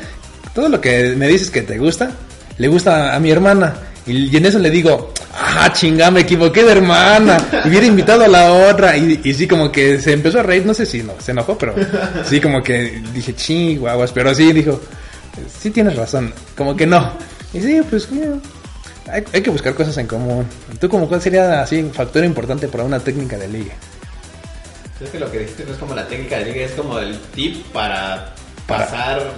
todo 0.55 0.69
lo 0.69 0.81
que 0.81 1.15
me 1.17 1.27
dices 1.27 1.51
que 1.51 1.63
te 1.63 1.79
gusta, 1.79 2.11
le 2.57 2.69
gusta 2.69 3.15
a 3.15 3.21
mi 3.21 3.31
hermana. 3.31 3.75
Y, 4.07 4.35
en 4.37 4.47
eso 4.47 4.59
le 4.59 4.71
digo, 4.71 5.13
ah, 5.35 5.71
chinga, 5.73 6.11
me 6.11 6.21
equivoqué 6.21 6.65
de 6.65 6.73
hermana. 6.73 7.37
Y 7.65 7.69
hubiera 7.69 7.87
invitado 7.87 8.25
a 8.25 8.29
la 8.29 8.53
otra. 8.53 8.97
Y, 8.97 9.21
y 9.23 9.35
sí, 9.35 9.47
como 9.47 9.71
que 9.71 9.99
se 10.01 10.13
empezó 10.13 10.41
a 10.41 10.43
reír, 10.43 10.65
no 10.65 10.73
sé 10.73 10.87
si 10.87 11.03
no, 11.03 11.15
se 11.19 11.33
enojó, 11.33 11.59
pero 11.59 11.75
sí, 12.25 12.41
como 12.41 12.63
que 12.63 13.03
dije, 13.13 13.35
chihuahuas. 13.35 14.13
Pero 14.13 14.35
sí, 14.35 14.53
dijo, 14.53 14.81
sí 15.61 15.71
tienes 15.71 15.97
razón, 15.97 16.33
como 16.57 16.77
que 16.77 16.87
no. 16.87 17.13
Y 17.53 17.61
sí, 17.61 17.81
pues, 17.89 18.09
hay, 19.11 19.25
hay 19.33 19.43
que 19.43 19.51
buscar 19.51 19.75
cosas 19.75 19.97
en 19.99 20.07
común. 20.07 20.47
¿Tú 20.81 20.89
como 20.89 21.09
cuál 21.09 21.21
sería 21.23 21.63
así 21.63 21.81
un 21.81 21.93
factor 21.93 22.25
importante 22.25 22.69
para 22.69 22.85
una 22.85 23.01
técnica 23.01 23.37
de 23.37 23.49
ligue? 23.49 23.73
Es 25.01 25.11
que 25.11 25.19
lo 25.21 25.31
que 25.31 25.39
dijiste 25.41 25.65
no 25.65 25.73
es 25.73 25.79
como 25.79 25.95
la 25.95 26.07
técnica 26.09 26.39
de 26.39 26.47
liga, 26.53 26.65
es 26.67 26.73
como 26.73 26.99
el 26.99 27.19
tip 27.35 27.65
para, 27.73 28.35
Para- 28.67 28.85
pasar 28.87 29.33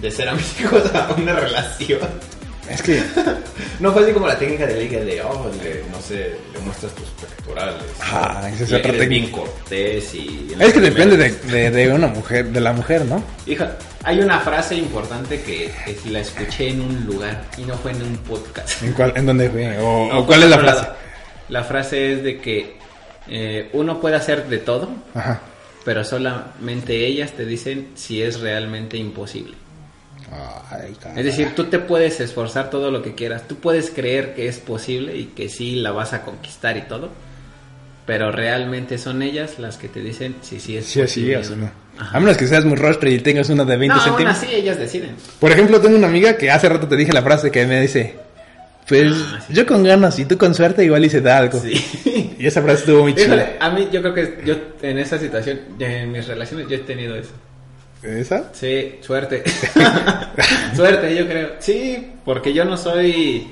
de 0.00 0.10
ser 0.10 0.28
amigos 0.28 0.94
a 0.94 1.12
una 1.16 1.32
relación. 1.40 2.00
Es 2.70 2.82
que, 2.82 3.02
No 3.80 3.92
fue 3.92 4.02
así 4.04 4.12
como 4.12 4.26
la 4.26 4.38
técnica 4.38 4.66
de 4.66 4.80
liga 4.80 5.00
de, 5.00 5.22
oh, 5.22 5.50
le- 5.62 5.82
no 5.90 6.00
sé, 6.00 6.36
le 6.52 6.58
muestras 6.60 6.92
tus 6.94 7.08
pectorales. 7.08 7.82
Ah, 8.00 8.48
esa 8.52 8.64
es 8.64 8.72
otra 8.72 8.88
eres 8.92 9.08
bien 9.08 9.24
técnica. 9.24 9.38
cortés 9.50 10.14
y... 10.14 10.54
es 10.58 10.72
que 10.72 10.80
depende 10.80 11.16
de, 11.16 11.30
de, 11.30 11.70
de 11.70 11.92
una 11.92 12.06
mujer, 12.08 12.46
de 12.50 12.60
la 12.60 12.72
mujer, 12.72 13.04
¿no? 13.06 13.22
Hija, 13.46 13.76
hay 14.04 14.20
una 14.20 14.38
frase 14.40 14.74
importante 14.76 15.40
que, 15.42 15.70
la 16.10 16.20
escuché 16.20 16.68
en 16.68 16.80
un 16.82 17.04
lugar 17.06 17.44
y 17.58 17.62
no 17.62 17.74
fue 17.76 17.90
en 17.92 18.02
un 18.02 18.16
podcast. 18.18 18.82
¿En, 18.82 18.92
cuál, 18.92 19.12
en 19.16 19.26
dónde 19.26 19.50
fue? 19.50 19.78
¿O, 19.78 20.08
No, 20.12 20.26
cuál 20.26 20.42
es 20.44 20.50
la 20.50 20.58
frase? 20.58 20.82
lado. 20.82 20.96
La 21.48 21.64
frase 21.64 22.12
es 22.12 22.22
de 22.22 22.38
que 22.38 22.76
eh, 23.28 23.70
uno 23.72 24.00
puede 24.00 24.16
hacer 24.16 24.46
de 24.48 24.58
todo, 24.58 24.90
Ajá. 25.14 25.40
pero 25.84 26.04
solamente 26.04 27.04
ellas 27.06 27.32
te 27.32 27.44
dicen 27.46 27.88
si 27.94 28.22
es 28.22 28.40
realmente 28.40 28.96
imposible. 28.96 29.54
Ay, 30.70 30.96
Es 31.16 31.24
decir, 31.24 31.52
tú 31.56 31.64
te 31.64 31.78
puedes 31.80 32.20
esforzar 32.20 32.70
todo 32.70 32.90
lo 32.90 33.02
que 33.02 33.14
quieras, 33.14 33.48
tú 33.48 33.56
puedes 33.56 33.90
creer 33.90 34.34
que 34.34 34.46
es 34.48 34.58
posible 34.58 35.16
y 35.16 35.24
que 35.26 35.48
sí 35.48 35.76
la 35.76 35.90
vas 35.90 36.12
a 36.12 36.22
conquistar 36.22 36.76
y 36.76 36.82
todo, 36.82 37.10
pero 38.06 38.30
realmente 38.30 38.98
son 38.98 39.22
ellas 39.22 39.58
las 39.58 39.76
que 39.76 39.88
te 39.88 40.00
dicen 40.00 40.36
si 40.42 40.60
sí 40.60 40.76
es 40.76 40.86
Sí, 40.86 41.00
posible. 41.00 41.40
es, 41.40 41.50
¿o 41.50 41.56
no? 41.56 41.70
Ajá. 41.98 42.16
A 42.16 42.20
menos 42.20 42.36
que 42.36 42.46
seas 42.46 42.64
muy 42.64 42.76
rostro 42.76 43.10
y 43.10 43.18
tengas 43.18 43.48
una 43.50 43.64
de 43.64 43.76
20 43.76 43.88
no, 43.88 44.00
aún 44.00 44.08
centímetros. 44.10 44.42
así 44.44 44.54
ellas 44.54 44.78
deciden. 44.78 45.16
Por 45.38 45.50
ejemplo, 45.52 45.80
tengo 45.80 45.96
una 45.96 46.06
amiga 46.06 46.36
que 46.36 46.50
hace 46.50 46.68
rato 46.68 46.86
te 46.88 46.96
dije 46.96 47.12
la 47.12 47.22
frase 47.22 47.50
que 47.50 47.66
me 47.66 47.80
dice, 47.80 48.14
pues 48.88 49.12
Ah, 49.12 49.40
sí. 49.46 49.52
yo 49.54 49.66
con 49.66 49.82
ganas 49.82 50.18
y 50.18 50.24
tú 50.24 50.38
con 50.38 50.54
suerte 50.54 50.84
igual 50.84 51.04
hice 51.04 51.20
da 51.20 51.38
algo. 51.38 51.60
Sí. 51.60 52.34
Y 52.38 52.46
esa 52.46 52.62
frase 52.62 52.80
estuvo 52.80 53.02
muy 53.02 53.14
chida. 53.14 53.56
a 53.60 53.70
mí 53.70 53.88
yo 53.92 54.00
creo 54.00 54.14
que 54.14 54.38
yo 54.46 54.54
en 54.80 54.98
esa 54.98 55.18
situación, 55.18 55.60
en 55.78 56.10
mis 56.12 56.26
relaciones, 56.26 56.68
yo 56.68 56.76
he 56.76 56.80
tenido 56.80 57.14
eso. 57.16 57.32
¿Esa? 58.02 58.52
Sí, 58.54 58.98
suerte. 59.02 59.44
suerte, 60.74 61.14
yo 61.14 61.26
creo. 61.26 61.50
Sí, 61.58 62.12
porque 62.24 62.52
yo 62.52 62.64
no 62.64 62.76
soy 62.76 63.46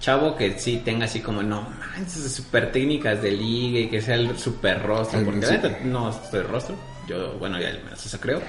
chavo 0.00 0.36
que 0.36 0.58
sí 0.58 0.82
tenga 0.84 1.04
así 1.04 1.20
como, 1.20 1.42
no, 1.42 1.62
manches, 1.78 2.32
super 2.32 2.72
técnicas 2.72 3.22
de 3.22 3.30
liga 3.30 3.80
y 3.80 3.88
que 3.88 4.02
sea 4.02 4.16
el 4.16 4.36
super 4.36 4.82
rostro. 4.82 5.24
Porque 5.24 5.46
sí. 5.46 5.56
no 5.84 6.12
soy 6.12 6.42
rostro. 6.42 6.74
Yo, 7.06 7.34
bueno, 7.38 7.60
ya 7.60 7.70
menos 7.84 8.04
eso 8.04 8.18
creo. 8.20 8.40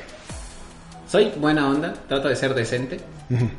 Soy 1.07 1.31
buena 1.37 1.69
onda, 1.69 1.93
trato 2.07 2.27
de 2.27 2.35
ser 2.35 2.55
decente, 2.55 2.99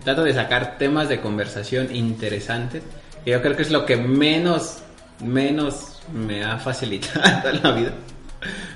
trato 0.03 0.24
de 0.24 0.34
sacar 0.34 0.76
temas 0.76 1.09
de 1.09 1.20
conversación 1.20 1.95
interesantes. 1.95 2.82
Y 3.24 3.30
yo 3.30 3.40
creo 3.40 3.55
que 3.55 3.62
es 3.62 3.70
lo 3.70 3.86
que 3.86 3.97
menos, 3.97 4.78
menos 5.22 6.03
me 6.12 6.45
ha 6.45 6.59
facilitado 6.59 7.53
la 7.62 7.70
vida. 7.72 7.92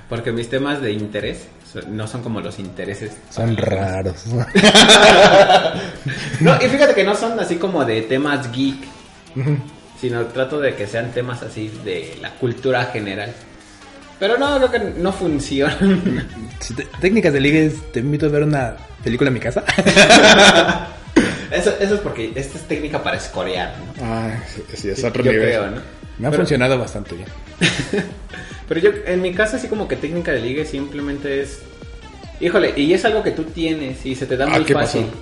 Porque 0.07 0.31
mis 0.31 0.49
temas 0.49 0.81
de 0.81 0.93
interés 0.93 1.47
no 1.89 2.07
son 2.07 2.21
como 2.23 2.41
los 2.41 2.59
intereses. 2.59 3.13
Son 3.29 3.55
raros. 3.57 4.25
No, 6.41 6.55
y 6.61 6.67
fíjate 6.67 6.93
que 6.95 7.03
no 7.03 7.15
son 7.15 7.39
así 7.39 7.55
como 7.57 7.83
de 7.85 8.01
temas 8.03 8.51
geek, 8.51 8.77
sino 9.99 10.25
trato 10.27 10.59
de 10.59 10.73
que 10.75 10.87
sean 10.87 11.11
temas 11.11 11.41
así 11.43 11.69
de 11.83 12.17
la 12.21 12.31
cultura 12.35 12.85
general. 12.85 13.33
Pero 14.19 14.37
no, 14.37 14.57
creo 14.57 14.71
que 14.71 14.79
no 14.99 15.11
funcionan. 15.11 16.27
Si 16.59 16.73
te- 16.73 16.87
técnicas 16.99 17.31
de 17.31 17.39
ligue 17.39 17.71
te 17.93 17.99
invito 18.01 18.25
a 18.25 18.29
ver 18.29 18.43
una 18.43 18.75
película 19.03 19.29
en 19.29 19.33
mi 19.33 19.39
casa. 19.39 19.63
Eso, 21.51 21.73
eso 21.79 21.95
es 21.95 22.01
porque 22.01 22.31
esta 22.35 22.57
es 22.59 22.67
técnica 22.67 23.01
para 23.01 23.17
escorear, 23.17 23.73
¿no? 23.97 24.03
Ah, 24.05 24.29
sí, 24.53 24.63
sí, 24.75 24.89
es 24.89 24.99
Sí, 24.99 25.05
otro 25.05 25.23
nivel. 25.23 25.39
creo, 25.41 25.65
¿no? 25.71 25.81
Me 26.19 26.27
ha 26.27 26.29
Pero- 26.31 26.43
funcionado 26.43 26.77
bastante 26.77 27.15
bien. 27.15 27.27
Pero 28.69 28.79
yo, 28.79 28.89
en 29.05 29.21
mi 29.21 29.33
caso, 29.33 29.57
así 29.57 29.67
como 29.67 29.87
que 29.87 29.95
técnica 29.97 30.31
de 30.31 30.39
ligue 30.39 30.63
simplemente 30.65 31.41
es. 31.41 31.59
Híjole, 32.39 32.73
y 32.77 32.93
es 32.93 33.03
algo 33.03 33.21
que 33.23 33.31
tú 33.31 33.43
tienes 33.43 34.05
y 34.05 34.15
se 34.15 34.25
te 34.25 34.37
da 34.37 34.45
Ah, 34.45 34.55
muy 34.55 34.63
¿qué 34.63 34.73
fácil. 34.73 35.01
pasó? 35.01 35.13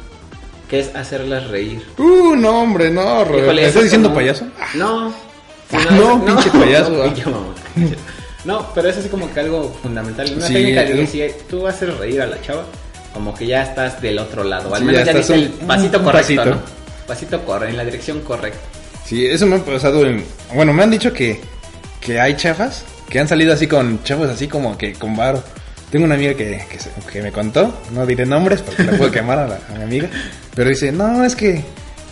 Que 0.70 0.80
es 0.82 0.94
hacerlas 0.96 1.48
reír. 1.48 1.82
Uh, 1.98 2.36
no, 2.36 2.62
hombre, 2.62 2.92
no. 2.92 3.22
Híjole, 3.24 3.42
¿Me 3.54 3.62
estás 3.68 3.76
es 3.78 3.84
diciendo 3.86 4.10
como- 4.10 4.20
payaso? 4.20 4.46
No. 4.76 5.14
Ah, 5.74 5.80
no, 5.92 6.24
pinche 6.24 6.50
payaso, 6.50 6.92
No, 6.92 7.02
ah. 7.02 7.06
pinche 7.06 7.26
mamón. 7.26 7.56
No, 8.46 8.72
pero 8.74 8.88
es 8.88 8.98
así 8.98 9.10
como 9.10 9.34
que 9.34 9.40
algo 9.42 9.70
fundamental. 9.82 10.32
Una 10.34 10.48
Sí, 10.48 10.54
técnica 10.54 10.84
de 10.84 11.04
es- 11.04 11.10
que 11.12 11.30
si 11.30 11.36
tú 11.50 11.68
haces 11.68 11.98
reír 11.98 12.22
a 12.22 12.26
la 12.28 12.40
chava, 12.42 12.64
como 13.14 13.34
que 13.34 13.48
ya 13.48 13.64
estás 13.64 14.02
del 14.02 14.18
otro 14.20 14.44
lado. 14.46 14.74
Al 14.74 14.80
Sí, 14.82 14.86
menos 14.86 15.06
ya 15.06 15.12
ya, 15.12 15.18
dice 15.18 15.34
el 15.36 15.50
pasito 15.50 15.98
un 15.98 16.04
correcto, 16.06 16.36
pasito. 16.36 16.46
¿no? 16.46 16.62
Pasito 17.08 17.44
correcto, 17.44 17.72
en 17.72 17.78
la 17.78 17.84
dirección 17.86 18.22
correcta. 18.22 18.60
Sí, 19.06 19.26
eso 19.26 19.46
me 19.46 19.56
ha 19.58 19.60
pasado 19.66 20.06
en... 20.06 20.24
Bueno, 20.54 20.72
me 20.72 20.84
han 20.84 20.92
dicho 20.92 21.12
que, 21.12 21.42
que 22.00 22.18
hay 22.20 22.36
chafas 22.38 22.86
que 23.10 23.20
han 23.20 23.28
salido 23.28 23.54
así 23.54 23.68
con 23.68 24.04
chavos 24.04 24.30
así 24.30 24.48
como 24.48 24.78
que 24.78 24.94
con 24.94 25.16
varo. 25.16 25.44
Tengo 25.90 26.06
una 26.06 26.16
amiga 26.16 26.34
que, 26.34 26.66
que, 26.70 26.78
que 27.12 27.22
me 27.22 27.32
contó, 27.32 27.82
no 27.92 28.06
diré 28.06 28.26
nombres 28.26 28.62
porque 28.62 28.84
la 28.84 28.92
puedo 28.98 29.10
quemar 29.10 29.40
a, 29.40 29.48
la, 29.48 29.60
a 29.70 29.78
mi 29.78 29.84
amiga, 29.84 30.10
pero 30.54 30.70
dice, 30.70 30.92
no, 30.92 31.24
es 31.24 31.34
que 31.34 31.64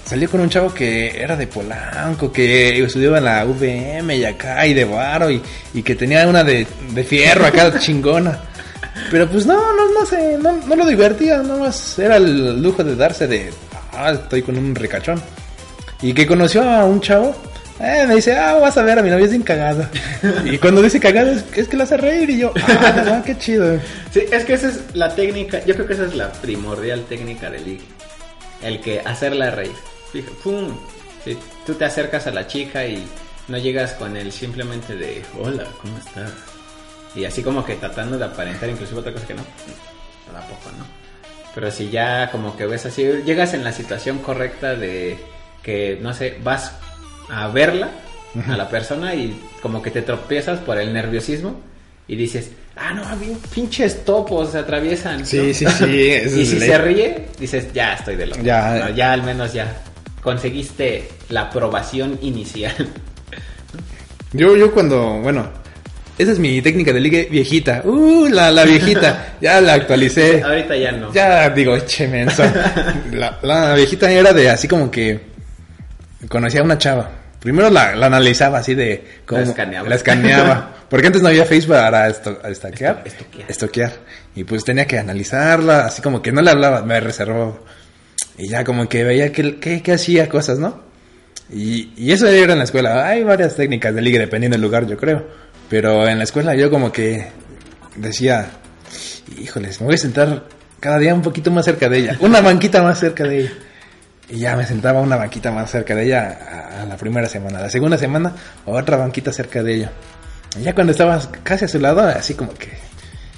salió 0.06 0.30
con 0.30 0.40
un 0.40 0.50
chavo 0.50 0.74
que 0.74 1.22
era 1.22 1.36
de 1.36 1.48
Polanco, 1.48 2.32
que 2.32 2.82
estudiaba 2.82 3.18
en 3.18 3.26
la 3.26 3.44
VM 3.44 4.16
y 4.16 4.24
acá 4.24 4.66
y 4.66 4.74
de 4.74 4.86
varo 4.86 5.30
y, 5.30 5.42
y 5.74 5.84
que 5.84 5.96
tenía 5.96 6.26
una 6.28 6.44
de, 6.44 6.66
de 6.92 7.04
fierro 7.04 7.46
acá 7.46 7.78
chingona. 7.80 8.40
Pero 9.12 9.30
pues 9.30 9.46
no, 9.46 9.56
no, 9.56 9.92
no 10.00 10.06
sé, 10.06 10.38
no, 10.42 10.54
no 10.54 10.76
lo 10.76 10.86
divertía, 10.86 11.40
nomás 11.40 12.00
era 12.00 12.18
el 12.18 12.62
lujo 12.62 12.84
de 12.84 12.96
darse 12.96 13.28
de, 13.28 13.52
ah, 13.92 14.12
estoy 14.12 14.42
con 14.42 14.58
un 14.58 14.74
ricachón. 14.74 15.22
Y 16.02 16.14
que 16.14 16.26
conoció 16.26 16.64
a 16.64 16.86
un 16.86 17.02
chavo, 17.02 17.36
eh, 17.80 18.06
me 18.08 18.16
dice, 18.16 18.36
ah, 18.38 18.54
vas 18.56 18.78
a 18.78 18.84
ver, 18.84 19.00
a 19.00 19.02
mi 19.02 19.10
novia 19.10 19.26
es 19.26 19.32
bien 19.32 19.44
cagada. 19.44 19.90
y 20.46 20.58
cuando 20.58 20.82
dice 20.82 21.00
cagada 21.00 21.32
es, 21.32 21.46
es 21.56 21.68
que 21.68 21.78
la 21.78 21.84
hace 21.84 21.98
reír 21.98 22.30
y 22.30 22.40
yo, 22.40 22.54
ah, 22.56 23.04
ah, 23.18 23.24
qué 23.26 23.38
chido. 23.38 23.80
Sí, 24.12 24.22
es 24.32 24.46
que 24.46 24.54
esa 24.54 24.70
es 24.70 24.96
la 24.96 25.14
técnica, 25.14 25.64
yo 25.66 25.74
creo 25.76 25.88
que 25.88 25.94
esa 25.94 26.06
es 26.06 26.16
la 26.16 26.32
primordial 26.32 27.04
técnica 27.06 27.50
del 27.50 27.66
ligue. 27.66 27.84
El 28.62 28.80
que 28.80 29.02
hacerla 29.02 29.52
reír. 29.52 29.76
Fija, 30.12 30.32
pum. 30.44 30.70
Sí, 31.24 31.38
tú 31.66 31.74
te 31.74 31.86
acercas 31.86 32.28
a 32.28 32.32
la 32.32 32.48
chica 32.48 32.86
y 32.86 33.06
no 33.48 33.58
llegas 33.58 33.94
con 33.94 34.16
el 34.16 34.32
simplemente 34.32 34.96
de, 34.96 35.24
hola, 35.40 35.66
¿cómo 35.82 35.98
estás? 35.98 36.32
Y 37.16 37.26
así 37.26 37.42
como 37.42 37.66
que 37.66 37.76
tratando 37.76 38.18
de 38.18 38.26
aparentar 38.26 38.70
inclusive 38.70 39.00
otra 39.00 39.12
cosa 39.12 39.28
que 39.28 39.34
no, 39.34 39.44
tampoco, 40.32 40.72
¿no? 40.78 40.86
Pero 41.54 41.72
si 41.72 41.90
ya 41.90 42.30
como 42.32 42.58
que 42.58 42.66
ves 42.66 42.86
así, 42.86 43.04
llegas 43.26 43.54
en 43.54 43.64
la 43.64 43.72
situación 43.72 44.20
correcta 44.20 44.76
de 44.76 45.18
que, 45.64 45.98
no 46.02 46.14
sé, 46.14 46.38
vas 46.44 46.74
a 47.30 47.48
verla, 47.48 47.90
a 48.48 48.58
la 48.58 48.70
persona 48.70 49.16
y 49.16 49.40
como 49.62 49.82
que 49.82 49.92
te 49.92 50.02
tropiezas 50.02 50.60
por 50.60 50.78
el 50.80 50.94
nerviosismo 50.94 51.60
y 52.08 52.16
dices, 52.16 52.52
ah, 52.76 52.94
no, 52.94 53.04
pinches 53.54 54.06
topos 54.06 54.52
se 54.52 54.60
atraviesan. 54.60 55.20
¿no? 55.20 55.26
Sí, 55.26 55.54
sí, 55.54 55.66
sí. 55.66 55.66
eso 55.66 55.88
y 55.88 56.10
es 56.10 56.50
si 56.50 56.60
ley. 56.60 56.70
se 56.70 56.78
ríe, 56.78 57.26
dices, 57.40 57.74
ya 57.74 57.94
estoy 57.94 58.16
de 58.16 58.28
loco. 58.28 58.42
Ya. 58.44 58.86
No, 58.86 58.90
ya 58.96 59.14
al 59.14 59.24
menos 59.24 59.54
ya 59.54 59.76
conseguiste 60.22 61.08
la 61.30 61.42
aprobación 61.42 62.20
inicial. 62.22 62.76
Yo, 64.34 64.58
yo 64.58 64.74
cuando, 64.74 65.22
bueno, 65.22 65.48
esa 66.18 66.34
es 66.34 66.40
mi 66.40 66.62
técnica 66.62 66.92
de 66.92 67.00
ligue 67.00 67.30
viejita. 67.32 67.84
Uh, 67.86 68.28
la, 68.28 68.52
la 68.52 68.66
viejita. 68.66 69.36
ya 69.42 69.62
la 69.62 69.76
actualicé. 69.76 70.44
Ahorita 70.44 70.76
ya 70.76 70.92
no. 70.92 71.14
Ya 71.14 71.50
digo, 71.52 71.80
che, 71.80 72.06
menso. 72.06 72.44
La, 73.14 73.40
la 73.42 73.76
viejita 73.76 74.12
era 74.12 74.34
de 74.34 74.50
así 74.50 74.68
como 74.68 74.92
que 74.92 75.35
conocía 76.30 76.62
a 76.62 76.64
una 76.64 76.78
chava. 76.78 77.10
Primero 77.40 77.70
la, 77.70 77.96
la 77.96 78.08
analizaba 78.08 78.60
así 78.60 78.74
de 78.74 79.04
cómo 79.26 79.42
La 79.42 79.48
escaneaba. 79.48 79.90
la 79.90 79.96
escaneaba. 79.96 80.72
Porque 80.90 81.08
antes 81.08 81.22
no 81.22 81.28
había 81.30 81.46
Facebook 81.46 81.76
para 81.76 82.08
esto, 82.08 82.40
estoquear. 82.44 83.04
Estoquear. 83.06 83.52
Estoquear. 83.52 83.92
Y 84.36 84.44
pues 84.44 84.64
tenía 84.64 84.86
que 84.86 84.98
analizarla, 85.00 85.86
así 85.86 86.02
como 86.02 86.22
que 86.22 86.32
no 86.32 86.42
le 86.42 86.52
hablaba, 86.52 86.82
me 86.84 87.00
reservaba. 87.00 87.58
Y 88.38 88.50
ya 88.50 88.64
como 88.64 88.88
que 88.90 89.04
veía 89.04 89.32
que, 89.32 89.60
que, 89.60 89.82
que 89.82 89.92
hacía 89.94 90.28
cosas, 90.30 90.60
¿no? 90.60 90.84
Y, 91.52 91.94
y 91.98 92.12
eso 92.12 92.28
era 92.28 92.54
en 92.54 92.60
la 92.60 92.66
escuela. 92.66 93.08
Hay 93.08 93.24
varias 93.24 93.56
técnicas 93.56 93.94
de 93.94 94.02
ligue 94.02 94.20
dependiendo 94.20 94.56
del 94.56 94.62
lugar, 94.62 94.88
yo 94.88 94.98
creo. 94.98 95.28
Pero 95.70 96.08
en 96.08 96.18
la 96.18 96.24
escuela 96.24 96.56
yo 96.56 96.70
como 96.70 96.92
que 96.92 97.28
decía, 97.96 98.48
híjoles, 99.38 99.80
me 99.82 99.88
voy 99.88 99.96
a 99.96 100.00
sentar 100.00 100.44
cada 100.80 100.98
día 101.00 101.14
un 101.14 101.22
poquito 101.22 101.52
más 101.52 101.66
cerca 101.66 101.90
de 101.90 101.98
ella. 102.00 102.18
Una 102.20 102.42
banquita 102.42 102.82
más 102.82 103.00
cerca 103.00 103.24
de 103.24 103.40
ella. 103.42 103.54
Y 104.30 104.40
ya 104.40 104.56
me 104.56 104.66
sentaba 104.66 105.02
una 105.02 105.18
banquita 105.18 105.52
más 105.52 105.70
cerca 105.70 105.96
de 105.96 106.06
ella 106.06 106.82
a, 106.82 106.86
la 106.86 106.98
primera 106.98 107.28
semana. 107.28 107.60
La 107.62 107.70
segunda 107.70 107.98
semana, 107.98 108.34
otra 108.66 108.98
banquita 108.98 109.32
cerca 109.32 109.62
de 109.62 109.76
ella. 109.76 109.92
Y 110.60 110.64
ya 110.64 110.74
cuando 110.74 110.92
estaba 110.92 111.22
casi 111.44 111.66
a 111.66 111.68
su 111.68 111.80
lado, 111.80 112.02
así 112.02 112.34
como 112.34 112.54
que... 112.54 112.70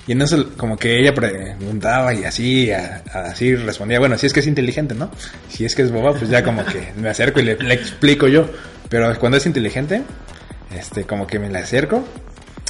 Y 0.08 0.14
en 0.14 0.22
eso 0.22 0.52
como 0.56 0.78
que 0.78 1.02
ella 1.02 1.14
preguntaba 1.14 2.14
y 2.14 2.24
así, 2.24 2.72
así 2.72 3.56
respondía, 3.56 4.00
bueno, 4.00 4.18
si 4.18 4.26
es 4.26 4.32
que 4.32 4.40
es 4.40 4.48
inteligente, 4.48 4.96
¿no? 4.96 5.12
Si 5.50 5.66
es 5.66 5.76
que 5.76 5.82
es 5.82 5.92
boba, 5.92 6.14
pues 6.14 6.30
ya 6.30 6.44
como 6.44 6.64
que 6.64 6.94
me 6.96 7.10
acerco 7.10 7.42
y 7.42 7.44
le, 7.44 7.58
le 7.58 7.74
explico 7.74 8.30
yo. 8.30 8.50
Pero 8.88 9.20
cuando 9.20 9.38
es 9.38 9.46
inteligente, 9.46 10.04
este, 10.72 11.04
como 11.04 11.28
que 11.28 11.40
me 11.40 11.50
le 11.50 11.60
acerco 11.60 12.06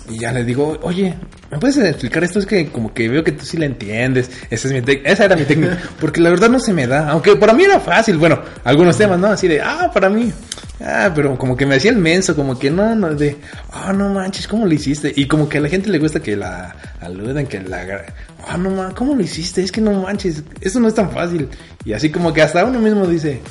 y 0.10 0.20
ya 0.20 0.32
le 0.32 0.44
digo, 0.44 0.78
oye, 0.84 1.14
¿me 1.52 1.58
puedes 1.58 1.78
explicar 1.78 2.24
esto? 2.24 2.40
Es 2.40 2.46
que 2.46 2.68
como 2.68 2.94
que 2.94 3.10
veo 3.10 3.24
que 3.24 3.34
tú 3.34 3.46
sí 3.46 3.58
la 3.58 3.66
entiendes. 3.66 4.30
Esa, 4.50 4.68
es 4.68 4.74
mi 4.74 5.02
esa 5.04 5.26
era 5.26 5.36
mi 5.36 5.44
técnica. 5.44 5.78
Porque 6.00 6.22
la 6.22 6.30
verdad 6.30 6.50
no 6.50 6.60
se 6.60 6.74
me 6.74 6.88
da. 6.88 7.10
Aunque 7.10 7.36
para 7.36 7.54
mí 7.54 7.64
era 7.64 7.80
fácil. 7.80 8.18
Bueno, 8.18 8.40
algunos 8.64 8.98
temas, 8.98 9.20
¿no? 9.20 9.28
Así 9.28 9.48
de, 9.48 9.62
ah, 9.62 9.92
para 9.94 10.10
mí. 10.10 10.32
Ah, 10.80 11.12
pero 11.14 11.38
como 11.38 11.58
que 11.58 11.66
me 11.66 11.76
hacía 11.76 11.92
el 11.92 11.98
menso. 11.98 12.36
Como 12.36 12.58
que 12.58 12.72
no, 12.72 12.96
no, 12.96 13.14
de, 13.16 13.36
ah, 13.72 13.92
no 13.92 14.14
manches, 14.14 14.48
¿cómo 14.48 14.66
lo 14.66 14.74
hiciste? 14.74 15.12
Y 15.16 15.28
como 15.28 15.50
que 15.50 15.58
a 15.58 15.62
la 15.62 15.70
gente 15.70 15.90
le 15.90 16.00
gusta 16.00 16.22
que 16.22 16.36
la 16.36 16.76
aluden, 17.02 17.48
que 17.48 17.60
la... 17.62 18.06
Ah, 18.48 18.58
no 18.58 18.70
manches, 18.70 18.96
¿cómo 18.96 19.14
lo 19.14 19.22
hiciste? 19.22 19.62
Es 19.62 19.72
que 19.72 19.82
no 19.82 19.92
manches, 20.04 20.44
eso 20.62 20.80
no 20.80 20.88
es 20.88 20.94
tan 20.94 21.12
fácil. 21.12 21.50
Y 21.84 21.94
así 21.94 22.10
como 22.10 22.34
que 22.34 22.42
hasta 22.42 22.64
uno 22.64 22.80
mismo 22.80 23.06
dice, 23.08 23.42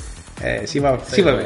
eh, 0.43 0.63
sí 0.65 0.79
va, 0.79 0.99
sí 1.09 1.21
va, 1.21 1.31
¿no? 1.33 1.39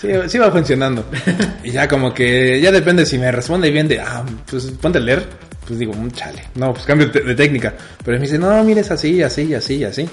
Sí, 0.00 0.08
sí 0.28 0.38
va 0.38 0.50
funcionando. 0.50 1.04
y 1.64 1.70
ya 1.72 1.86
como 1.88 2.12
que, 2.14 2.60
ya 2.60 2.70
depende 2.72 3.04
si 3.04 3.18
me 3.18 3.30
responde 3.32 3.70
bien 3.70 3.88
de, 3.88 4.00
ah, 4.00 4.24
pues 4.50 4.64
ponte 4.80 4.98
a 4.98 5.00
leer, 5.00 5.26
pues 5.66 5.78
digo, 5.78 5.92
"Mm, 5.92 6.10
chale, 6.12 6.44
no, 6.54 6.72
pues 6.72 6.84
cambio 6.86 7.08
de, 7.08 7.20
de 7.20 7.34
técnica. 7.34 7.74
Pero 8.04 8.18
me 8.18 8.24
dice, 8.24 8.38
no, 8.38 8.62
mires 8.64 8.90
así, 8.90 9.22
así, 9.22 9.52
así, 9.54 9.84
así. 9.84 10.08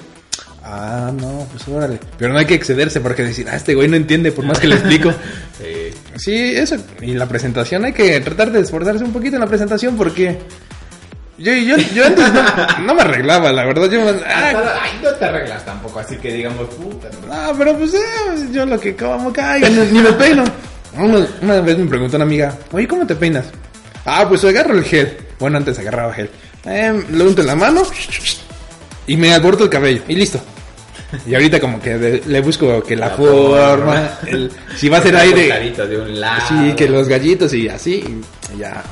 Ah, 0.68 1.12
no, 1.16 1.46
pues 1.52 1.66
órale. 1.68 2.00
Pero 2.18 2.32
no 2.32 2.40
hay 2.40 2.44
que 2.44 2.54
excederse 2.54 3.00
porque 3.00 3.22
decir, 3.22 3.46
ah, 3.48 3.54
este 3.56 3.74
güey 3.74 3.86
no 3.88 3.94
entiende 3.96 4.32
por 4.32 4.44
más 4.44 4.58
que 4.58 4.66
le 4.68 4.74
explico. 4.76 5.12
Sí. 5.56 5.90
sí, 6.16 6.54
eso. 6.54 6.76
Y 7.00 7.14
la 7.14 7.26
presentación, 7.26 7.86
hay 7.86 7.92
que 7.94 8.20
tratar 8.20 8.52
de 8.52 8.60
esforzarse 8.60 9.02
un 9.02 9.12
poquito 9.12 9.36
en 9.36 9.40
la 9.40 9.46
presentación 9.46 9.96
porque... 9.96 10.38
Yo, 11.38 11.52
yo, 11.52 11.76
yo 11.94 12.06
antes 12.06 12.32
no, 12.32 12.78
no 12.86 12.94
me 12.94 13.02
arreglaba, 13.02 13.52
la 13.52 13.64
verdad. 13.66 13.90
Yo, 13.90 14.00
ah, 14.26 14.80
Ay, 14.82 14.98
no 15.02 15.10
te 15.10 15.24
arreglas 15.26 15.64
tampoco, 15.66 15.98
así 16.00 16.16
que 16.16 16.32
digamos, 16.32 16.66
puta. 16.74 17.08
no. 17.28 17.58
pero 17.58 17.76
pues 17.76 17.92
eh, 17.94 17.98
yo 18.52 18.64
lo 18.64 18.80
que 18.80 18.96
como 18.96 19.32
caiga, 19.32 19.68
ni, 19.68 19.76
ni 19.92 20.00
me 20.00 20.12
peino. 20.12 20.44
Una, 20.98 21.26
una 21.42 21.60
vez 21.60 21.76
me 21.76 21.86
preguntó 21.86 22.16
una 22.16 22.24
amiga, 22.24 22.56
oye, 22.72 22.88
¿cómo 22.88 23.06
te 23.06 23.14
peinas? 23.14 23.46
Ah, 24.06 24.24
pues 24.28 24.44
agarro 24.44 24.72
el 24.78 24.84
gel. 24.84 25.14
Bueno, 25.38 25.58
antes 25.58 25.78
agarraba 25.78 26.12
gel. 26.14 26.30
Eh, 26.64 27.04
lo 27.10 27.24
unto 27.26 27.42
en 27.42 27.46
la 27.48 27.54
mano 27.54 27.82
y 29.06 29.16
me 29.16 29.34
aborto 29.34 29.64
el 29.64 29.70
cabello 29.70 30.02
y 30.08 30.14
listo. 30.16 30.40
Y 31.26 31.34
ahorita 31.34 31.60
como 31.60 31.80
que 31.80 31.98
de- 31.98 32.22
le 32.26 32.40
busco 32.40 32.82
que 32.82 32.96
la, 32.96 33.08
La 33.10 33.14
forma, 33.14 34.10
el- 34.26 34.50
si 34.76 34.88
va 34.88 34.98
a 34.98 35.02
ser 35.02 35.16
aire, 35.16 35.70
de 35.86 35.98
un 36.00 36.18
lado. 36.20 36.42
sí, 36.48 36.72
que 36.74 36.88
los 36.88 37.06
gallitos 37.08 37.52
y 37.54 37.68
así, 37.68 38.20
y 38.54 38.58
ya. 38.58 38.82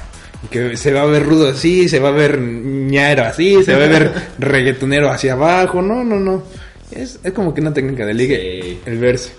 Que 0.51 0.77
se 0.77 0.93
va 0.93 1.03
a 1.03 1.07
ver 1.07 1.25
rudo 1.25 1.49
así, 1.49 1.89
se 1.89 1.99
va 2.01 2.09
a 2.09 2.13
ver 2.13 2.39
ñero 2.41 3.25
así, 3.25 3.63
se 3.65 3.75
va 3.75 3.85
a 3.85 3.89
ver 3.89 4.13
reggaetonero 4.39 5.11
hacia 5.11 5.33
abajo, 5.35 5.81
no, 5.83 6.05
no, 6.05 6.19
no. 6.21 6.43
Es, 6.91 7.19
es 7.23 7.33
como 7.33 7.53
que 7.55 7.61
una 7.61 7.73
técnica 7.73 8.05
de 8.07 8.15
ligue, 8.15 8.61
Sí. 8.63 8.81
el 8.87 8.99
verse. 8.99 9.33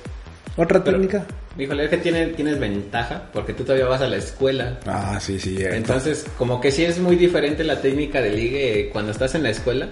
¿Otra 0.57 0.83
Pero, 0.83 0.97
técnica? 0.97 1.25
Híjole, 1.57 1.85
es 1.85 1.89
que 1.89 1.97
tienes, 1.97 2.35
tienes 2.35 2.59
ventaja 2.59 3.29
porque 3.33 3.53
tú 3.53 3.63
todavía 3.63 3.85
vas 3.87 4.01
a 4.01 4.07
la 4.07 4.17
escuela. 4.17 4.79
Ah, 4.85 5.19
sí, 5.21 5.39
sí. 5.39 5.55
eh. 5.59 5.69
Entonces, 5.75 6.25
como 6.37 6.59
que 6.59 6.71
sí 6.71 6.83
es 6.83 6.99
muy 6.99 7.15
diferente 7.15 7.63
la 7.63 7.81
técnica 7.81 8.21
de 8.21 8.31
ligue 8.31 8.89
cuando 8.91 9.11
estás 9.11 9.35
en 9.35 9.43
la 9.43 9.49
escuela 9.51 9.89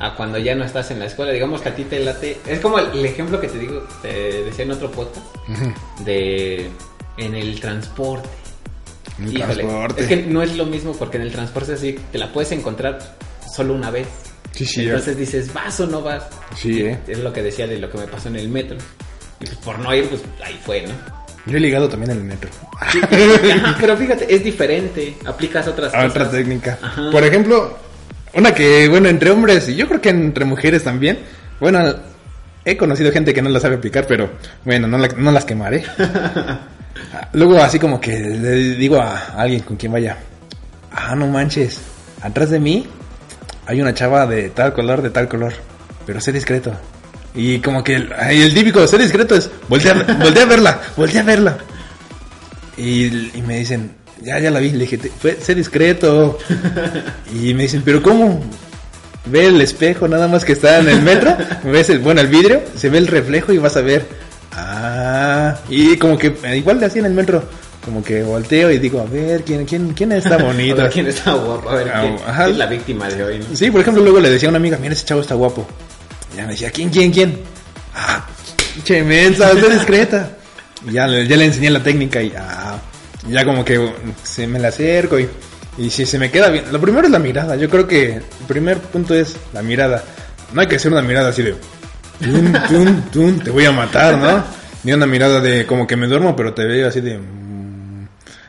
a 0.00 0.14
cuando 0.16 0.38
ya 0.38 0.54
no 0.54 0.64
estás 0.64 0.90
en 0.90 0.98
la 1.00 1.06
escuela. 1.06 1.32
Digamos 1.32 1.60
que 1.60 1.68
a 1.68 1.74
ti 1.74 1.84
te 1.84 1.98
late. 2.00 2.38
Es 2.46 2.60
como 2.60 2.78
el, 2.78 2.86
el 2.98 3.04
ejemplo 3.04 3.40
que 3.40 3.48
te 3.48 3.58
digo, 3.58 3.86
te 4.00 4.08
decía 4.44 4.64
en 4.64 4.70
otro 4.70 4.90
podcast, 4.90 5.26
de 6.04 6.68
en 7.18 7.34
el 7.34 7.60
transporte. 7.60 8.28
Híjole, 9.18 9.54
transporte. 9.54 10.02
es 10.02 10.08
que 10.08 10.16
no 10.16 10.42
es 10.42 10.56
lo 10.56 10.66
mismo 10.66 10.92
porque 10.94 11.16
en 11.18 11.24
el 11.24 11.32
transporte 11.32 11.74
así 11.74 11.96
te 12.10 12.18
la 12.18 12.32
puedes 12.32 12.52
encontrar 12.52 12.98
solo 13.54 13.74
una 13.74 13.90
vez. 13.90 14.06
Sí, 14.52 14.66
sí. 14.66 14.82
Entonces 14.84 15.16
dices, 15.16 15.52
¿vas 15.52 15.78
o 15.80 15.86
no 15.86 16.02
vas? 16.02 16.24
Sí, 16.56 16.82
eh. 16.82 16.98
Es 17.06 17.18
lo 17.18 17.32
que 17.32 17.42
decía 17.42 17.66
de 17.66 17.78
lo 17.78 17.90
que 17.90 17.98
me 17.98 18.06
pasó 18.06 18.28
en 18.28 18.36
el 18.36 18.48
metro. 18.48 18.76
Y 19.40 19.46
pues 19.46 19.56
por 19.58 19.78
no 19.78 19.94
ir, 19.94 20.08
pues 20.08 20.22
ahí 20.44 20.58
fue, 20.64 20.82
¿no? 20.86 20.92
Yo 21.46 21.56
he 21.56 21.60
ligado 21.60 21.88
también 21.88 22.12
en 22.12 22.18
el 22.18 22.24
metro. 22.24 22.48
Ajá, 22.80 23.76
pero 23.80 23.96
fíjate, 23.96 24.32
es 24.32 24.44
diferente. 24.44 25.16
Aplicas 25.26 25.66
otras 25.66 25.92
A 25.92 25.96
cosas. 26.04 26.10
otra 26.10 26.30
técnica. 26.30 26.78
Ajá. 26.80 27.10
Por 27.10 27.24
ejemplo, 27.24 27.76
una 28.34 28.54
que, 28.54 28.88
bueno, 28.88 29.08
entre 29.08 29.30
hombres 29.30 29.68
y 29.68 29.74
yo 29.74 29.88
creo 29.88 30.00
que 30.00 30.10
entre 30.10 30.44
mujeres 30.44 30.84
también. 30.84 31.18
Bueno, 31.58 31.94
he 32.64 32.76
conocido 32.76 33.10
gente 33.10 33.34
que 33.34 33.42
no 33.42 33.48
la 33.48 33.58
sabe 33.58 33.76
aplicar, 33.76 34.06
pero 34.06 34.30
bueno, 34.64 34.86
no, 34.86 34.98
la- 34.98 35.08
no 35.08 35.32
las 35.32 35.44
quemaré. 35.44 35.84
Luego, 37.32 37.58
así 37.62 37.78
como 37.78 38.00
que 38.00 38.18
le 38.18 38.74
digo 38.76 39.00
a 39.00 39.34
alguien 39.36 39.60
con 39.62 39.76
quien 39.76 39.92
vaya: 39.92 40.16
Ah, 40.90 41.14
no 41.14 41.26
manches, 41.26 41.78
atrás 42.20 42.50
de 42.50 42.60
mí 42.60 42.86
hay 43.66 43.80
una 43.80 43.94
chava 43.94 44.26
de 44.26 44.50
tal 44.50 44.72
color, 44.72 45.02
de 45.02 45.10
tal 45.10 45.28
color, 45.28 45.52
pero 46.06 46.20
sé 46.20 46.32
discreto. 46.32 46.72
Y 47.34 47.60
como 47.60 47.82
que 47.82 47.94
el, 47.96 48.54
típico 48.54 48.86
sé 48.86 48.98
discreto 48.98 49.34
es: 49.34 49.50
voltea, 49.68 49.94
voltea 50.20 50.42
a 50.42 50.46
verla, 50.46 50.80
voltea 50.96 51.20
a 51.20 51.24
verla. 51.24 51.58
Y, 52.76 53.04
y 53.36 53.42
me 53.46 53.58
dicen, 53.58 53.92
ya, 54.22 54.38
ya 54.38 54.50
la 54.50 54.60
vi. 54.60 54.70
Le 54.70 54.80
dije, 54.80 54.98
"Te- 54.98 55.10
fue, 55.10 55.36
sé 55.40 55.54
discreto. 55.54 56.38
y 57.34 57.52
me 57.54 57.64
dicen, 57.64 57.82
pero 57.84 58.02
¿cómo? 58.02 58.42
Ve 59.26 59.46
el 59.46 59.60
espejo 59.60 60.08
nada 60.08 60.26
más 60.26 60.44
que 60.44 60.52
está 60.52 60.78
en 60.80 60.88
el 60.88 61.02
metro. 61.02 61.36
ves 61.64 61.90
el, 61.90 62.00
bueno, 62.00 62.20
el 62.20 62.26
vidrio, 62.28 62.62
se 62.76 62.88
ve 62.88 62.98
el 62.98 63.06
reflejo 63.06 63.52
y 63.52 63.58
vas 63.58 63.76
a 63.76 63.82
ver. 63.82 64.06
Ah, 64.54 65.56
y 65.68 65.96
como 65.96 66.18
que 66.18 66.34
eh, 66.44 66.56
igual 66.56 66.78
le 66.80 66.86
hacía 66.86 67.00
en 67.00 67.06
el 67.06 67.14
metro. 67.14 67.42
Como 67.84 68.02
que 68.02 68.22
volteo 68.22 68.70
y 68.70 68.78
digo, 68.78 69.00
a 69.00 69.04
ver, 69.06 69.42
¿quién, 69.42 69.64
quién, 69.64 69.92
quién 69.92 70.12
está 70.12 70.36
bonito? 70.38 70.88
quién 70.92 71.08
está 71.08 71.32
guapo, 71.32 71.68
a 71.68 71.74
ver 71.74 71.88
Ah, 71.92 72.00
quién 72.02 72.16
ajá. 72.28 72.48
es 72.48 72.56
la 72.56 72.66
víctima 72.66 73.08
de 73.08 73.24
hoy, 73.24 73.38
¿no? 73.40 73.56
Sí, 73.56 73.72
por 73.72 73.80
ejemplo, 73.80 74.02
luego 74.04 74.20
le 74.20 74.30
decía 74.30 74.48
a 74.48 74.50
una 74.50 74.58
amiga, 74.58 74.78
mira, 74.80 74.92
ese 74.94 75.04
chavo 75.04 75.20
está 75.20 75.34
guapo. 75.34 75.66
Y 76.32 76.36
ya 76.36 76.44
me 76.44 76.52
decía, 76.52 76.70
¿quién, 76.70 76.90
quién, 76.90 77.10
quién? 77.10 77.40
Ah, 77.94 78.24
che 78.84 79.02
mensa, 79.02 79.50
sé 79.54 79.68
discreta. 79.68 80.30
Y 80.88 80.92
ya, 80.92 81.08
le- 81.08 81.26
ya 81.26 81.36
le 81.36 81.46
enseñé 81.46 81.70
la 81.70 81.82
técnica 81.82 82.22
y 82.22 82.32
ah, 82.38 82.78
ya 83.28 83.44
como 83.44 83.64
que 83.64 83.92
se 84.22 84.46
me 84.46 84.60
la 84.60 84.68
acerco 84.68 85.18
y, 85.18 85.28
Y 85.78 85.90
si 85.90 86.06
se 86.06 86.18
me 86.20 86.30
queda 86.30 86.50
bien, 86.50 86.66
lo 86.70 86.80
primero 86.80 87.06
es 87.06 87.10
la 87.12 87.18
mirada. 87.18 87.56
Yo 87.56 87.68
creo 87.68 87.88
que 87.88 88.12
el 88.16 88.22
primer 88.46 88.78
punto 88.78 89.12
es 89.14 89.34
la 89.52 89.62
mirada. 89.62 90.04
No 90.52 90.60
hay 90.60 90.68
que 90.68 90.76
hacer 90.76 90.92
una 90.92 91.02
mirada 91.02 91.30
así 91.30 91.42
de, 91.42 91.56
tun, 92.20 92.52
tun, 92.68 93.02
tun, 93.10 93.40
te 93.40 93.50
voy 93.50 93.64
a 93.64 93.72
matar, 93.72 94.18
¿no? 94.18 94.44
Ni 94.84 94.92
una 94.92 95.06
mirada 95.06 95.40
de 95.40 95.66
como 95.66 95.86
que 95.86 95.96
me 95.96 96.06
duermo, 96.06 96.34
pero 96.34 96.54
te 96.54 96.64
veo 96.64 96.88
así 96.88 97.00
de, 97.00 97.18
mm. 97.18 98.08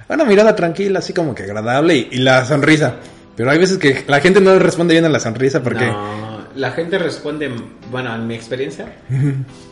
una 0.09 0.25
mirada 0.25 0.55
tranquila, 0.55 0.99
así 0.99 1.13
como 1.13 1.35
que 1.35 1.43
agradable 1.43 1.95
y, 1.95 2.07
y 2.11 2.17
la 2.17 2.45
sonrisa. 2.45 2.95
Pero 3.35 3.49
hay 3.49 3.57
veces 3.57 3.77
que 3.77 4.03
la 4.07 4.19
gente 4.19 4.41
no 4.41 4.57
responde 4.59 4.93
bien 4.93 5.05
a 5.05 5.09
la 5.09 5.19
sonrisa 5.19 5.63
porque 5.63 5.85
No, 5.85 6.45
la 6.55 6.71
gente 6.71 6.99
responde, 6.99 7.51
bueno, 7.89 8.13
en 8.13 8.27
mi 8.27 8.35
experiencia, 8.35 8.93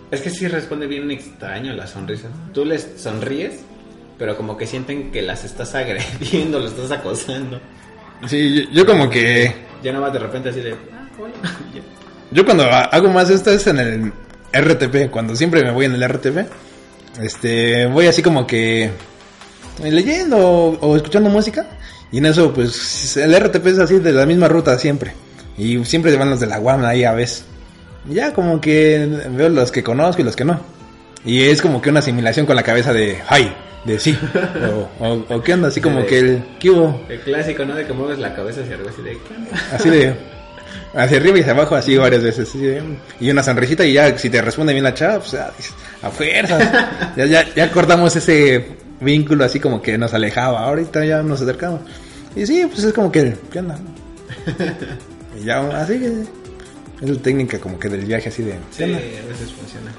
es 0.09 0.21
que 0.21 0.29
sí 0.29 0.47
responde 0.47 0.87
bien 0.87 1.09
extraño 1.11 1.73
la 1.73 1.85
sonrisa. 1.85 2.29
Tú 2.53 2.65
les 2.65 2.87
sonríes, 2.97 3.59
pero 4.17 4.35
como 4.35 4.57
que 4.57 4.65
sienten 4.65 5.11
que 5.11 5.21
las 5.21 5.43
estás 5.43 5.75
agrediendo, 5.75 6.59
las 6.59 6.71
estás 6.71 6.91
acosando. 6.91 7.59
sí, 8.27 8.63
yo, 8.65 8.71
yo 8.71 8.85
como 8.85 9.09
que 9.09 9.53
Ya 9.83 9.91
no 9.91 10.01
vas 10.01 10.13
de 10.13 10.19
repente 10.19 10.49
así 10.49 10.61
de, 10.61 10.71
ah, 10.71 11.07
hola. 11.19 11.33
Yo 12.31 12.45
cuando 12.45 12.63
ha- 12.63 12.83
hago 12.85 13.09
más 13.09 13.29
esto 13.29 13.51
es 13.51 13.67
en 13.67 13.79
el 13.79 14.13
RTP, 14.53 15.09
cuando 15.11 15.35
siempre 15.35 15.63
me 15.63 15.71
voy 15.71 15.85
en 15.85 15.93
el 15.95 16.03
RTP, 16.07 16.45
este, 17.21 17.85
voy 17.87 18.07
así 18.07 18.21
como 18.21 18.47
que 18.47 18.89
leyendo 19.83 20.37
o, 20.37 20.77
o 20.79 20.95
escuchando 20.95 21.29
música 21.29 21.65
y 22.11 22.17
en 22.19 22.25
eso 22.27 22.53
pues 22.53 23.17
el 23.17 23.33
RTP 23.37 23.65
es 23.67 23.79
así 23.79 23.99
de 23.99 24.11
la 24.11 24.25
misma 24.25 24.47
ruta 24.47 24.77
siempre 24.77 25.13
y 25.57 25.83
siempre 25.85 26.15
van 26.15 26.29
los 26.29 26.39
de 26.39 26.47
la 26.47 26.59
UAM 26.59 26.83
ahí 26.85 27.03
a 27.03 27.13
veces. 27.13 27.45
Ya 28.09 28.33
como 28.33 28.59
que 28.59 29.07
veo 29.31 29.49
los 29.49 29.71
que 29.71 29.83
conozco 29.83 30.21
y 30.21 30.25
los 30.25 30.35
que 30.35 30.43
no. 30.45 30.59
Y 31.23 31.43
es 31.43 31.61
como 31.61 31.81
que 31.81 31.91
una 31.91 31.99
asimilación 31.99 32.47
con 32.47 32.55
la 32.55 32.63
cabeza 32.63 32.91
de 32.93 33.19
hi, 33.29 33.51
de 33.85 33.99
sí, 33.99 34.17
o, 34.99 35.05
o, 35.05 35.25
o 35.35 35.43
qué 35.43 35.53
onda, 35.53 35.67
así 35.67 35.79
como 35.81 36.03
que 36.05 36.17
el 36.17 36.43
¿qué 36.59 36.71
hubo? 36.71 36.99
El 37.09 37.19
clásico, 37.19 37.63
¿no? 37.63 37.75
De 37.75 37.85
que 37.85 37.93
mueves 37.93 38.17
la 38.17 38.33
cabeza 38.33 38.61
hacia 38.61 38.73
arriba 38.73 38.89
así 38.91 39.01
de, 39.03 39.11
¿qué 39.11 39.35
onda? 39.35 39.51
Así 39.71 39.89
de 39.89 40.15
hacia 40.93 41.17
arriba 41.17 41.37
y 41.37 41.41
hacia 41.41 41.53
abajo, 41.53 41.75
así 41.75 41.95
varias 41.97 42.23
veces. 42.23 42.53
de- 42.53 42.81
y 43.19 43.29
una 43.29 43.43
sonrisita 43.43 43.85
y 43.85 43.93
ya, 43.93 44.17
si 44.17 44.29
te 44.29 44.41
responde 44.41 44.73
bien 44.73 44.83
la 44.83 44.93
chava, 44.93 45.19
pues 45.19 45.31
ya, 45.31 45.51
dices, 45.57 45.73
a 46.01 46.09
fuerzas. 46.09 46.71
ya, 47.17 47.25
ya, 47.25 47.45
ya 47.55 47.71
cortamos 47.71 48.15
ese 48.15 48.65
vínculo 48.99 49.43
así 49.45 49.59
como 49.59 49.81
que 49.81 49.97
nos 49.97 50.13
alejaba. 50.13 50.61
Ahorita 50.65 51.03
ya 51.05 51.21
nos 51.23 51.41
acercamos. 51.41 51.81
Y 52.35 52.45
sí, 52.45 52.65
pues 52.71 52.83
es 52.83 52.93
como 52.93 53.11
que, 53.11 53.35
¿qué 53.51 53.59
onda? 53.59 53.77
y 55.39 55.43
ya, 55.45 55.59
así 55.81 55.99
que 55.99 56.07
es 57.01 57.09
la 57.09 57.21
técnica 57.21 57.59
como 57.59 57.79
que 57.79 57.89
del 57.89 58.01
viaje 58.05 58.29
así 58.29 58.43
de, 58.43 58.53
Sí, 58.71 58.83
a 58.83 58.87
veces 58.87 59.51
funciona. 59.57 59.91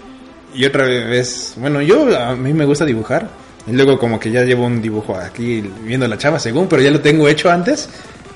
Y 0.55 0.65
otra 0.65 0.85
vez, 0.85 1.55
bueno, 1.57 1.81
yo 1.83 2.17
a 2.19 2.37
mí 2.37 2.53
me 2.53 2.65
gusta 2.65 2.85
dibujar. 2.85 3.29
Y 3.67 3.73
luego 3.73 3.97
como 3.99 4.19
que 4.19 4.31
ya 4.31 4.43
llevo 4.43 4.67
un 4.67 4.83
dibujo 4.83 5.17
aquí 5.17 5.61
viendo 5.85 6.07
la 6.09 6.19
chava 6.19 6.39
según, 6.39 6.67
pero 6.69 6.83
ya 6.83 6.91
lo 6.91 7.01
tengo 7.01 7.29
hecho 7.29 7.51
antes. 7.51 7.89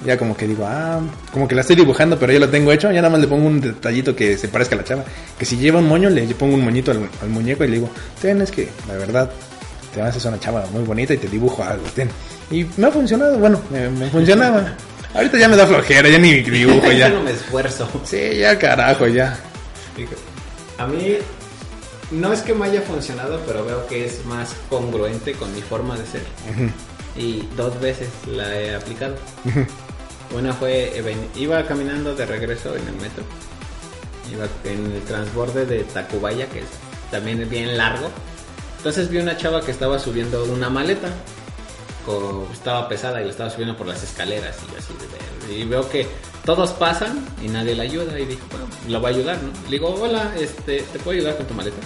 Ya 0.05 0.18
como 0.18 0.36
que 0.36 0.47
digo, 0.47 0.64
ah, 0.66 1.01
como 1.32 1.49
que 1.49 1.55
la 1.55 1.62
estoy 1.62 1.76
dibujando, 1.76 2.18
pero 2.18 2.32
ya 2.32 2.38
lo 2.38 2.49
tengo 2.49 2.70
hecho. 2.72 2.88
Ya 2.92 3.01
nada 3.01 3.11
más 3.11 3.20
le 3.20 3.28
pongo 3.28 3.47
un 3.47 3.61
detallito 3.61 4.14
que 4.14 4.36
se 4.36 4.49
parezca 4.49 4.74
a 4.74 4.78
la 4.78 4.84
chava. 4.84 5.05
Que 5.38 5.44
si 5.44 5.57
lleva 5.57 5.78
un 5.78 5.88
moño, 5.88 6.11
le 6.11 6.22
pongo 6.34 6.55
un 6.55 6.64
moñito 6.64 6.90
al, 6.90 7.09
al 7.22 7.28
muñeco 7.28 7.64
y 7.64 7.68
le 7.68 7.74
digo, 7.76 7.90
ten, 8.20 8.40
es 8.42 8.51
que 8.51 8.68
la 8.88 8.94
verdad, 8.94 9.30
te 9.94 10.01
vas 10.01 10.14
a 10.14 10.18
hacer 10.18 10.30
una 10.30 10.40
chava 10.40 10.66
muy 10.72 10.82
bonita 10.84 11.14
y 11.14 11.16
te 11.16 11.28
dibujo 11.28 11.64
algo, 11.64 11.84
ten. 11.94 12.11
Y 12.51 12.66
me 12.76 12.86
ha 12.88 12.90
funcionado, 12.90 13.38
bueno, 13.38 13.61
me, 13.70 13.88
me 13.88 14.09
funcionaba. 14.11 14.74
Ahorita 15.14 15.38
ya 15.38 15.49
me 15.49 15.57
da 15.57 15.66
flojera, 15.66 16.09
ya 16.11 16.18
ni 16.18 16.42
dibujo, 16.42 16.92
Ya 16.92 16.99
ya. 16.99 17.09
no 17.09 17.22
me 17.22 17.30
esfuerzo. 17.30 17.88
Sí, 18.05 18.36
ya 18.38 18.59
carajo, 18.59 19.07
ya. 19.07 19.38
A 20.78 20.86
mí 20.86 21.16
no 22.11 22.32
es 22.34 22.40
que 22.42 22.53
me 22.53 22.66
haya 22.66 22.82
funcionado, 22.82 23.40
pero 23.47 23.64
veo 23.64 23.86
que 23.86 24.05
es 24.05 24.24
más 24.26 24.55
congruente 24.68 25.32
con 25.32 25.53
mi 25.55 25.62
forma 25.62 25.97
de 25.97 26.05
ser. 26.07 26.22
Y 27.16 27.49
dos 27.57 27.80
veces 27.80 28.09
la 28.30 28.55
he 28.61 28.74
aplicado. 28.74 29.16
Una 30.35 30.53
fue, 30.53 30.99
eh, 30.99 31.16
iba 31.37 31.64
caminando 31.66 32.14
de 32.14 32.27
regreso 32.27 32.77
en 32.77 32.87
el 32.89 32.95
metro. 32.95 33.24
Iba 34.33 34.47
en 34.64 34.93
el 34.93 35.03
transborde 35.03 35.66
de 35.66 35.85
Tacubaya, 35.85 36.49
que 36.49 36.61
es 36.61 36.66
también 37.11 37.49
bien 37.49 37.77
largo. 37.77 38.11
Entonces 38.79 39.09
vi 39.09 39.18
una 39.18 39.37
chava 39.37 39.61
que 39.62 39.70
estaba 39.70 39.99
subiendo 39.99 40.45
una 40.45 40.68
maleta. 40.68 41.09
Co- 42.07 42.49
estaba 42.53 42.89
pesada 42.89 43.21
y 43.21 43.25
la 43.25 43.31
estaba 43.31 43.51
subiendo 43.51 43.77
por 43.77 43.87
las 43.87 44.03
escaleras 44.03 44.57
y 44.67 44.73
yo 44.73 44.79
así 44.79 44.95
de 44.95 45.07
ver. 45.09 45.59
Y 45.61 45.65
veo 45.65 45.89
que 45.89 46.07
todos 46.45 46.71
pasan 46.73 47.25
y 47.43 47.49
nadie 47.49 47.75
la 47.75 47.83
ayuda. 47.83 48.19
Y 48.19 48.25
dije, 48.25 48.41
bueno, 48.51 48.67
la 48.89 48.99
voy 48.99 49.13
a 49.13 49.15
ayudar, 49.17 49.43
¿no? 49.43 49.51
Le 49.65 49.71
digo, 49.71 49.89
hola, 50.01 50.33
este, 50.41 50.79
¿te 50.93 50.99
puedo 51.01 51.19
ayudar 51.19 51.37
con 51.37 51.47
tu 51.47 51.55
maleta? 51.55 51.77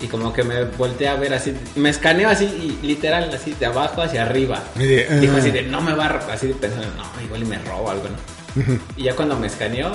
Y 0.00 0.06
como 0.08 0.32
que 0.32 0.42
me 0.42 0.64
volteé 0.64 1.08
a 1.08 1.14
ver 1.14 1.32
así, 1.34 1.54
me 1.76 1.88
escaneo 1.90 2.28
así, 2.28 2.44
y 2.44 2.86
literal, 2.86 3.30
así 3.32 3.54
de 3.54 3.66
abajo 3.66 4.02
hacia 4.02 4.22
arriba. 4.22 4.60
Y 4.76 4.80
de, 4.86 5.20
Dijo 5.20 5.34
ah. 5.36 5.38
así 5.38 5.50
de, 5.50 5.62
no 5.62 5.80
me 5.80 5.94
va 5.94 6.06
a 6.06 6.08
ro-", 6.10 6.32
así 6.32 6.48
pensando, 6.48 6.86
no, 6.96 7.22
igual 7.22 7.42
y 7.42 7.46
me 7.46 7.58
robo 7.58 7.90
algo, 7.90 8.04
¿no? 8.08 8.42
y 8.96 9.04
ya 9.04 9.16
cuando 9.16 9.36
me 9.38 9.46
escaneó, 9.46 9.92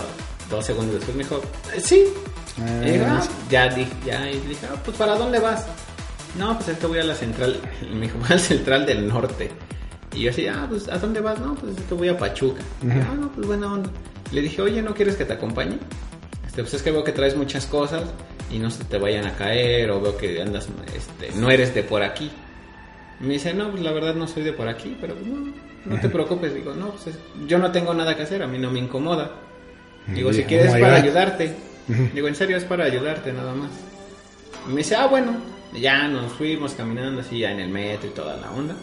dos 0.50 0.66
segundos 0.66 0.96
después 0.96 1.16
me 1.16 1.24
dijo, 1.24 1.42
"Eh, 1.76 1.82
sí. 1.82 2.06
Ah, 2.60 2.82
Y 2.86 2.92
dije, 2.92 3.06
"Ah", 3.06 3.24
ya 3.52 3.68
dije, 3.70 3.92
ya, 4.06 4.32
y 4.32 4.40
dije, 4.40 4.66
"Ah, 4.72 4.76
pues 4.84 4.98
¿para 4.98 5.16
dónde 5.16 5.40
vas? 5.40 5.66
No, 6.38 6.56
pues 6.56 6.70
es 6.70 6.78
que 6.78 6.88
voy 6.88 7.00
a 7.00 7.04
la 7.04 7.16
central, 7.16 7.60
me 7.94 8.02
dijo, 8.02 8.18
voy 8.20 8.28
al 8.32 8.40
central 8.40 8.86
del 8.86 9.08
norte. 9.08 9.50
Y 10.14 10.22
yo 10.24 10.30
así, 10.32 10.48
ah, 10.48 10.66
pues 10.70 10.88
¿a 10.90 10.98
dónde 10.98 11.20
vas? 11.22 11.40
No, 11.40 11.56
pues 11.56 11.78
es 11.78 11.84
que 11.84 11.94
voy 11.94 12.08
a 12.10 12.18
Pachuca. 12.18 12.62
Y 12.82 12.88
dije, 12.88 13.02
ah, 13.12 13.16
no, 13.20 13.32
pues 13.32 13.46
buena 13.48 13.72
onda. 13.74 13.90
Le 14.32 14.42
dije, 14.42 14.62
oye, 14.62 14.82
¿no 14.82 14.94
quieres 14.94 15.16
que 15.16 15.26
te 15.26 15.34
acompañe? 15.34 15.78
Este, 16.46 16.62
pues 16.64 16.74
es 16.74 16.82
que 16.82 16.92
veo 16.92 17.04
que 17.04 17.12
traes 17.12 17.36
muchas 17.36 17.66
cosas 17.66 18.04
y 18.52 18.60
no 18.60 18.70
se 18.72 18.84
te 18.86 18.98
vayan 18.98 19.26
a 19.26 19.34
caer 19.36 19.92
o 19.92 20.02
veo 20.02 20.18
que 20.18 20.42
andas, 20.42 20.68
este, 20.96 21.38
no 21.40 21.50
eres 21.52 21.74
de 21.76 21.84
por 21.84 22.02
aquí. 22.04 22.32
Me 23.20 23.34
dice, 23.34 23.54
no, 23.54 23.72
pues 23.72 23.84
la 23.84 23.92
verdad 23.92 24.16
no 24.16 24.28
soy 24.28 24.44
de 24.44 24.54
por 24.54 24.68
aquí, 24.68 24.98
pero 25.02 25.16
pues, 25.16 25.26
no, 25.28 25.54
no 25.86 26.00
te 26.00 26.08
preocupes. 26.10 26.54
Digo, 26.54 26.74
no, 26.74 26.90
pues 26.92 27.08
es- 27.08 27.20
yo 27.48 27.58
no 27.58 27.72
tengo 27.72 27.94
nada 27.94 28.16
que 28.16 28.24
hacer, 28.24 28.44
a 28.44 28.48
mí 28.48 28.58
no 28.58 28.70
me 28.72 28.80
incomoda. 28.80 29.32
Digo, 30.08 30.32
si 30.34 30.42
Oh 30.44 30.46
quieres 30.48 30.74
my 30.74 30.80
para 30.82 30.98
God. 30.98 31.04
ayudarte. 31.04 31.56
Digo, 32.14 32.28
en 32.28 32.36
serio 32.36 32.58
es 32.58 32.64
para 32.64 32.86
ayudarte 32.86 33.34
nada 33.34 33.54
más. 33.54 33.70
Y 34.68 34.72
me 34.72 34.78
dice, 34.78 34.96
ah, 34.96 35.08
bueno, 35.08 35.32
ya 35.74 36.08
nos 36.08 36.32
fuimos 36.34 36.74
caminando 36.74 37.22
así 37.22 37.40
ya 37.40 37.52
en 37.52 37.60
el 37.60 37.70
metro 37.70 38.10
y 38.10 38.14
toda 38.14 38.38
la 38.38 38.52
onda. 38.52 38.76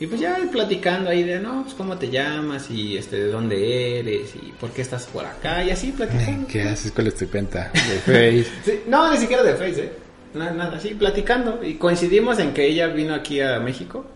Y 0.00 0.06
pues 0.06 0.20
ya 0.20 0.38
platicando 0.52 1.10
ahí 1.10 1.24
de, 1.24 1.40
no, 1.40 1.64
pues 1.64 1.74
cómo 1.74 1.98
te 1.98 2.08
llamas 2.08 2.70
y 2.70 2.96
este, 2.96 3.16
de 3.16 3.28
dónde 3.28 3.98
eres 3.98 4.32
y 4.36 4.52
por 4.52 4.70
qué 4.70 4.82
estás 4.82 5.06
por 5.06 5.26
acá 5.26 5.64
y 5.64 5.70
así 5.70 5.90
platicando. 5.90 6.46
¿Qué 6.46 6.62
haces? 6.62 6.92
¿Cuál 6.92 7.08
es 7.08 7.16
tu 7.16 7.28
cuenta 7.28 7.72
de 7.72 7.98
Face? 7.98 8.46
Sí, 8.64 8.80
no, 8.86 9.10
ni 9.10 9.18
siquiera 9.18 9.42
de 9.42 9.54
Face, 9.54 9.82
¿eh? 9.82 9.92
Nada, 10.34 10.52
nada, 10.52 10.76
así 10.76 10.94
platicando. 10.94 11.64
Y 11.64 11.74
coincidimos 11.74 12.38
en 12.38 12.52
que 12.52 12.66
ella 12.66 12.86
vino 12.86 13.12
aquí 13.12 13.40
a 13.40 13.58
México, 13.58 14.06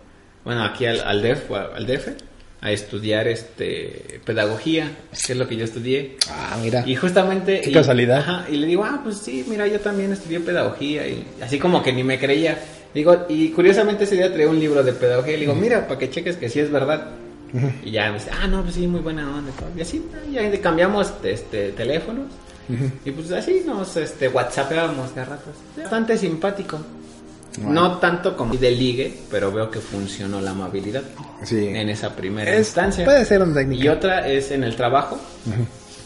bueno, 0.45 0.63
aquí 0.63 0.85
al, 0.85 1.01
al, 1.01 1.21
DF, 1.21 1.51
al 1.51 1.85
DF, 1.85 2.07
a 2.63 2.71
estudiar 2.71 3.27
este 3.27 4.21
pedagogía, 4.23 4.89
que 5.11 5.33
es 5.33 5.37
lo 5.37 5.47
que 5.49 5.57
yo 5.57 5.65
estudié. 5.65 6.15
Ah, 6.29 6.57
mira. 6.61 6.81
Y 6.87 6.95
justamente... 6.95 7.59
Qué 7.59 7.71
y- 7.71 7.73
casualidad. 7.73 8.19
Ajá, 8.19 8.45
y 8.49 8.55
le 8.55 8.67
digo, 8.67 8.85
ah, 8.85 9.01
pues 9.03 9.17
sí, 9.17 9.43
mira, 9.49 9.67
yo 9.67 9.81
también 9.81 10.13
estudié 10.13 10.39
pedagogía. 10.39 11.05
Y 11.05 11.25
así 11.41 11.59
como 11.59 11.83
que 11.83 11.91
ni 11.91 12.05
me 12.05 12.17
creía. 12.17 12.57
Digo, 12.93 13.25
y 13.27 13.49
curiosamente 13.49 14.05
ese 14.05 14.15
día 14.15 14.31
traía 14.31 14.47
un 14.49 14.59
libro 14.59 14.81
de 14.81 14.93
pedagogía. 14.93 15.33
Y 15.33 15.35
le 15.35 15.41
digo, 15.41 15.55
mira, 15.55 15.85
para 15.85 15.99
que 15.99 16.09
cheques 16.09 16.37
que 16.37 16.47
sí 16.47 16.61
es 16.61 16.71
verdad. 16.71 17.07
Y 17.83 17.91
ya 17.91 18.07
me 18.07 18.13
dice, 18.13 18.29
ah, 18.31 18.47
no, 18.47 18.63
pues 18.63 18.75
sí, 18.75 18.87
muy 18.87 19.01
buena 19.01 19.29
onda. 19.29 19.51
y 19.77 19.81
así, 19.81 20.01
ya 20.31 20.61
cambiamos 20.61 21.13
este, 21.21 21.73
teléfonos. 21.73 22.27
Y 23.03 23.11
pues 23.11 23.29
así 23.33 23.63
nos 23.65 23.97
este, 23.97 24.29
whatsappeábamos 24.29 25.13
de 25.13 25.25
ratos. 25.25 25.53
Bastante 25.75 26.17
simpático. 26.17 26.79
No 27.61 27.97
tanto 27.99 28.35
como 28.35 28.55
de 28.55 28.71
ligue, 28.71 29.13
pero 29.29 29.51
veo 29.51 29.69
que 29.69 29.79
funcionó 29.79 30.41
la 30.41 30.51
amabilidad 30.51 31.03
Sí. 31.43 31.67
en 31.67 31.89
esa 31.89 32.15
primera 32.15 32.51
Es- 32.51 32.67
instancia. 32.69 33.05
puede 33.05 33.23
ser 33.25 33.41
una 33.41 33.53
técnica. 33.53 33.83
Y 33.83 33.87
otra 33.89 34.27
es 34.27 34.49
en 34.51 34.63
el 34.63 34.75
trabajo. 34.75 35.19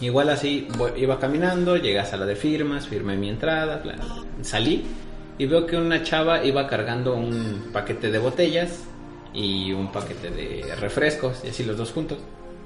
Igual 0.01 0.29
así 0.29 0.67
voy- 0.77 0.91
iba 0.97 1.19
caminando, 1.19 1.75
llegué 1.77 1.99
a 1.99 2.05
sala 2.05 2.25
de 2.25 2.35
firmas, 2.35 2.87
firmé 2.87 3.15
mi 3.17 3.29
entrada, 3.29 3.77
bla, 3.83 3.93
bla, 3.93 4.05
bla. 4.05 4.23
salí 4.43 4.83
y 5.39 5.45
veo 5.45 5.65
que 5.65 5.75
una 5.77 6.03
chava 6.03 6.43
iba 6.43 6.67
cargando 6.67 7.15
un 7.15 7.69
paquete 7.73 8.11
de 8.11 8.19
botellas 8.19 8.81
y 9.33 9.71
un 9.71 9.91
paquete 9.91 10.29
de 10.29 10.75
refrescos 10.75 11.41
y 11.43 11.49
así 11.49 11.63
los 11.63 11.77
dos 11.77 11.91
juntos. 11.91 12.17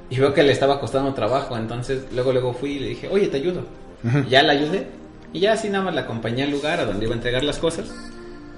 Y 0.09 0.17
veo 0.19 0.33
que 0.33 0.43
le 0.43 0.51
estaba 0.51 0.79
costando 0.81 1.13
trabajo, 1.13 1.55
entonces 1.55 2.03
luego 2.13 2.33
luego 2.33 2.53
fui 2.53 2.71
y 2.73 2.79
le 2.79 2.87
dije, 2.89 3.07
oye, 3.09 3.27
te 3.27 3.37
ayudo. 3.37 3.63
Ya 4.29 4.41
la 4.43 4.53
ayudé 4.53 4.87
y 5.31 5.39
ya 5.41 5.53
así 5.53 5.69
nada 5.69 5.85
más 5.85 5.95
la 5.95 6.01
acompañé 6.01 6.43
al 6.43 6.51
lugar 6.51 6.79
a 6.81 6.85
donde 6.85 7.05
iba 7.05 7.13
a 7.13 7.17
entregar 7.17 7.43
las 7.43 7.59
cosas. 7.59 7.85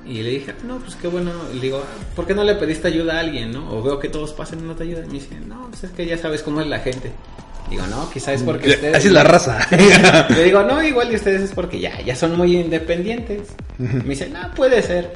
Y 0.05 0.21
le 0.21 0.29
dije, 0.31 0.53
no, 0.65 0.77
pues 0.79 0.95
qué 0.95 1.07
bueno. 1.07 1.31
Le 1.53 1.61
digo, 1.61 1.83
¿por 2.15 2.27
qué 2.27 2.33
no 2.33 2.43
le 2.43 2.55
pediste 2.55 2.87
ayuda 2.87 3.17
a 3.17 3.19
alguien, 3.19 3.51
no? 3.51 3.71
O 3.73 3.81
veo 3.81 3.99
que 3.99 4.09
todos 4.09 4.33
pasan 4.33 4.59
y 4.59 4.63
no 4.63 4.75
te 4.75 4.83
ayudan. 4.83 5.05
Y 5.05 5.07
me 5.07 5.13
dice, 5.13 5.39
no, 5.47 5.67
pues 5.69 5.85
es 5.85 5.91
que 5.91 6.05
ya 6.05 6.17
sabes 6.17 6.43
cómo 6.43 6.61
es 6.61 6.67
la 6.67 6.79
gente. 6.79 7.11
Digo, 7.69 7.87
no, 7.87 8.09
quizás 8.11 8.35
es 8.35 8.43
porque 8.43 8.69
ustedes... 8.69 8.95
Así 8.95 9.07
es 9.07 9.13
la 9.13 9.23
raza. 9.23 9.65
Le 10.29 10.43
digo, 10.43 10.63
no, 10.63 10.83
igual 10.83 11.11
y 11.11 11.15
ustedes 11.15 11.41
es 11.41 11.51
porque 11.51 11.79
ya, 11.79 12.01
ya 12.01 12.15
son 12.15 12.37
muy 12.37 12.57
independientes. 12.57 13.49
Me 13.77 14.03
dice, 14.03 14.29
no, 14.29 14.53
puede 14.53 14.81
ser. 14.81 15.13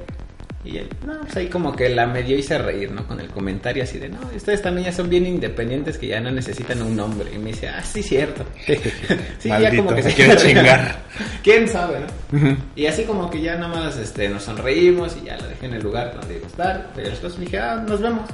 Y 0.68 0.80
él, 0.80 0.89
no, 1.05 1.20
pues 1.22 1.36
ahí 1.38 1.47
como 1.47 1.74
que 1.74 1.88
la 1.88 2.05
medio 2.05 2.38
hice 2.38 2.57
reír, 2.57 2.91
¿no? 2.91 3.07
Con 3.07 3.22
el 3.22 3.30
comentario 3.30 3.84
así 3.84 3.99
de, 3.99 4.09
no, 4.09 4.20
ustedes 4.36 4.61
también 4.61 4.88
ya 4.88 4.91
son 4.91 5.09
bien 5.09 5.26
independientes 5.26 5.97
que 5.97 6.07
ya 6.07 6.20
no 6.20 6.30
necesitan 6.30 6.82
un 6.82 6.99
hombre. 6.99 7.32
Y 7.34 7.38
me 7.38 7.51
dice, 7.51 7.70
ah, 7.70 7.82
sí, 7.82 8.03
cierto. 8.03 8.43
sí, 9.39 9.47
Maldito, 9.47 9.84
me 9.84 10.03
se 10.03 10.13
quiere 10.13 10.36
chingar. 10.36 10.99
¿Quién 11.43 11.70
sabe, 11.70 12.01
no? 12.01 12.57
Y 12.76 12.86
así 12.86 13.03
como 13.03 13.30
que 13.30 13.41
ya 13.41 13.55
nada 13.55 13.70
más 13.70 13.97
este, 13.97 14.28
nos 14.28 14.43
sonreímos 14.43 15.15
y 15.22 15.28
ya 15.28 15.38
la 15.38 15.47
dejé 15.47 15.68
en 15.68 15.74
el 15.76 15.84
lugar 15.84 16.13
donde 16.20 16.36
iba 16.36 16.45
a 16.45 16.49
estar. 16.49 16.91
Pero 16.95 17.09
después 17.09 17.38
le 17.38 17.45
dije, 17.45 17.59
ah, 17.59 17.84
nos 17.88 18.01
vemos. 18.01 18.30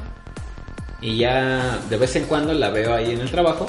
Y 1.01 1.17
ya 1.17 1.77
de 1.87 1.97
vez 1.97 2.15
en 2.15 2.23
cuando 2.25 2.53
la 2.53 2.69
veo 2.69 2.95
ahí 2.95 3.11
en 3.11 3.19
el 3.19 3.29
trabajo. 3.29 3.67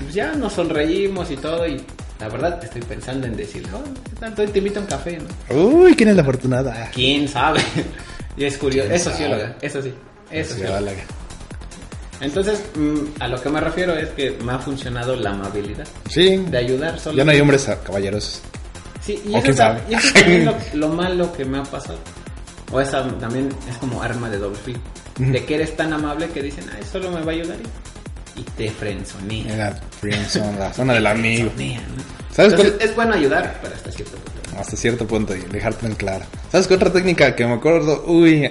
Pues 0.00 0.14
ya 0.14 0.32
nos 0.32 0.54
sonreímos 0.54 1.30
y 1.30 1.36
todo. 1.36 1.66
Y 1.66 1.84
la 2.20 2.28
verdad 2.28 2.62
estoy 2.64 2.82
pensando 2.82 3.26
en 3.26 3.36
decirle, 3.36 3.68
oh, 3.74 3.82
¿qué 4.08 4.16
tal? 4.20 4.34
Te 4.52 4.58
invito 4.58 4.78
a 4.80 4.82
un 4.82 4.88
café, 4.88 5.18
¿no? 5.18 5.54
Uy, 5.54 5.94
¿quién 5.94 6.08
es 6.10 6.16
la 6.16 6.22
afortunada? 6.22 6.90
¿Quién 6.94 7.28
sabe? 7.28 7.60
y 8.36 8.44
es 8.44 8.56
curioso. 8.56 8.88
¿Quién 8.88 9.00
Eso 9.00 9.10
sí, 9.10 9.22
sabe? 9.22 9.34
Olga, 9.34 9.56
eso 9.60 9.82
sí. 9.82 9.92
Eso 10.30 10.54
sí. 10.54 10.60
Sí, 10.60 10.66
vale. 10.66 10.92
Entonces, 12.20 12.64
mm, 12.74 13.20
a 13.20 13.28
lo 13.28 13.40
que 13.42 13.48
me 13.50 13.60
refiero 13.60 13.94
es 13.94 14.08
que 14.10 14.30
me 14.42 14.52
ha 14.52 14.58
funcionado 14.58 15.14
la 15.16 15.30
amabilidad. 15.30 15.86
Sí, 16.08 16.36
De 16.48 16.56
ayudar 16.58 16.98
solo. 16.98 17.16
ya 17.18 17.24
no 17.24 17.30
hay 17.32 17.40
hombres 17.40 17.68
caballerosos. 17.84 18.40
Sí, 19.02 19.22
y 19.26 19.34
eso, 19.36 19.50
es- 19.50 19.56
sabe. 19.56 19.82
y 19.88 19.94
eso 19.94 20.08
es 20.18 20.74
lo 20.74 20.88
malo 20.88 21.30
que 21.34 21.44
me 21.44 21.58
ha 21.58 21.62
pasado. 21.62 21.98
O 22.72 22.80
esa 22.80 23.06
también 23.18 23.50
es 23.68 23.76
como 23.76 24.02
arma 24.02 24.30
de 24.30 24.38
doble 24.38 24.56
filo. 24.58 24.80
De 25.18 25.44
que 25.44 25.54
eres 25.54 25.76
tan 25.76 25.92
amable 25.92 26.28
que 26.30 26.42
dicen, 26.42 26.64
ay, 26.74 26.82
solo 26.90 27.10
me 27.10 27.22
va 27.22 27.32
a 27.32 27.34
ayudar 27.34 27.56
y, 27.60 27.64
y 28.36 28.42
te 28.42 28.70
frenzonean. 28.70 29.50
Era 29.50 29.80
friendzone, 30.00 30.58
la 30.58 30.72
zona 30.72 30.94
del 30.94 31.06
amigo. 31.06 31.50
¿Sabes 32.30 32.52
Entonces, 32.52 32.74
es 32.80 32.94
bueno 32.94 33.14
ayudar, 33.14 33.58
pero 33.62 33.74
hasta 33.74 33.90
cierto 33.90 34.16
punto. 34.16 34.60
Hasta 34.60 34.76
cierto 34.76 35.06
punto 35.06 35.36
y 35.36 35.40
dejarte 35.40 35.86
en 35.86 35.94
claro. 35.94 36.24
¿Sabes 36.50 36.66
qué 36.66 36.74
otra 36.74 36.92
técnica 36.92 37.34
que 37.34 37.46
me 37.46 37.54
acuerdo? 37.54 38.04
Uy. 38.06 38.50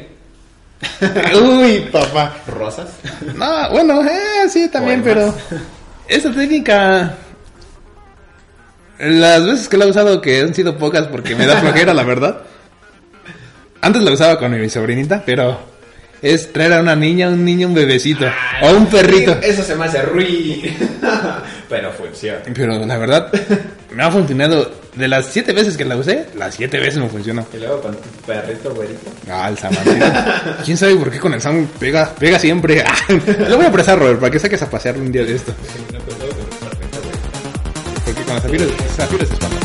Uy, 1.41 1.87
papá. 1.91 2.35
¿Rosas? 2.47 2.89
No, 3.35 3.69
bueno, 3.71 4.03
eh, 4.03 4.49
sí, 4.49 4.69
también, 4.69 5.01
pero. 5.03 5.33
Esta 6.07 6.31
técnica. 6.33 7.15
Las 8.97 9.45
veces 9.45 9.67
que 9.67 9.77
la 9.77 9.85
he 9.85 9.89
usado, 9.89 10.21
que 10.21 10.41
han 10.41 10.53
sido 10.53 10.77
pocas 10.77 11.07
porque 11.07 11.35
me 11.35 11.45
da 11.45 11.57
flojera, 11.57 11.93
la 11.93 12.03
verdad. 12.03 12.41
Antes 13.81 14.01
la 14.01 14.11
usaba 14.11 14.39
con 14.39 14.59
mi 14.59 14.69
sobrinita, 14.69 15.23
pero. 15.25 15.74
Es 16.25 16.51
traer 16.51 16.73
a 16.73 16.79
una 16.79 16.95
niña, 16.95 17.29
un 17.29 17.45
niño, 17.45 17.67
un 17.67 17.75
bebecito. 17.75 18.25
o 18.63 18.71
un 18.71 18.87
perrito. 18.87 19.37
Eso 19.43 19.61
se 19.61 19.75
me 19.75 19.85
hace 19.85 20.01
ruido. 20.01 20.71
pero 21.69 21.91
funciona. 21.91 22.39
Pero 22.51 22.83
la 22.83 22.97
verdad, 22.97 23.31
me 23.91 24.01
ha 24.01 24.09
funcionado. 24.09 24.71
De 24.95 25.07
las 25.07 25.27
siete 25.27 25.53
veces 25.53 25.77
que 25.77 25.85
la 25.85 25.97
usé, 25.97 26.25
las 26.35 26.55
siete 26.55 26.79
veces 26.79 26.97
me 26.97 27.09
funcionó. 27.09 27.45
Y 27.53 27.57
luego 27.57 27.79
con 27.79 27.91
tu 27.95 28.09
perrito 28.25 28.73
güerito. 28.73 29.11
Ah, 29.29 29.49
el. 29.49 30.63
¿Quién 30.65 30.77
sabe 30.77 30.95
por 30.95 31.11
qué 31.11 31.19
con 31.19 31.31
el 31.35 31.41
Sam 31.41 31.67
pega, 31.79 32.11
pega 32.17 32.39
siempre? 32.39 32.83
Lo 33.47 33.57
voy 33.57 33.67
a 33.67 33.71
prestar, 33.71 33.99
Robert, 33.99 34.19
para 34.19 34.31
que 34.31 34.39
saques 34.39 34.63
a 34.63 34.69
pasearlo 34.69 35.03
un 35.03 35.11
día 35.11 35.25
de 35.25 35.35
esto. 35.35 35.53
Porque 38.03 38.23
con 38.23 38.33
las 38.33 38.41
Zafiro, 38.41 38.65
Zafiro 38.95 39.25
se 39.27 39.33
espanta. 39.33 39.64